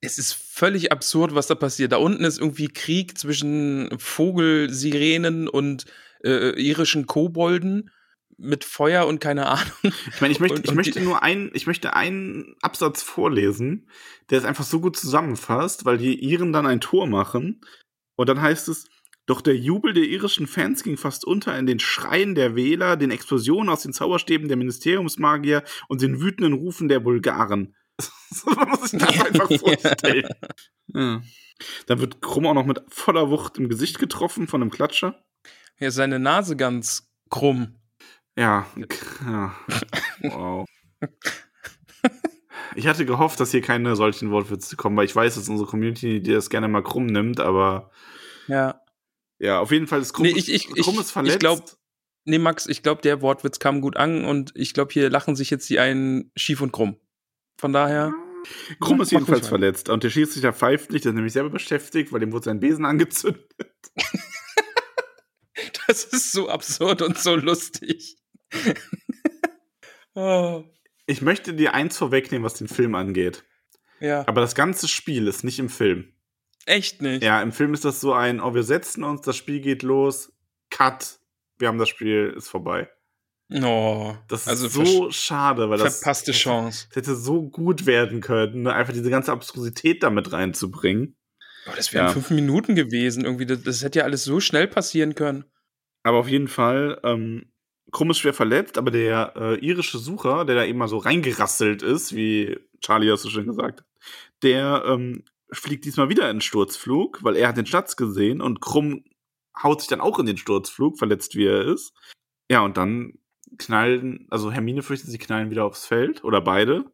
[0.00, 1.92] Es ist völlig absurd, was da passiert.
[1.92, 5.86] Da unten ist irgendwie Krieg zwischen Vogelsirenen und
[6.22, 7.90] äh, irischen Kobolden
[8.36, 9.72] mit Feuer und keine Ahnung.
[9.82, 13.88] Ich meine, ich möchte, und, ich möchte nur einen, ich möchte einen Absatz vorlesen,
[14.30, 17.60] der es einfach so gut zusammenfasst, weil die Iren dann ein Tor machen.
[18.16, 18.88] Und dann heißt es,
[19.26, 23.10] doch der Jubel der irischen Fans ging fast unter in den Schreien der Wähler, den
[23.10, 27.74] Explosionen aus den Zauberstäben der Ministeriumsmagier und den wütenden Rufen der Bulgaren.
[28.44, 30.28] Man muss sich das einfach vorstellen.
[30.88, 31.22] Ja.
[31.86, 35.24] Dann wird Krumm auch noch mit voller Wucht im Gesicht getroffen von einem Klatscher.
[35.78, 37.80] Ja, seine Nase ganz krumm.
[38.36, 38.66] Ja.
[39.24, 39.54] ja.
[40.22, 40.66] Wow.
[42.76, 46.20] Ich hatte gehofft, dass hier keine solchen Wortwitze kommen, weil ich weiß, dass unsere Community
[46.20, 47.90] die das gerne mal krumm nimmt, aber.
[48.48, 48.80] Ja.
[49.38, 51.34] Ja, auf jeden Fall ist krumm, nee, ich, ich, krumm ist verletzt.
[51.34, 51.62] Ich glaube,
[52.24, 55.50] nee, Max, ich glaube, der Wortwitz kam gut an und ich glaube, hier lachen sich
[55.50, 56.96] jetzt die einen schief und krumm.
[57.58, 58.12] Von daher.
[58.80, 62.20] Krumm ist jedenfalls verletzt und der Schiedsrichter pfeift nicht, der ist nämlich selber beschäftigt, weil
[62.20, 63.50] dem wurde sein Besen angezündet.
[65.86, 68.16] das ist so absurd und so lustig.
[70.14, 70.64] Oh.
[71.06, 73.44] Ich möchte dir eins vorwegnehmen, was den Film angeht.
[74.00, 74.26] Ja.
[74.26, 76.14] Aber das ganze Spiel ist nicht im Film.
[76.64, 77.22] Echt nicht?
[77.22, 80.32] Ja, im Film ist das so ein, oh, wir setzen uns, das Spiel geht los,
[80.70, 81.18] Cut,
[81.58, 82.88] wir haben das Spiel, ist vorbei.
[83.52, 86.86] Oh, das ist also so schade, weil das verpasste Chance.
[86.88, 88.72] Das hätte so gut werden können, ne?
[88.72, 91.16] einfach diese ganze Abstrusität damit reinzubringen.
[91.66, 92.12] Oh, das wären ja.
[92.12, 93.46] fünf Minuten gewesen, irgendwie.
[93.46, 95.44] Das, das, hätte ja alles so schnell passieren können.
[96.02, 97.52] Aber auf jeden Fall, ähm,
[97.94, 101.80] Krumm ist schwer verletzt, aber der äh, irische Sucher, der da eben mal so reingerasselt
[101.82, 103.86] ist, wie Charlie das so schön gesagt hat,
[104.42, 105.22] der ähm,
[105.52, 109.04] fliegt diesmal wieder in den Sturzflug, weil er hat den Schatz gesehen und Krumm
[109.62, 111.94] haut sich dann auch in den Sturzflug, verletzt wie er ist.
[112.50, 113.14] Ja, und dann
[113.58, 116.84] knallen, also Hermine fürchtet, sie knallen wieder aufs Feld oder beide.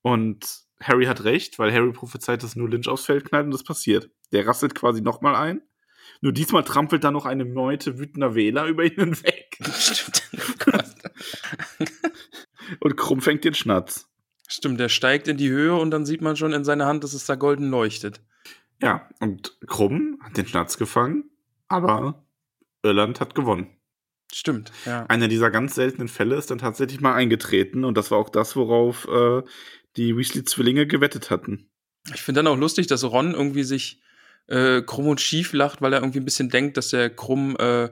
[0.00, 3.64] Und Harry hat recht, weil Harry prophezeit, dass nur Lynch aufs Feld knallt und das
[3.64, 4.10] passiert.
[4.32, 5.60] Der rasselt quasi nochmal ein.
[6.20, 9.58] Nur diesmal trampelt da noch eine Meute wütender Wähler über ihn hinweg.
[9.72, 10.22] Stimmt.
[12.80, 14.08] Und Krumm fängt den Schnatz.
[14.48, 17.12] Stimmt, der steigt in die Höhe und dann sieht man schon in seiner Hand, dass
[17.12, 18.22] es da golden leuchtet.
[18.80, 21.24] Ja, und Krumm hat den Schnatz gefangen,
[21.68, 22.24] aber
[22.82, 23.76] Irland hat gewonnen.
[24.32, 25.06] Stimmt, ja.
[25.06, 28.56] Einer dieser ganz seltenen Fälle ist dann tatsächlich mal eingetreten und das war auch das,
[28.56, 29.42] worauf äh,
[29.96, 31.70] die Weasley-Zwillinge gewettet hatten.
[32.14, 34.02] Ich finde dann auch lustig, dass Ron irgendwie sich
[34.46, 37.90] äh, krumm und schief lacht, weil er irgendwie ein bisschen denkt, dass der Krumm äh,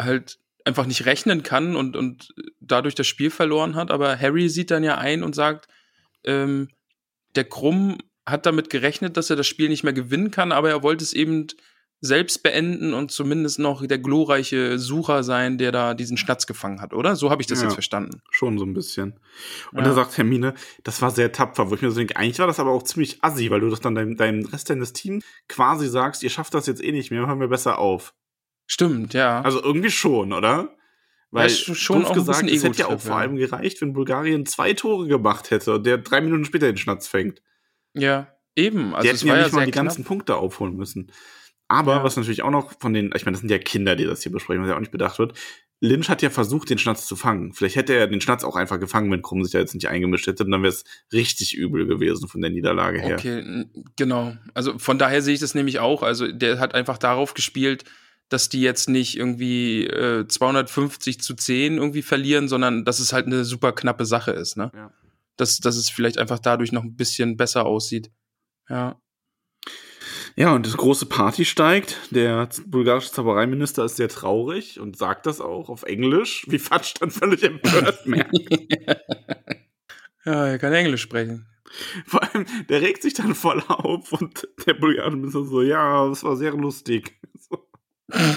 [0.00, 3.90] halt einfach nicht rechnen kann und, und dadurch das Spiel verloren hat.
[3.90, 5.68] Aber Harry sieht dann ja ein und sagt,
[6.24, 6.68] ähm,
[7.34, 10.82] der Krumm hat damit gerechnet, dass er das Spiel nicht mehr gewinnen kann, aber er
[10.82, 11.46] wollte es eben
[12.00, 16.94] selbst beenden und zumindest noch der glorreiche Sucher sein, der da diesen Schnatz gefangen hat,
[16.94, 17.16] oder?
[17.16, 18.22] So habe ich das ja, jetzt verstanden.
[18.30, 19.18] Schon so ein bisschen.
[19.72, 19.84] Und ja.
[19.84, 20.54] da sagt Hermine,
[20.84, 23.22] das war sehr tapfer, wo ich mir so denke, eigentlich war das aber auch ziemlich
[23.24, 26.66] assi, weil du das dann deinem, deinem Rest deines Teams quasi sagst, ihr schafft das
[26.66, 28.14] jetzt eh nicht mehr, hören wir besser auf.
[28.68, 29.40] Stimmt, ja.
[29.40, 30.76] Also irgendwie schon, oder?
[31.30, 34.74] Weil ja, schon auch gesagt, es hätte ja auch vor allem gereicht, wenn Bulgarien zwei
[34.74, 37.42] Tore gemacht hätte und der drei Minuten später den Schnatz fängt.
[37.94, 38.94] Ja, eben.
[38.94, 39.86] Also die hätten ja nicht mal die knapp.
[39.86, 41.10] ganzen Punkte aufholen müssen.
[41.66, 42.04] Aber ja.
[42.04, 44.32] was natürlich auch noch von den, ich meine, das sind ja Kinder, die das hier
[44.32, 45.38] besprechen, was ja auch nicht bedacht wird.
[45.80, 47.52] Lynch hat ja versucht, den Schnatz zu fangen.
[47.52, 50.26] Vielleicht hätte er den Schnatz auch einfach gefangen, wenn Krumm sich da jetzt nicht eingemischt
[50.26, 53.16] hätte, dann wäre es richtig übel gewesen von der Niederlage her.
[53.16, 53.66] Okay,
[53.96, 54.34] genau.
[54.54, 56.02] Also von daher sehe ich das nämlich auch.
[56.02, 57.84] Also der hat einfach darauf gespielt,
[58.28, 63.26] dass die jetzt nicht irgendwie äh, 250 zu 10 irgendwie verlieren, sondern dass es halt
[63.26, 64.70] eine super knappe Sache ist, ne?
[64.74, 64.92] Ja.
[65.36, 68.10] Dass, dass es vielleicht einfach dadurch noch ein bisschen besser aussieht.
[68.68, 69.00] Ja.
[70.36, 71.98] Ja, und das große Party steigt.
[72.10, 77.10] Der bulgarische Zaubereiminister ist sehr traurig und sagt das auch auf Englisch, wie Fatsch dann
[77.10, 78.38] völlig empört merkt.
[80.24, 81.46] ja, er kann Englisch sprechen.
[82.06, 86.22] Vor allem, der regt sich dann voll auf und der bulgarische Minister so, ja, das
[86.24, 87.18] war sehr lustig.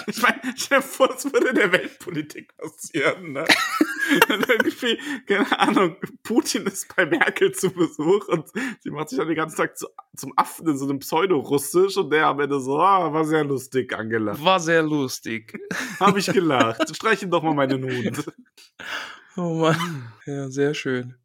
[0.07, 3.45] Ich meine, stell dir vor, das würde in der Weltpolitik passieren, ne?
[4.49, 8.49] irgendwie, keine Ahnung, Putin ist bei Merkel zu Besuch und
[8.81, 12.09] sie macht sich dann den ganzen Tag zu, zum Affen in so einem Pseudo-Russisch und
[12.11, 14.41] der am Ende so, ah, war sehr lustig, Angela.
[14.43, 15.57] War sehr lustig.
[15.99, 16.93] Hab ich gelacht.
[16.93, 18.11] Streich ihm doch mal meine Nun.
[19.37, 20.11] Oh Mann.
[20.25, 21.15] Ja, sehr schön.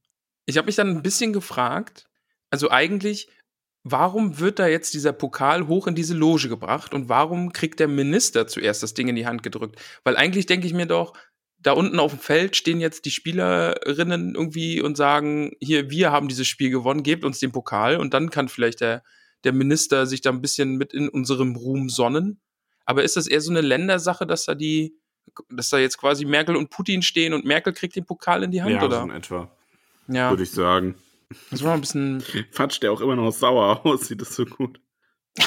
[0.44, 2.06] Ich habe mich dann ein bisschen gefragt,
[2.50, 3.28] also eigentlich,
[3.88, 7.86] warum wird da jetzt dieser Pokal hoch in diese Loge gebracht und warum kriegt der
[7.86, 9.80] Minister zuerst das Ding in die Hand gedrückt?
[10.02, 11.12] Weil eigentlich denke ich mir doch,
[11.58, 16.26] da unten auf dem Feld stehen jetzt die Spielerinnen irgendwie und sagen, hier, wir haben
[16.26, 19.04] dieses Spiel gewonnen, gebt uns den Pokal und dann kann vielleicht der,
[19.44, 22.40] der Minister sich da ein bisschen mit in unserem Ruhm sonnen.
[22.86, 24.96] Aber ist das eher so eine Ländersache, dass da die,
[25.48, 28.62] dass da jetzt quasi Merkel und Putin stehen und Merkel kriegt den Pokal in die
[28.62, 28.96] Hand, ja, oder?
[28.96, 29.56] Ja, so in etwa.
[30.08, 30.30] Ja.
[30.30, 30.96] Würde ich sagen.
[31.50, 32.22] Das war ein bisschen.
[32.52, 34.80] Fatsch, der auch immer noch sauer aussieht, ist so gut.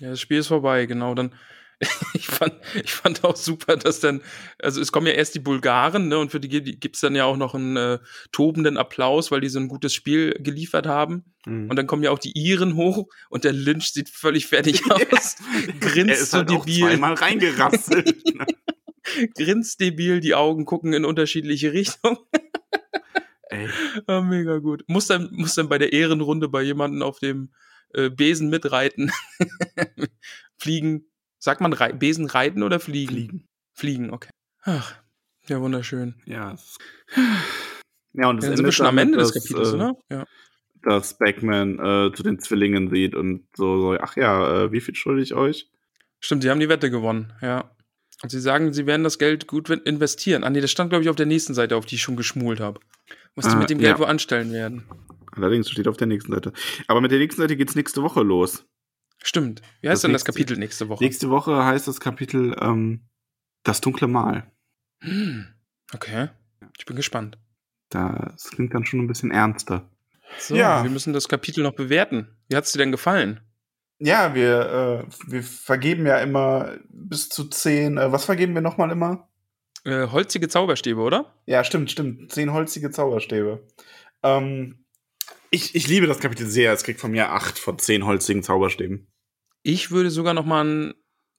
[0.00, 1.14] ja, das Spiel ist vorbei, genau.
[1.14, 1.34] Dann,
[2.14, 4.22] ich fand, ich fand auch super, dass dann,
[4.58, 7.24] also es kommen ja erst die Bulgaren, ne, und für die gibt es dann ja
[7.24, 7.98] auch noch einen äh,
[8.32, 11.24] tobenden Applaus, weil die so ein gutes Spiel geliefert haben.
[11.46, 11.70] Mhm.
[11.70, 15.36] Und dann kommen ja auch die Iren hoch und der Lynch sieht völlig fertig aus.
[15.80, 16.84] Grinst er ist so halt debil.
[16.84, 18.34] Auch zweimal reingerasselt.
[18.34, 18.46] Ne?
[19.36, 22.18] Grinst debil, die Augen gucken in unterschiedliche Richtungen.
[23.50, 23.68] Ey.
[24.06, 24.84] Ah, mega gut.
[24.86, 27.50] Muss dann, muss dann bei der Ehrenrunde bei jemandem auf dem
[27.92, 29.10] äh, Besen mitreiten.
[30.56, 31.06] Fliegen.
[31.38, 33.14] Sagt man Re Besen reiten oder fliegen?
[33.14, 33.48] Fliegen.
[33.72, 34.30] Fliegen, okay.
[34.62, 34.94] Ach,
[35.48, 36.14] ja, wunderschön.
[36.24, 36.56] Ja.
[38.12, 39.96] Ja, und das ja, sind wir schon am Ende des Kapitels, äh, oder?
[40.10, 40.26] Ja.
[40.82, 44.96] Dass Backman äh, zu den Zwillingen sieht und so, so ach ja, äh, wie viel
[44.96, 45.70] schulde ich euch?
[46.18, 47.70] Stimmt, sie haben die Wette gewonnen, ja.
[48.22, 50.44] Und sie sagen, sie werden das Geld gut investieren.
[50.44, 52.60] Ah nee, das stand, glaube ich, auf der nächsten Seite, auf die ich schon geschmult
[52.60, 52.80] habe.
[53.34, 53.98] Was ah, die mit dem Geld ja.
[53.98, 54.84] wo anstellen werden.
[55.32, 56.52] Allerdings steht auf der nächsten Seite.
[56.86, 58.66] Aber mit der nächsten Seite geht's nächste Woche los.
[59.22, 59.62] Stimmt.
[59.80, 61.04] Wie heißt das denn nächste, das Kapitel nächste Woche?
[61.04, 63.08] Nächste Woche heißt das Kapitel ähm,
[63.62, 64.50] Das dunkle Mal.
[65.00, 65.46] Hm.
[65.94, 66.28] Okay.
[66.78, 67.38] Ich bin gespannt.
[67.90, 69.90] Das klingt dann schon ein bisschen ernster.
[70.38, 70.82] So, ja.
[70.82, 72.28] wir müssen das Kapitel noch bewerten.
[72.48, 73.40] Wie hat es dir denn gefallen?
[74.00, 77.98] Ja, wir, äh, wir vergeben ja immer bis zu zehn.
[77.98, 79.28] Äh, was vergeben wir nochmal immer?
[79.84, 81.34] Äh, holzige Zauberstäbe, oder?
[81.46, 82.32] Ja, stimmt, stimmt.
[82.32, 83.66] Zehn holzige Zauberstäbe.
[84.22, 84.86] Ähm,
[85.50, 86.72] ich, ich liebe das Kapitel sehr.
[86.72, 89.06] Es kriegt von mir acht von zehn holzigen Zauberstäben.
[89.62, 90.94] Ich würde sogar noch mal ein,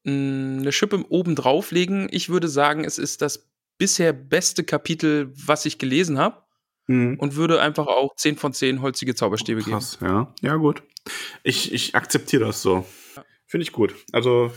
[0.06, 2.10] eine Schippe oben drauflegen.
[2.12, 3.50] Ich würde sagen, es ist das
[3.80, 6.44] bisher beste Kapitel, was ich gelesen habe.
[6.88, 7.18] Mhm.
[7.20, 10.12] Und würde einfach auch 10 von 10 holzige Zauberstäbe krass, geben.
[10.12, 10.84] Ja, ja, gut.
[11.44, 12.86] Ich, ich akzeptiere das so.
[13.48, 13.96] Finde ich gut.
[14.12, 14.52] Also,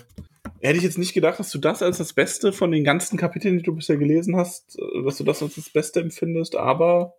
[0.60, 3.58] hätte ich jetzt nicht gedacht, dass du das als das Beste von den ganzen Kapiteln,
[3.58, 7.14] die du bisher gelesen hast, äh, dass du das als das Beste empfindest, aber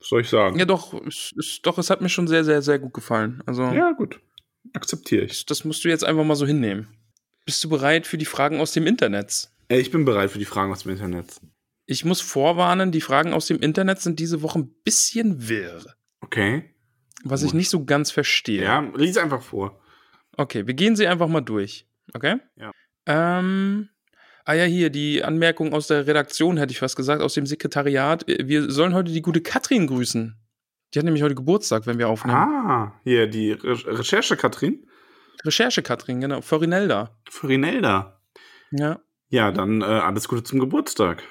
[0.00, 0.58] Was soll ich sagen?
[0.58, 3.42] Ja, doch, es, es, doch, es hat mir schon sehr, sehr, sehr gut gefallen.
[3.46, 4.20] Also, ja, gut.
[4.74, 5.46] Akzeptiere ich.
[5.46, 6.88] Das musst du jetzt einfach mal so hinnehmen.
[7.46, 9.50] Bist du bereit für die Fragen aus dem Internet?
[9.68, 11.40] Ich bin bereit für die Fragen aus dem Internet.
[11.90, 15.80] Ich muss vorwarnen, die Fragen aus dem Internet sind diese Woche ein bisschen wirr.
[16.20, 16.74] Okay.
[17.24, 17.48] Was Gut.
[17.48, 18.62] ich nicht so ganz verstehe.
[18.62, 19.80] Ja, lies einfach vor.
[20.36, 21.88] Okay, wir gehen sie einfach mal durch.
[22.12, 22.36] Okay?
[22.56, 22.72] Ja.
[23.06, 23.88] Ähm,
[24.44, 28.26] ah ja, hier, die Anmerkung aus der Redaktion, hätte ich fast gesagt, aus dem Sekretariat.
[28.26, 30.36] Wir sollen heute die gute Katrin grüßen.
[30.92, 32.36] Die hat nämlich heute Geburtstag, wenn wir aufnehmen.
[32.36, 34.86] Ah, hier, die Re Recherche Katrin.
[35.42, 36.42] Recherche Katrin, genau.
[36.42, 37.18] Förinelda.
[37.30, 38.20] Förinelda.
[38.72, 39.00] Ja.
[39.30, 41.22] Ja, dann äh, alles Gute zum Geburtstag.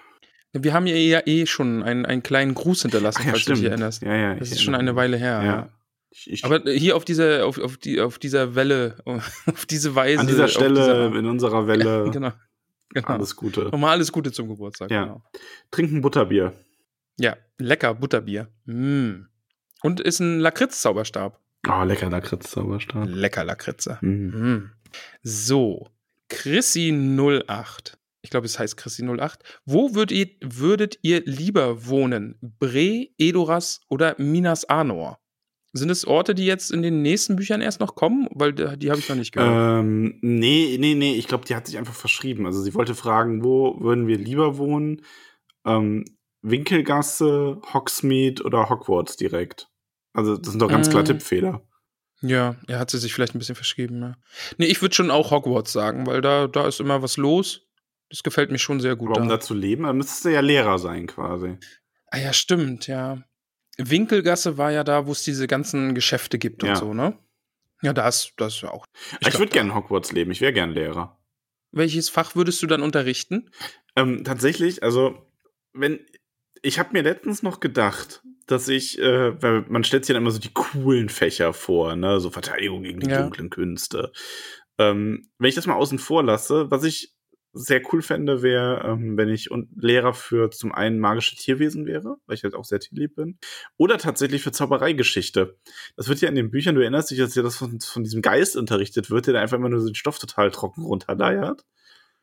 [0.64, 3.58] Wir haben ja eh schon einen, einen kleinen Gruß hinterlassen, ja, falls stimmt.
[3.58, 4.02] du dich erinnerst.
[4.04, 5.42] Ja, ja, das ist schon eine Weile her.
[5.44, 5.70] Ja.
[6.10, 10.20] Ich, ich, Aber hier auf dieser, auf, auf, die, auf dieser Welle, auf diese Weise.
[10.20, 11.86] An dieser Stelle, dieser, in unserer Welle.
[11.86, 12.32] Ja, genau.
[12.94, 13.08] genau.
[13.08, 13.66] Alles Gute.
[13.66, 14.90] Nochmal alles Gute zum Geburtstag.
[14.90, 15.04] Ja.
[15.04, 15.24] Genau.
[15.72, 16.54] Trinken Butterbier.
[17.20, 18.48] Ja, lecker Butterbier.
[18.66, 19.28] Mm.
[19.82, 21.40] Und ist ein Lakritz-Zauberstab.
[21.68, 23.08] Oh, lecker Lakritz-Zauberstab.
[23.08, 23.98] Lecker Lakritze.
[24.02, 24.08] Mm.
[24.08, 24.72] Mm.
[25.24, 25.90] So,
[26.32, 27.98] Chrissy08.
[28.22, 29.40] Ich glaube, es heißt Chrissy08.
[29.66, 32.38] Wo würdet ihr, würdet ihr lieber wohnen?
[32.42, 35.20] Bre, Edoras oder Minas Anor?
[35.74, 38.28] Sind es Orte, die jetzt in den nächsten Büchern erst noch kommen?
[38.32, 39.82] Weil die habe ich noch nicht gehört.
[39.84, 41.16] Ähm, nee, nee, nee.
[41.16, 42.46] Ich glaube, die hat sich einfach verschrieben.
[42.46, 45.04] Also sie wollte fragen, wo würden wir lieber wohnen?
[45.66, 46.06] Ähm,
[46.42, 49.70] Winkelgasse, Hogsmeade oder Hogwarts direkt?
[50.14, 51.06] Also das sind doch ganz klar Ähm.
[51.06, 51.62] Tippfehler.
[52.22, 54.02] Ja, er hat sie sich vielleicht ein bisschen verschrieben.
[54.02, 54.16] Ja.
[54.58, 57.67] Nee, ich würde schon auch Hogwarts sagen, weil da, da ist immer was los.
[58.10, 59.10] Das gefällt mir schon sehr gut.
[59.12, 59.40] Aber um da.
[59.40, 61.58] zu leben, dann müsstest du ja Lehrer sein quasi.
[62.10, 63.24] Ah ja, stimmt, ja.
[63.78, 66.70] Winkelgasse war ja da, wo es diese ganzen Geschäfte gibt Ja.
[66.72, 67.18] und so, ne?
[67.84, 68.32] Ja, das
[68.62, 68.86] ja auch.
[69.20, 70.32] Ich, glaub, würde gerne in Hogwarts leben.
[70.32, 71.20] Ich wäre gern Lehrer.
[71.72, 73.52] Welches Fach würdest du dann unterrichten?
[73.96, 75.22] Ähm, tatsächlich, also,
[75.74, 76.00] wenn.
[76.64, 80.32] Ich habe mir letztens noch gedacht, dass ich, äh, weil man stellt sich ja immer
[80.32, 83.22] so die coolen Fächer vor, ne, so Verteidigung gegen die Ja.
[83.22, 84.12] dunklen Künste.
[84.80, 87.14] Ähm, wenn ich das mal außen vor lasse, was ich
[87.54, 92.18] sehr cool fände, wäre, ähm, wenn ich un- Lehrer für zum einen magische Tierwesen wäre,
[92.26, 93.40] weil ich halt auch sehr tierlieb bin,
[93.78, 95.58] oder tatsächlich für Zaubereigeschichte.
[95.96, 98.22] Das wird ja in den Büchern, du erinnerst dich, dass ja das von, von diesem
[98.22, 101.66] Geist unterrichtet wird, der da einfach immer nur den Stoff total trocken runterleiert.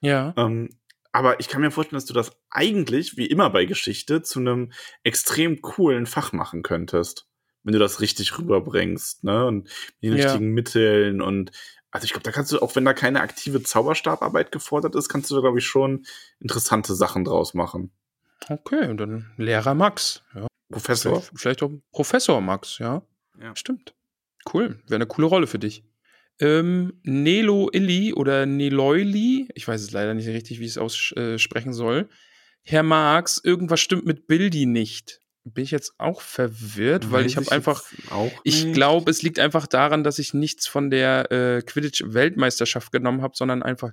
[0.01, 0.35] Ja.
[0.37, 0.69] Ähm,
[1.13, 4.73] aber ich kann mir vorstellen, dass du das eigentlich, wie immer bei Geschichte, zu einem
[5.05, 7.27] extrem coolen Fach machen könntest.
[7.63, 9.47] Wenn du das richtig rüberbringst, ne?
[9.47, 9.65] Und
[10.01, 10.25] mit den Ja.
[10.25, 11.51] richtigen Mitteln und
[11.95, 15.31] also ich glaube, da kannst du, auch wenn da keine aktive Zauberstabarbeit gefordert ist, kannst
[15.31, 16.05] du da, glaube ich, schon
[16.41, 17.93] interessante Sachen draus machen.
[18.49, 20.25] Okay, und dann Lehrer Max.
[20.35, 20.49] Ja.
[20.71, 21.21] Professor?
[21.21, 23.03] Vielleicht, vielleicht auch Professor Max, ja.
[23.41, 23.55] Ja.
[23.55, 23.95] Stimmt.
[24.53, 24.81] Cool.
[24.89, 25.85] Wäre eine coole Rolle für dich.
[26.41, 31.73] Ähm, Nelo Illy oder Neloili, ich weiß es leider nicht richtig, wie ich es aussprechen
[31.73, 32.09] soll.
[32.65, 35.21] Herr Marx, irgendwas stimmt mit Bildi nicht.
[35.47, 37.85] Bin ich jetzt auch verwirrt, weil Weiß ich habe einfach,
[38.45, 43.35] ich glaube, es liegt einfach daran, dass ich nichts von der äh, Quidditch-Weltmeisterschaft genommen habe,
[43.37, 43.91] sondern einfach,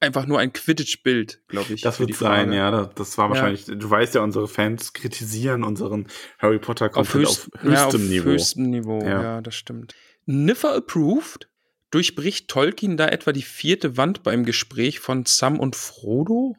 [0.00, 1.80] einfach nur ein Quidditch-Bild, glaube ich.
[1.80, 2.70] Das wird sein, ja.
[2.70, 3.30] Das, das war Ja.
[3.30, 6.06] wahrscheinlich, du weißt ja, unsere Fans kritisieren unseren
[6.38, 8.24] Harry Potter Auf, Content höchst, auf höchstem ja, auf Niveau.
[8.30, 9.22] höchstem Niveau, Ja.
[9.22, 9.40] ja.
[9.40, 9.94] das stimmt.
[10.24, 11.48] Niffer approved.
[11.90, 16.56] Durchbricht Tolkien da etwa die vierte Wand beim Gespräch von Sam und Frodo?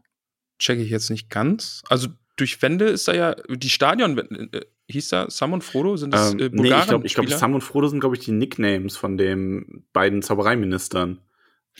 [0.58, 1.84] Checke ich jetzt nicht ganz.
[1.90, 2.08] Also
[2.38, 5.98] durch Wände ist da ja, die Stadion, äh, hieß da Sam und Frodo?
[5.98, 6.88] Sind das Ähm, äh, nee, ich Bulgaren?
[6.88, 11.20] glaube, ich glaub, Sam und Frodo sind, glaube ich, die Nicknames von den beiden Zaubereiministern.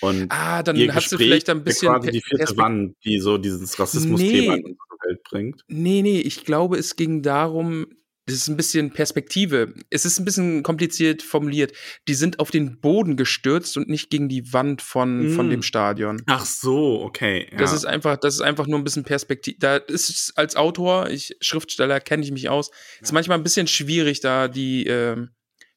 [0.02, 1.88] Und ah, dann ihr hast du Gespräch vielleicht ein ist bisschen.
[1.94, 4.60] quasi die vierte Perspekt- Wand, die so dieses Rassismus-Thema Nee.
[4.60, 5.62] in unsere Welt bringt.
[5.68, 7.88] Nee, nee, ich glaube, es ging darum,
[8.28, 9.74] das ist ein bisschen Perspektive.
[9.90, 11.72] Es ist ein bisschen kompliziert formuliert.
[12.08, 15.50] Die sind auf den Boden gestürzt und nicht gegen die Wand von, von Mm.
[15.50, 16.22] dem Stadion.
[16.28, 17.48] Ach so, okay.
[17.52, 17.58] Ja.
[17.58, 19.58] Das ist einfach, das ist einfach nur ein bisschen Perspektive.
[19.60, 22.70] Da ist es als Autor, ich Schriftsteller, kenne ich mich aus.
[23.02, 25.30] Ist manchmal ein bisschen schwierig, da die ähm,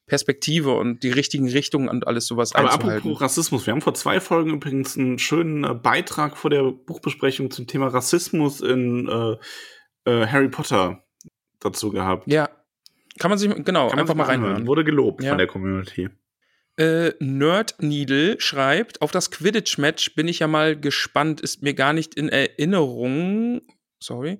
[0.07, 2.97] Perspektive und die richtigen Richtungen und alles sowas Aber einzuhalten.
[3.07, 7.49] apropos Rassismus, wir haben vor zwei Folgen übrigens einen schönen äh, Beitrag vor der Buchbesprechung
[7.49, 11.01] zum Thema Rassismus in äh, äh, Harry Potter
[11.61, 12.27] dazu gehabt.
[12.27, 12.49] Ja,
[13.19, 14.67] kann man sich genau Kann einfach mal reinhören.
[14.67, 15.29] Wurde gelobt Ja.
[15.29, 16.09] von der Community.
[16.77, 21.93] Äh, Nerd Needle schreibt, auf das Quidditch-Match bin ich ja mal gespannt, ist mir gar
[21.93, 23.61] nicht in Erinnerung,
[23.99, 24.39] sorry,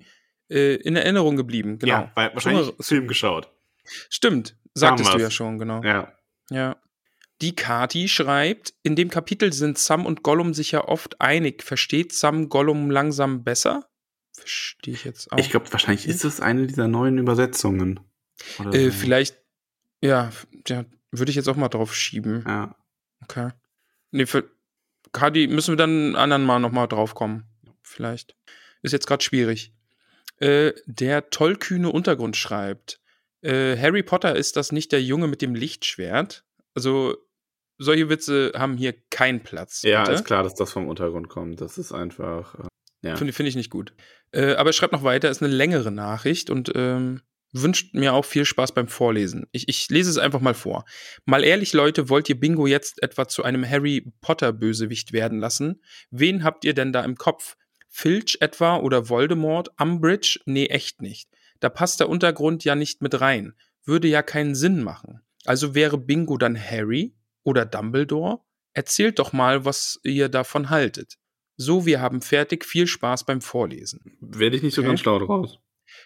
[0.50, 1.92] äh, in Erinnerung geblieben, genau.
[1.92, 3.50] Ja, weil wahrscheinlich Schon mal- Film geschaut.
[4.08, 5.82] Stimmt, sagtest Haben du ja schon, genau.
[5.82, 6.12] Ja.
[6.50, 6.76] Ja.
[7.42, 11.62] Die Kati schreibt, in dem Kapitel sind Sam und Gollum sich ja oft einig.
[11.62, 13.88] Versteht Sam Gollum langsam besser?
[14.32, 15.38] Verstehe ich jetzt auch.
[15.38, 18.00] Ich glaube, wahrscheinlich ist es eine dieser neuen Übersetzungen.
[18.72, 19.36] Äh, vielleicht,
[20.00, 20.32] ja,
[20.66, 22.44] ja würde ich jetzt auch mal drauf schieben.
[22.46, 22.76] Ja.
[23.22, 23.50] Okay.
[24.10, 24.50] Nee, für
[25.12, 27.44] Kadi müssen wir dann ein anderen Mal nochmal drauf kommen.
[27.82, 28.34] Vielleicht.
[28.80, 29.74] Ist jetzt gerade schwierig.
[30.38, 33.00] Äh, der tollkühne Untergrund schreibt.
[33.42, 36.44] Äh, Harry Potter ist das nicht der Junge mit dem Lichtschwert?
[36.74, 37.16] Also,
[37.78, 39.82] solche Witze haben hier keinen Platz.
[39.82, 40.14] Ja, bitte.
[40.14, 41.60] ist klar, dass das vom Untergrund kommt.
[41.60, 42.56] Das ist einfach.
[43.02, 43.16] Ja.
[43.16, 43.94] Finde find ich nicht gut.
[44.32, 47.20] Äh, aber er schreibt noch weiter, ist eine längere Nachricht und ähm,
[47.52, 49.46] wünscht mir auch viel Spaß beim Vorlesen.
[49.52, 50.84] Ich, ich lese es einfach mal vor.
[51.24, 55.82] Mal ehrlich, Leute, wollt ihr Bingo jetzt etwa zu einem Harry Potter-Bösewicht werden lassen?
[56.10, 57.56] Wen habt ihr denn da im Kopf?
[57.88, 59.70] Filch etwa oder Voldemort?
[59.78, 60.40] Umbridge?
[60.46, 61.28] Nee, echt nicht.
[61.60, 63.54] Da passt der Untergrund ja nicht mit rein.
[63.84, 65.20] Würde ja keinen Sinn machen.
[65.44, 68.40] Also wäre Bingo dann Harry oder Dumbledore?
[68.72, 71.18] Erzählt doch mal, was ihr davon haltet.
[71.56, 72.64] So, wir haben fertig.
[72.64, 74.16] Viel Spaß beim Vorlesen.
[74.20, 74.88] Werde ich nicht so okay.
[74.88, 75.58] ganz schlau draus.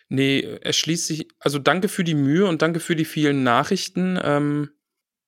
[0.08, 4.18] Nee, er schließt sich, also danke für die Mühe und danke für die vielen Nachrichten.
[4.22, 4.70] Ähm,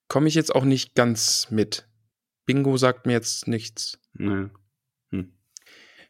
[0.09, 1.87] Komme ich jetzt auch nicht ganz mit.
[2.47, 4.01] Bingo sagt mir jetzt nichts.
[4.15, 4.47] Nee.
[5.11, 5.33] Hm.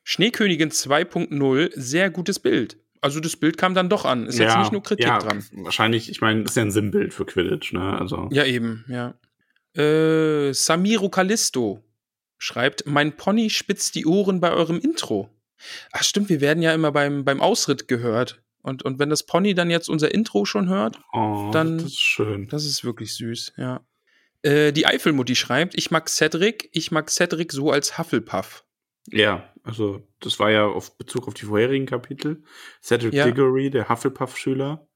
[0.05, 2.79] Schneekönigin 2.0, sehr gutes Bild.
[3.01, 4.27] Also das Bild kam dann doch an.
[4.27, 5.45] Ist ja, jetzt nicht nur Kritik ja, dran.
[5.53, 7.99] Wahrscheinlich, ich meine, das ist ja ein Sinnbild für Quidditch, ne?
[7.99, 8.29] Also.
[8.31, 9.15] Ja, eben, ja.
[9.75, 11.85] Äh, Samiro Callisto
[12.39, 15.31] schreibt, mein Pony spitzt die Ohren bei eurem Intro.
[15.93, 18.43] Ach stimmt, wir werden ja immer beim, beim Ausritt gehört.
[18.63, 21.79] Und, und wenn das Pony dann jetzt unser Intro schon hört, oh, dann.
[21.79, 22.49] Das ist schön.
[22.49, 23.81] Das ist wirklich süß, ja.
[24.43, 28.65] Äh, die Eifelmutti schreibt, ich mag Cedric, ich mag Cedric so als Hufflepuff.
[29.11, 32.43] Ja, also das war ja auf Bezug auf die vorherigen Kapitel.
[32.83, 33.25] Cedric ja.
[33.25, 34.87] Diggory, der Hufflepuff-Schüler,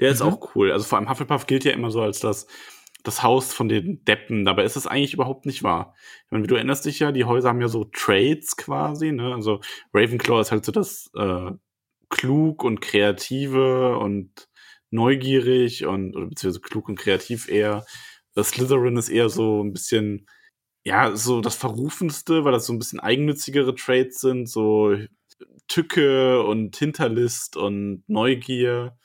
[0.00, 0.28] der ist mhm.
[0.28, 0.72] auch cool.
[0.72, 2.46] Also vor allem Hufflepuff gilt ja immer so als das
[3.08, 4.44] das Haus von den Deppen.
[4.44, 5.94] Dabei ist es eigentlich überhaupt nicht wahr.
[6.26, 9.34] Ich meine, du erinnerst dich ja, die Häuser haben ja so Trades quasi, ne?
[9.34, 9.60] Also
[9.94, 11.50] Ravenclaw ist halt so das äh,
[12.10, 14.48] klug und kreative und
[14.90, 17.84] neugierig und oder beziehungsweise klug und kreativ eher.
[18.34, 20.26] Das Slytherin ist eher so ein bisschen
[20.84, 24.96] ja, so das Verrufenste, weil das so ein bisschen eigennützigere Trades sind, so
[25.68, 28.96] Tücke und Hinterlist und Neugier.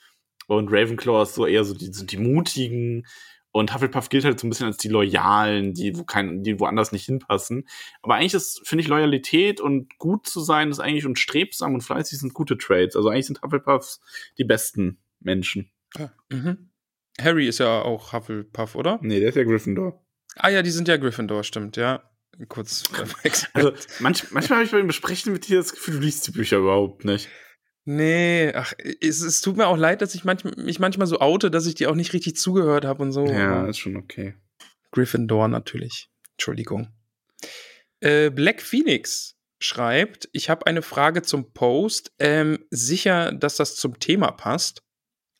[0.46, 3.06] Und Ravenclaw ist so eher so die, so die mutigen,
[3.54, 6.90] und Hufflepuff gilt halt so ein bisschen als die Loyalen, die, wo kein, die woanders
[6.90, 7.68] nicht hinpassen.
[8.02, 11.82] Aber eigentlich ist, finde ich, Loyalität und gut zu sein, ist eigentlich und strebsam und
[11.82, 12.96] fleißig sind gute Trades.
[12.96, 14.00] Also eigentlich sind Hufflepuffs
[14.38, 15.70] die besten Menschen.
[15.96, 16.12] Ja.
[16.32, 16.70] Mhm.
[17.20, 18.98] Harry ist ja auch Hufflepuff, oder?
[19.02, 20.04] Nee, der ist ja Gryffindor.
[20.34, 22.02] Ah ja, die sind ja Gryffindor, stimmt, ja.
[22.48, 22.82] Kurz
[23.52, 26.58] Also manch, manchmal habe ich beim Besprechen mit dir das Gefühl, du liest die Bücher
[26.58, 27.28] überhaupt nicht.
[27.86, 31.50] Nee, ach, es, es tut mir auch leid, dass ich manch, mich manchmal so oute,
[31.50, 33.26] dass ich dir auch nicht richtig zugehört habe und so.
[33.26, 34.34] Ja, ist schon okay.
[34.90, 36.08] Gryffindor natürlich.
[36.32, 36.88] Entschuldigung.
[38.00, 42.12] Äh, Black Phoenix schreibt, ich habe eine Frage zum Post.
[42.18, 44.82] Ähm, sicher, dass das zum Thema passt.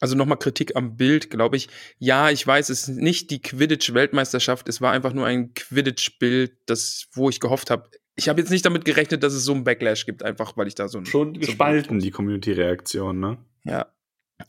[0.01, 1.69] Also nochmal Kritik am Bild, glaube ich.
[1.99, 4.69] Ja, ich weiß, es ist nicht die Quidditch-Weltmeisterschaft.
[4.69, 8.65] Es war einfach nur ein Quidditch-Bild, das, wo ich gehofft habe, ich habe jetzt nicht
[8.65, 11.07] damit gerechnet, dass es so einen Backlash gibt, einfach weil ich da so ein.
[11.07, 13.39] Schon gespalten, so die Community-Reaktion, ne?
[13.65, 13.87] Ja.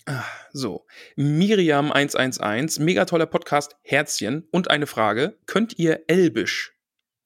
[0.05, 0.85] Ah, so.
[1.15, 4.47] Miriam 111, mega toller Podcast, Herzchen.
[4.51, 6.73] Und eine Frage: Könnt ihr Elbisch?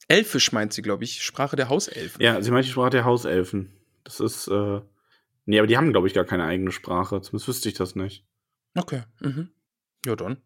[0.07, 2.22] Elfisch meint sie, glaube ich, Sprache der Hauselfen.
[2.22, 3.74] Ja, sie meint die Sprache der Hauselfen.
[4.03, 4.82] Das ist, äh.
[5.45, 7.22] Nee, aber die haben, glaube ich, gar keine eigene Sprache.
[7.22, 8.26] Zumindest wüsste ich das nicht.
[8.76, 9.03] Okay.
[9.20, 9.49] Mhm.
[10.06, 10.38] Ja, dann.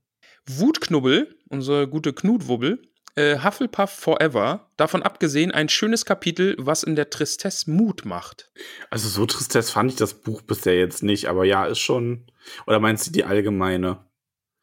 [0.45, 2.81] Wutknubbel, unser gute Knutwubbel,
[3.15, 8.51] äh, Hufflepuff Forever, davon abgesehen ein schönes Kapitel, was in der Tristesse Mut macht.
[8.89, 12.25] Also so Tristesse fand ich das Buch bisher jetzt nicht, aber ja, ist schon.
[12.65, 14.05] Oder meinst du die allgemeine?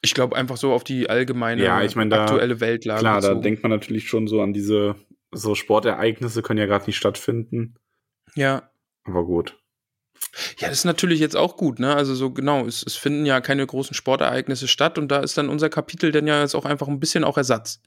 [0.02, 3.00] Ich glaube einfach so auf die allgemeine ja, ich mein, da, aktuelle Weltlage.
[3.00, 4.96] Klar, da denkt man natürlich schon so an diese
[5.32, 7.76] so Sportereignisse können ja gerade nicht stattfinden.
[8.34, 8.70] Ja.
[9.04, 9.56] Aber gut.
[10.58, 11.94] Ja, das ist natürlich jetzt auch gut, ne?
[11.94, 15.48] Also so genau, es, es finden ja keine großen Sportereignisse statt und da ist dann
[15.48, 17.80] unser Kapitel dann ja jetzt auch einfach ein bisschen auch Ersatz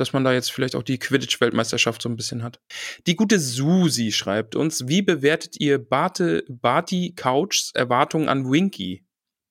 [0.00, 2.60] dass man da jetzt vielleicht auch die Quidditch-Weltmeisterschaft so ein bisschen hat.
[3.06, 9.04] Die gute Susi schreibt uns, wie bewertet ihr Barte, Barty Couchs Erwartungen an Winky?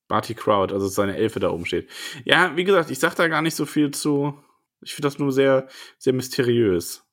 [0.07, 1.87] Barty Crowd, also seine Elfe da oben steht.
[2.25, 4.37] Ja, wie gesagt, ich sag da gar nicht so viel zu.
[4.81, 5.67] Ich finde das nur sehr,
[5.99, 7.03] sehr mysteriös.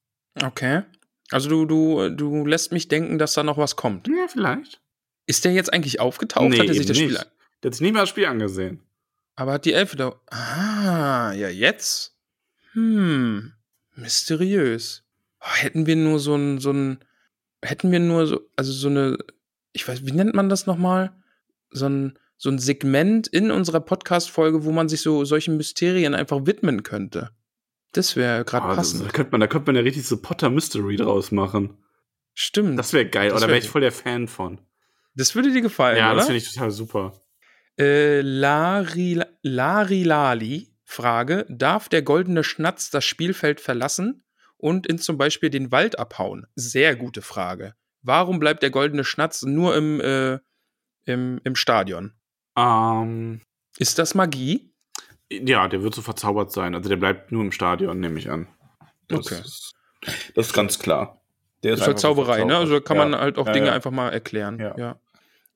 [0.43, 0.83] Okay.
[1.31, 4.09] Also du, du, du lässt mich denken, dass da noch was kommt.
[4.09, 4.81] Ja, vielleicht.
[5.27, 6.49] Ist der jetzt eigentlich aufgetaucht?
[6.49, 7.15] Nee, hat er sich das nicht.
[7.15, 7.27] Spiel
[7.63, 8.81] Der hat sich nicht mal das Spiel angesehen.
[9.35, 10.19] Aber hat die Elfe da.
[10.31, 12.16] Ah, ja, jetzt.
[12.77, 13.55] Hm,
[13.95, 15.03] mysteriös.
[15.41, 16.99] Oh, hätten wir nur so ein, so ein,
[17.63, 19.17] hätten wir nur so, also so eine,
[19.73, 21.17] ich weiß, wie nennt man das nochmal?
[21.71, 26.45] So ein, so ein Segment in unserer Podcast-Folge, wo man sich so solchen Mysterien einfach
[26.45, 27.31] widmen könnte.
[27.93, 29.07] Das wäre gerade oh, passend.
[29.07, 31.79] Da könnte, man, da könnte man ja richtig so Potter Mystery draus machen.
[32.35, 32.79] Stimmt.
[32.79, 34.61] Das wäre geil, das oder wäre ich voll der Fan von.
[35.15, 36.17] Das würde dir gefallen, ja, oder?
[36.17, 37.23] Das finde ich total super.
[37.79, 44.25] Äh, Lari, Lari Lali Frage, darf der goldene Schnatz das Spielfeld verlassen
[44.57, 46.47] und in zum Beispiel den Wald abhauen?
[46.55, 47.75] Sehr gute Frage.
[48.03, 50.39] Warum bleibt der goldene Schnatz nur im, äh,
[51.05, 52.13] im, im Stadion?
[52.57, 53.41] Ähm,
[53.79, 54.73] Ist das Magie?
[55.31, 56.75] Ja, der wird so verzaubert sein.
[56.77, 58.47] Also der bleibt nur im Stadion, nehme ich an.
[59.09, 59.41] Das Okay.
[59.45, 59.75] Ist,
[60.37, 61.21] das ist ganz klar.
[61.65, 62.57] Der Das ist halt Zauberei, ne?
[62.57, 63.07] Also da kann Ja.
[63.09, 63.73] man halt auch Ja, Dinge ja.
[63.73, 64.61] einfach mal erklären.
[64.61, 65.01] Ja.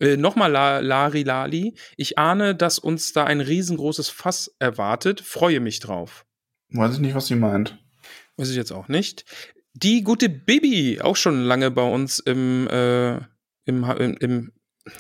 [0.01, 1.75] Äh, Nochmal La Lari Lali.
[1.97, 5.21] Ich ahne, dass uns da ein riesengroßes Fass erwartet.
[5.21, 6.25] Freue mich drauf.
[6.71, 7.79] Weiß ich nicht, was sie meint.
[8.37, 9.25] Weiß ich jetzt auch nicht.
[9.75, 13.17] Die gute Bibi, auch schon lange bei uns im, äh,
[13.67, 14.53] im, im, im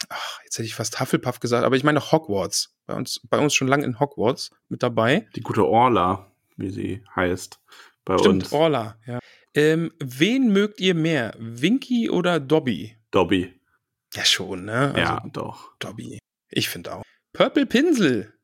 [0.08, 2.76] ach, jetzt hätte ich fast Hufflepuff gesagt, aber ich meine Hogwarts.
[2.86, 5.26] Bei uns, bei uns schon lange in Hogwarts mit dabei.
[5.34, 7.58] Die gute Orla, wie sie heißt.
[8.04, 8.52] Bei Stimmt, uns.
[8.52, 9.18] Orla, ja.
[9.54, 11.34] Ähm, wen mögt ihr mehr?
[11.38, 12.96] Winky oder Dobby?
[13.10, 13.59] Dobby.
[14.14, 14.92] Ja, schon, ne?
[14.94, 15.72] Also, ja, doch.
[15.78, 16.18] Dobby.
[16.48, 17.02] Ich finde auch.
[17.32, 18.34] Purple Pinsel.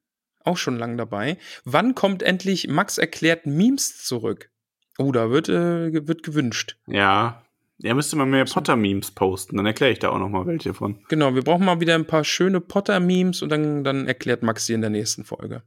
[0.45, 1.39] Auch schon lang dabei.
[1.65, 4.51] Wann kommt endlich Max erklärt Memes zurück?
[4.99, 6.77] Oh, da wird, äh, wird gewünscht.
[6.87, 7.43] Ja.
[7.79, 9.57] Ja, müsste man mehr Potter-Memes posten.
[9.57, 11.05] Dann erkläre ich da auch noch mal welche von.
[11.09, 14.73] Genau, wir brauchen mal wieder ein paar schöne Potter-Memes und dann, dann erklärt Max sie
[14.73, 15.63] in der nächsten Folge.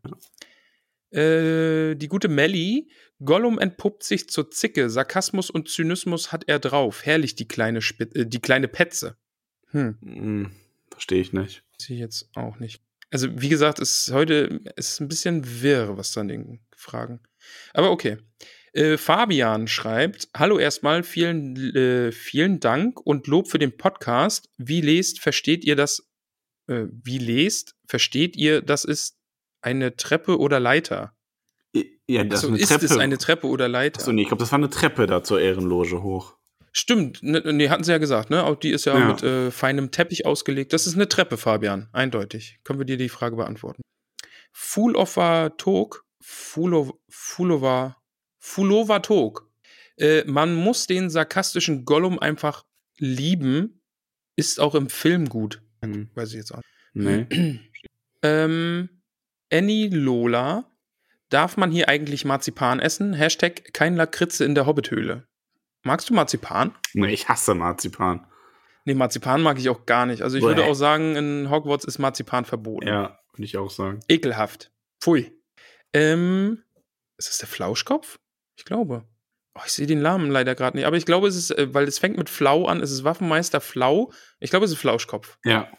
[1.12, 2.90] Äh, die gute Melly.
[3.24, 4.90] Gollum entpuppt sich zur Zicke.
[4.90, 7.06] Sarkasmus und Zynismus hat er drauf.
[7.06, 9.18] Herrlich, die kleine, Spit äh, die kleine Petze.
[9.72, 9.98] Hm.
[10.02, 10.52] Hm,
[10.92, 11.64] verstehe ich nicht.
[11.78, 12.82] Sehe ich jetzt auch nicht.
[13.12, 17.20] Also, wie gesagt, ist heute ist ein bisschen wirr, was dann den Fragen.
[17.74, 18.18] Aber okay.
[18.74, 24.50] Äh, Fabian schreibt: Hallo erstmal, vielen, äh, vielen Dank und Lob für den Podcast.
[24.58, 26.08] Wie lest, versteht ihr das?
[26.68, 29.18] Äh, wie lest, versteht ihr, das ist
[29.62, 31.16] eine Treppe oder Leiter?
[32.08, 32.94] Ja, das Achso, ist ist eine Treppe.
[32.94, 34.00] es eine Treppe oder Leiter?
[34.00, 36.36] Achso, nee, ich glaube, das war eine Treppe da zur Ehrenloge hoch.
[36.72, 38.44] Stimmt, ne, nee, hatten sie ja gesagt, ne?
[38.44, 39.08] Auch die ist ja, Ja.
[39.08, 40.74] mit äh, feinem Teppich ausgelegt.
[40.74, 42.60] Das ist eine Treppe, Fabian, eindeutig.
[42.64, 43.82] Können wir dir die Frage beantworten?
[44.52, 47.98] Fool of a Tog, Fool Fulova,
[48.40, 49.50] Fulova Tog.
[49.98, 52.64] Äh, man muss den sarkastischen Gollum einfach
[52.98, 53.82] lieben.
[54.36, 55.62] Ist auch im Film gut.
[55.84, 56.10] Hm.
[56.16, 56.62] Weiß ich jetzt auch.
[56.94, 57.60] Nee.
[58.22, 58.90] Ähm,
[59.50, 60.70] Annie Lola.
[61.30, 63.14] Darf man hier eigentlich Marzipan essen?
[63.14, 65.26] Hashtag kein Lakritze in der Hobbithöhle.
[65.84, 66.76] Magst du Marzipan?
[66.94, 68.26] nee, ich hasse Marzipan.
[68.86, 70.22] Nee, Marzipan mag ich auch gar nicht.
[70.24, 70.50] Also ich Bäh.
[70.50, 72.88] würde auch sagen, in Hogwarts ist Marzipan verboten.
[72.88, 74.00] Ja, würde ich auch sagen.
[74.08, 74.72] Ekelhaft.
[75.00, 75.32] Pfui.
[75.94, 76.64] Ähm,
[77.18, 78.20] ist das der Flauschkopf?
[78.58, 79.06] Ich glaube.
[79.56, 80.86] Oh, ich sehe den Namen leider gerade nicht.
[80.86, 83.62] Aber ich glaube, es ist, äh, weil es fängt mit Flau an, es ist Waffenmeister
[83.62, 84.12] Flau.
[84.40, 85.38] Ich glaube, es ist Flauschkopf.
[85.44, 85.70] Ja.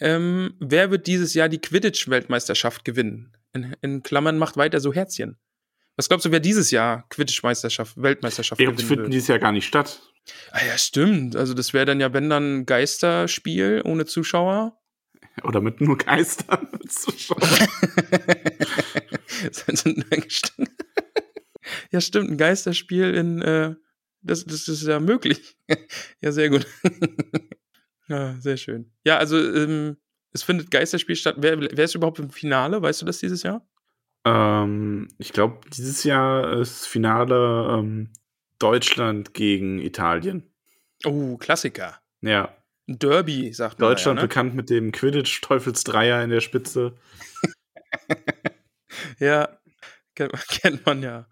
[0.00, 3.36] Ähm, wer wird dieses Jahr die Quidditch-Weltmeisterschaft gewinnen?
[3.52, 5.38] In, in Klammern macht weiter so Herzchen.
[5.98, 9.12] Was glaubst du, wer dieses Jahr Quidditch-Meisterschaft, Weltmeisterschaft die gewinnen finden wird?
[9.14, 10.00] dieses Jahr gar nicht statt.
[10.52, 11.34] Ah ja, stimmt.
[11.34, 14.78] Also das wäre dann ja, wenn dann ein Geisterspiel ohne Zuschauer.
[15.42, 17.42] Oder mit nur Geistern Zuschauern.
[21.90, 23.74] ja, stimmt, ein Geisterspiel in, äh,
[24.22, 25.56] das, das ist ja möglich.
[26.20, 26.64] ja, sehr gut.
[28.06, 28.92] ja, sehr schön.
[29.02, 29.96] Ja, also, ähm,
[30.30, 31.34] es findet Geisterspiel statt.
[31.38, 32.80] Wer, wer ist überhaupt im Finale?
[32.80, 33.66] Weißt du das dieses Jahr?
[34.24, 38.12] Ähm, ich glaube, dieses Jahr ist Finale ähm,
[38.58, 40.42] Deutschland gegen Italien.
[41.04, 42.00] Oh, Klassiker.
[42.20, 42.54] Ja.
[42.86, 43.90] Derby, sagt man.
[43.90, 44.28] Deutschland ja, ne?
[44.28, 46.94] bekannt mit dem Quidditch-Teufelsdreier in der Spitze.
[49.18, 49.48] Ja,
[50.16, 51.26] kennt, man- ja.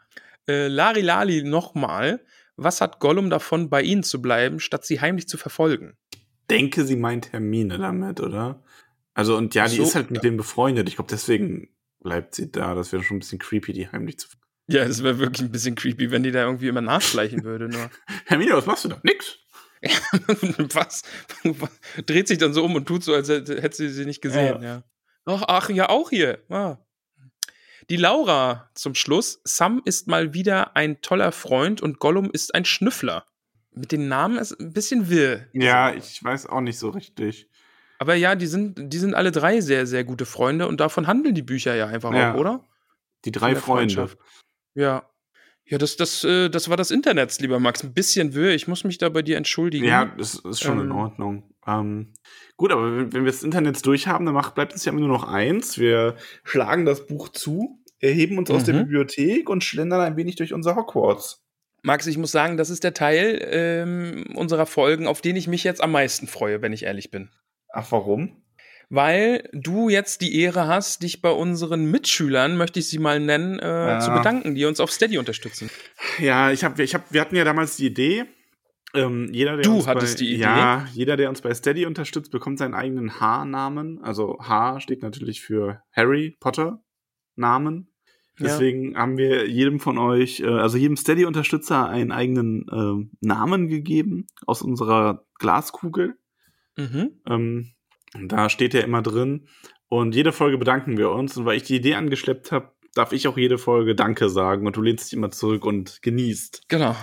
[0.49, 2.25] Äh, Lari Lali nochmal.
[2.57, 5.97] Was hat Gollum davon, bei ihnen zu bleiben, statt sie heimlich zu verfolgen?
[6.49, 8.63] Denke, sie meint Hermine damit, oder?
[9.15, 10.29] Also, und ja, die So, ist halt mit ja.
[10.29, 10.89] denen befreundet.
[10.89, 11.69] Ich glaube, deswegen
[12.07, 12.77] bleibt sie da.
[12.77, 14.28] Das wäre schon ein bisschen creepy, die heimlich zu.
[14.69, 17.69] Ja, es wäre wirklich ein bisschen creepy, wenn die da irgendwie immer nachschleichen würde.
[17.69, 17.91] Nur.
[18.27, 19.01] Hermine, was machst du da?
[19.03, 19.39] Nix.
[20.73, 21.03] Was?
[22.07, 24.83] Dreht sich dann so um und tut so, als hätte sie sie nicht gesehen, ja.
[25.27, 26.43] Ach, ach, ja, auch hier.
[26.49, 26.78] Ah.
[27.91, 29.41] Die Laura zum Schluss.
[29.45, 33.27] Sam ist mal wieder ein toller Freund und Gollum ist ein Schnüffler.
[33.73, 35.47] Mit den Namen ist ein bisschen wirr.
[35.53, 37.51] Ja, ich weiß auch nicht so richtig.
[37.98, 41.35] Aber ja, die sind, die sind alle drei sehr, sehr gute Freunde und davon handeln
[41.35, 42.35] die Bücher ja einfach Ja.
[42.35, 42.64] auch, oder?
[43.24, 43.60] Die drei Freunde.
[43.94, 44.18] Freundschaft.
[44.74, 45.09] Ja.
[45.68, 47.82] Ja, das, das, äh, das war das Internet, lieber Max.
[47.82, 48.55] Ein bisschen wirr.
[48.55, 49.85] Ich muss mich da bei dir entschuldigen.
[49.85, 50.97] Ja, das ist schon in Ähm.
[50.97, 51.55] Ordnung.
[51.66, 52.12] Ähm,
[52.56, 55.01] gut, aber wenn, wenn wir das Internet durch haben, dann macht, bleibt uns ja immer
[55.01, 55.77] nur noch eins.
[55.78, 56.14] Wir
[56.44, 58.78] schlagen das Buch zu, erheben uns aus der Mhm.
[58.81, 61.43] Bibliothek und schlendern ein wenig durch unser Hogwarts.
[61.82, 65.64] Max, ich muss sagen, das ist der Teil ähm, unserer Folgen, auf den ich mich
[65.64, 67.31] jetzt am meisten freue, wenn ich ehrlich bin.
[67.77, 68.43] Ach, warum?
[68.89, 73.59] Weil du jetzt die Ehre hast, dich bei unseren Mitschülern, möchte ich sie mal nennen,
[73.59, 74.01] äh, Ja.
[74.01, 75.69] zu bedanken, die uns auf Steady unterstützen.
[76.20, 78.24] Ja, ich hab, ich hab, wir hatten ja damals die Idee.
[78.94, 80.43] Ähm, jeder, der Du uns hattest bei, die Idee?
[80.43, 84.01] Ja, jeder, der uns bei Steady unterstützt, bekommt seinen eigenen H-Namen.
[84.03, 86.82] Also H steht natürlich für Harry Potter
[87.35, 87.93] Namen.
[88.39, 88.47] Ja.
[88.47, 94.27] Deswegen haben wir jedem von euch, äh, also jedem Steady-Unterstützer einen eigenen ähm, Namen gegeben
[94.47, 96.16] aus unserer Glaskugel.
[96.77, 97.20] Mhm.
[97.28, 97.73] Ähm,
[98.28, 99.48] da steht ja immer drin,
[99.89, 101.36] Und jede Folge bedanken wir uns.
[101.36, 104.77] Und weil ich die Idee angeschleppt habe, darf ich auch jede Folge Danke sagen und
[104.77, 106.62] du lehnst dich immer zurück und genießt.
[106.69, 106.97] Genau.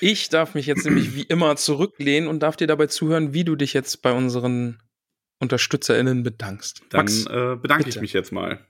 [0.00, 3.56] Ich darf mich jetzt nämlich wie immer zurücklehnen und darf dir dabei zuhören, wie du
[3.56, 4.78] dich jetzt bei unseren
[5.40, 6.82] UnterstützerInnen bedankst.
[6.90, 7.96] Dann Max, äh, bedanke bitte.
[7.98, 8.64] ich mich jetzt mal.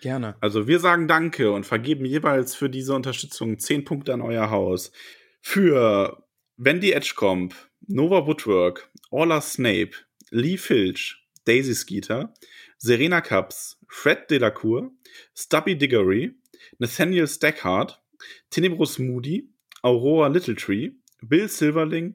[0.00, 0.36] Gerne.
[0.40, 4.92] Also wir sagen Danke und vergeben jeweils für diese Unterstützung 10 Punkte an euer Haus.
[5.40, 6.22] Für
[6.56, 7.54] Wendy Edgecomb,
[7.88, 9.94] Nova Woodwork, Orla Snape,
[10.30, 11.16] Lee Filch,
[11.46, 12.28] Daisy Skeeter,
[12.78, 14.90] Serena Cups, Fred Delacour,
[15.32, 16.32] Stubby Diggory,
[16.78, 17.96] Nathaniel Stackhart,
[18.50, 19.46] Tenebrous Moody,
[19.82, 20.92] Aurora Littletree,
[21.26, 22.14] Bill Silverling,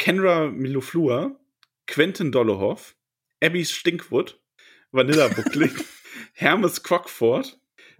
[0.00, 1.36] Kenra Miloflua,
[1.86, 2.94] Quentin Dollehoff,
[3.40, 4.32] Abby Stinkwood,
[4.92, 5.76] Vanilla Buckling,
[6.34, 7.46] Hermes Crockford,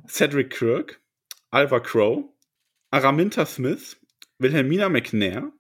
[0.09, 1.01] Cedric Kirk,
[1.53, 2.31] Alva Crow,
[2.93, 3.95] Araminta Smith,
[4.41, 5.53] Wilhelmina McNair,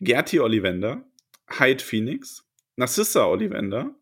[0.00, 1.04] Gertie Ollivander,
[1.50, 2.46] Hyde Phoenix,
[2.76, 3.94] Narcissa Ollivander,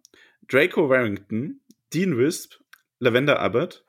[0.47, 1.61] Draco Warrington,
[1.93, 2.55] Dean Wisp,
[3.01, 3.85] Lavender Abbott,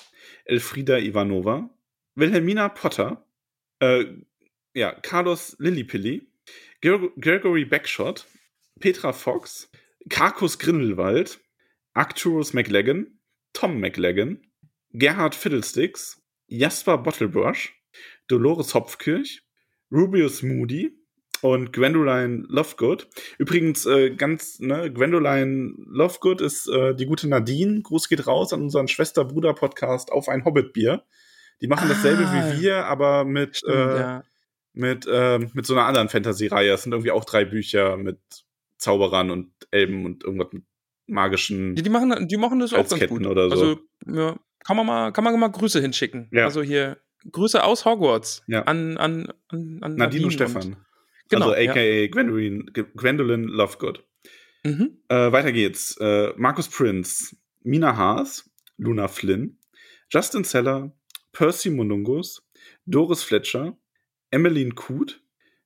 [0.46, 1.70] Elfrida Ivanova,
[2.16, 3.24] Wilhelmina Potter,
[3.80, 4.06] äh,
[4.74, 6.28] ja, Carlos Lillipilli,
[6.82, 8.26] Gregory Backshot,
[8.80, 9.70] Petra Fox,
[10.10, 11.40] Karkus Grindelwald,
[11.94, 13.20] Arcturus McLagan,
[13.54, 14.42] Tom McLagan,
[14.94, 17.70] Gerhard Fiddlesticks, Jasper Bottlebrush,
[18.28, 19.42] Dolores Hopfkirch,
[19.92, 20.99] Rubius Moody
[21.42, 23.08] und Gwendoline Lovegood.
[23.38, 27.82] Übrigens, äh, ganz, ne, Gwendoline Lovegood ist äh, die gute Nadine.
[27.82, 31.04] Gruß geht raus an unseren Schwester-Bruder-Podcast auf ein Hobbit-Bier.
[31.62, 34.24] Die machen dasselbe ah, wie wir, aber mit, stimmt, äh, ja.
[34.74, 36.74] mit, äh, mit so einer anderen Fantasy-Reihe.
[36.74, 38.20] Es sind irgendwie auch drei Bücher mit
[38.78, 40.64] Zauberern und Elben und irgendwas mit
[41.08, 41.76] magischen.
[41.76, 43.26] Die, die machen, die machen das auch ganz gut.
[43.26, 43.52] Oder so.
[43.52, 46.30] Also, ja, kann man mal, kann man mal Grüße hinschicken.
[46.32, 46.46] Ja.
[46.46, 46.98] Also hier,
[47.30, 48.64] Grüße aus Hogwarts ja.
[48.64, 50.78] an, an, an, an Nadine, Nadine und Stefan.
[51.30, 52.08] Genau, also aka ja.
[52.08, 54.04] Gwendolyn, Gwendolyn Lovegood.
[54.64, 54.98] Mhm.
[55.08, 55.98] Äh, weiter geht's.
[56.00, 59.58] Äh, Markus Prince, Mina Haas, Luna Flynn,
[60.10, 60.92] Justin Seller,
[61.32, 62.42] Percy Munungus,
[62.86, 63.78] Doris Fletcher,
[64.32, 65.22] Emmeline Kuth,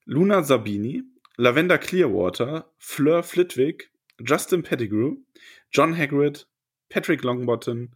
[0.06, 1.03] Luna Sabini,
[1.38, 3.90] Lavender Clearwater, Fleur Flitwick,
[4.22, 5.18] Justin Pettigrew,
[5.72, 6.45] John Hagrid,
[6.90, 7.90] Patrick Longbottom,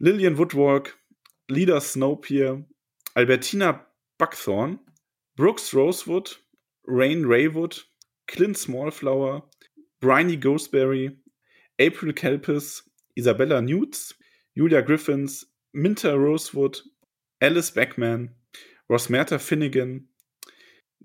[0.00, 0.98] Lillian Woodwork,
[1.48, 2.64] Lida Snowpier,
[3.14, 3.86] Albertina
[4.18, 4.80] Buckthorn,
[5.36, 6.36] Brooks Rosewood,
[6.90, 7.78] Rain Raywood,
[8.26, 9.42] Clint Smallflower,
[10.00, 11.16] Bryony Ghostberry,
[11.78, 12.82] April Kelpis,
[13.16, 14.14] Isabella Newts,
[14.56, 16.78] Julia Griffins, Minter Rosewood,
[17.40, 18.30] Alice Beckman,
[18.90, 20.06] Rosmerta Finnegan,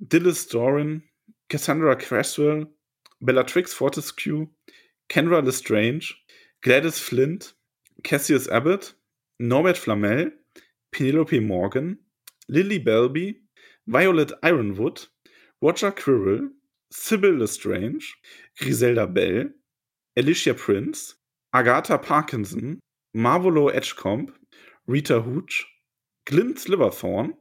[0.03, 1.03] Dillis Doran,
[1.49, 2.66] Cassandra Cresswell,
[3.22, 4.48] Bellatrix Fortescue,
[5.10, 6.16] Kenra Lestrange,
[6.64, 7.53] Gladys Flint,
[8.03, 8.94] Cassius Abbott,
[9.40, 10.32] Norbert Flamel,
[10.91, 11.99] Penelope Morgan,
[12.49, 13.36] Lily Belby,
[13.88, 15.06] Violet Ironwood,
[15.65, 16.51] Roger Quirrell,
[16.91, 18.13] Sybil Lestrange,
[18.55, 19.49] Griselda Bell,
[20.15, 21.15] Alicia Prince,
[21.51, 22.79] Agatha Parkinson,
[23.15, 24.31] Marvolo Edgecomb,
[24.87, 25.65] Rita Hooch,
[26.25, 27.33] Glyn Sliverthorne,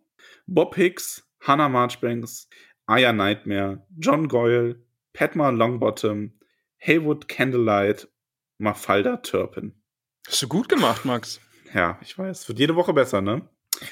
[0.46, 2.48] Bob Hicks, Hannah Marchbanks,
[2.86, 4.76] Aya Nightmare, John Goyle,
[5.12, 6.30] Padma Longbottom,
[6.78, 8.09] Haywood Candlelight,
[8.56, 9.74] Mafalda Turpin.
[10.26, 11.42] Hast du gut gemacht, Max.
[11.74, 12.48] Ja, ich weiß.
[12.48, 13.46] Wird jede Woche besser, ne?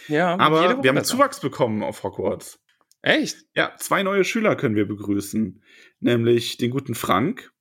[0.08, 1.04] Ja, aber wir haben besser.
[1.16, 2.61] Zuwachs bekommen auf Hogwarts.
[3.02, 3.44] Echt?
[3.54, 5.62] Ja, zwei neue Schüler können wir begrüßen.
[6.00, 7.52] Nämlich den guten Frank.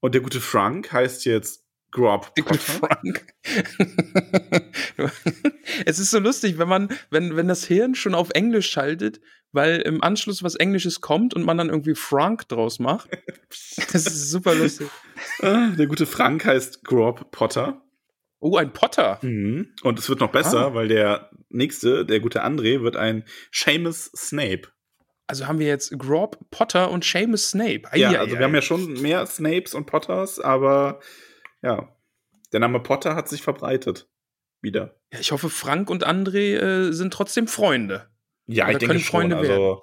[0.00, 3.24] Und der gute Frank heißt jetzt Grob Der gute Frank.
[5.86, 9.20] es ist so lustig, wenn man, wenn, wenn das Hirn schon auf Englisch schaltet,
[9.52, 13.08] weil im Anschluss was Englisches kommt und man dann irgendwie Frank draus macht.
[13.92, 14.88] Das ist super lustig.
[15.40, 17.82] Ah, der gute Frank heißt Grob Potter.
[18.40, 19.20] Oh, ein Potter.
[19.22, 19.72] Mhm.
[19.82, 20.74] Und es wird noch besser, ah.
[20.74, 24.73] weil der nächste, der gute André, wird ein Seamus Snape.
[25.26, 27.82] Also haben wir jetzt Grob, Potter und Seamus Snape.
[27.90, 28.38] Ai, ja, ai, also ai.
[28.38, 31.00] wir haben ja schon mehr Snapes und Potters, aber
[31.62, 31.94] ja,
[32.52, 34.08] der Name Potter hat sich verbreitet.
[34.60, 34.98] Wieder.
[35.12, 38.08] Ja, ich hoffe, Frank und André äh, sind trotzdem Freunde.
[38.46, 39.32] Ja, Oder ich denke schon.
[39.32, 39.82] Also,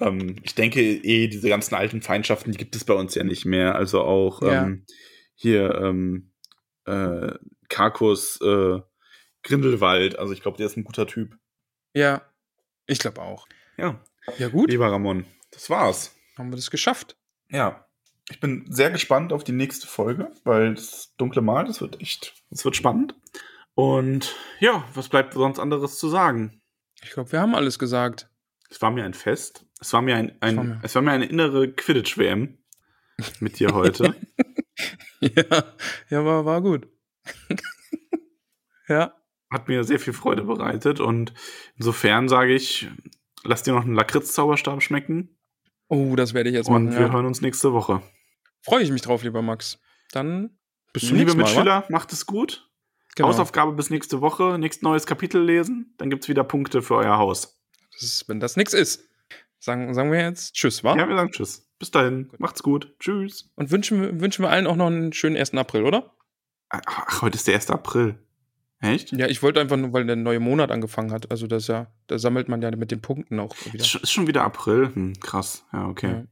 [0.00, 3.44] ähm, ich denke eh, diese ganzen alten Feindschaften, die gibt es bei uns ja nicht
[3.44, 3.74] mehr.
[3.74, 4.64] Also auch ja.
[4.64, 4.86] ähm,
[5.34, 6.32] hier ähm,
[6.84, 7.32] äh,
[7.68, 8.80] Karkus äh,
[9.42, 10.18] Grindelwald.
[10.18, 11.36] Also ich glaube, der ist ein guter Typ.
[11.94, 12.22] Ja,
[12.86, 13.46] ich glaube auch.
[13.76, 14.02] Ja.
[14.38, 14.70] Ja, gut.
[14.70, 16.14] Lieber Ramon, das war's.
[16.36, 17.16] Haben wir das geschafft?
[17.50, 17.84] Ja.
[18.30, 22.34] Ich bin sehr gespannt auf die nächste Folge, weil das dunkle Mal, das wird echt,
[22.50, 23.14] das wird spannend.
[23.74, 26.60] Und ja, was bleibt sonst anderes zu sagen?
[27.02, 28.28] Ich glaube, wir haben alles gesagt.
[28.68, 29.64] Es war mir ein Fest.
[29.80, 30.80] Es war mir ein, ein war mir.
[30.82, 32.58] es war mir eine innere Quidditch-WM
[33.40, 34.14] mit dir heute.
[35.20, 35.64] ja,
[36.10, 36.88] ja, war, war gut.
[38.88, 39.14] ja.
[39.50, 41.32] Hat mir sehr viel Freude bereitet und
[41.76, 42.88] insofern sage ich,
[43.44, 45.36] lass dir noch einen Lakritz-Zauberstab schmecken.
[45.88, 46.88] Oh, das werde ich jetzt machen.
[46.88, 47.12] Und wir ja.
[47.12, 48.02] hören uns nächste Woche.
[48.62, 49.80] Freue ich mich drauf, lieber Max.
[50.12, 50.58] Dann
[50.92, 51.46] bis zum nächsten Mal.
[51.46, 52.68] Liebe Mitschüler, macht es gut.
[53.14, 53.28] Genau.
[53.28, 57.18] Hausaufgabe bis nächste Woche, nächstes neues Kapitel lesen, dann gibt es wieder Punkte für euer
[57.18, 57.60] Haus.
[57.92, 59.08] Das ist, wenn das nichts ist,
[59.58, 60.96] sagen, sagen wir jetzt Tschüss, wa?
[60.96, 61.68] Ja, wir sagen Tschüss.
[61.80, 62.28] Bis dahin.
[62.28, 62.38] Gut.
[62.38, 62.94] Macht's gut.
[63.00, 63.50] Tschüss.
[63.56, 65.54] Und wünschen, wünschen wir allen auch noch einen schönen 1.
[65.54, 66.14] April, oder?
[66.68, 67.70] Ach, heute ist der 1.
[67.70, 68.18] April.
[68.80, 69.10] Echt?
[69.12, 71.30] Ja, ich wollte einfach nur, weil der neue Monat angefangen hat.
[71.30, 73.84] Also das ja, da sammelt man ja mit den Punkten auch wieder.
[73.84, 74.94] Ist schon wieder April.
[74.94, 75.64] Hm, krass.
[75.72, 76.10] Ja, okay.
[76.10, 76.24] Ja.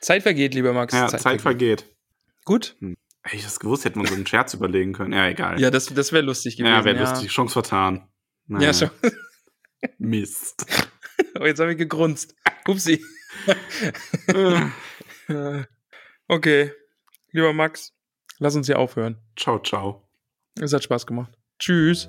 [0.00, 0.92] Zeit vergeht, lieber Max.
[0.92, 1.80] Ja, Zeit, Zeit vergeht.
[1.82, 1.96] vergeht.
[2.44, 2.76] Gut.
[2.80, 2.96] Hm.
[3.22, 5.12] Hätte ich das gewusst, hätte man so einen Scherz überlegen können.
[5.12, 5.60] Ja, egal.
[5.60, 6.72] Ja, das, das wäre lustig gewesen.
[6.72, 7.10] Ja, wäre ja.
[7.10, 7.30] lustig.
[7.30, 8.08] Chance vertan.
[8.46, 8.66] Naja.
[8.66, 8.90] Ja, schon.
[9.98, 10.66] Mist.
[11.40, 12.34] Oh, jetzt habe ich gegrunzt.
[12.66, 13.02] Upsi.
[16.28, 16.72] okay.
[17.32, 17.92] Lieber Max,
[18.38, 19.18] lass uns hier aufhören.
[19.36, 20.08] Ciao, ciao.
[20.58, 21.36] Es hat Spaß gemacht.
[21.58, 22.08] Tschüss.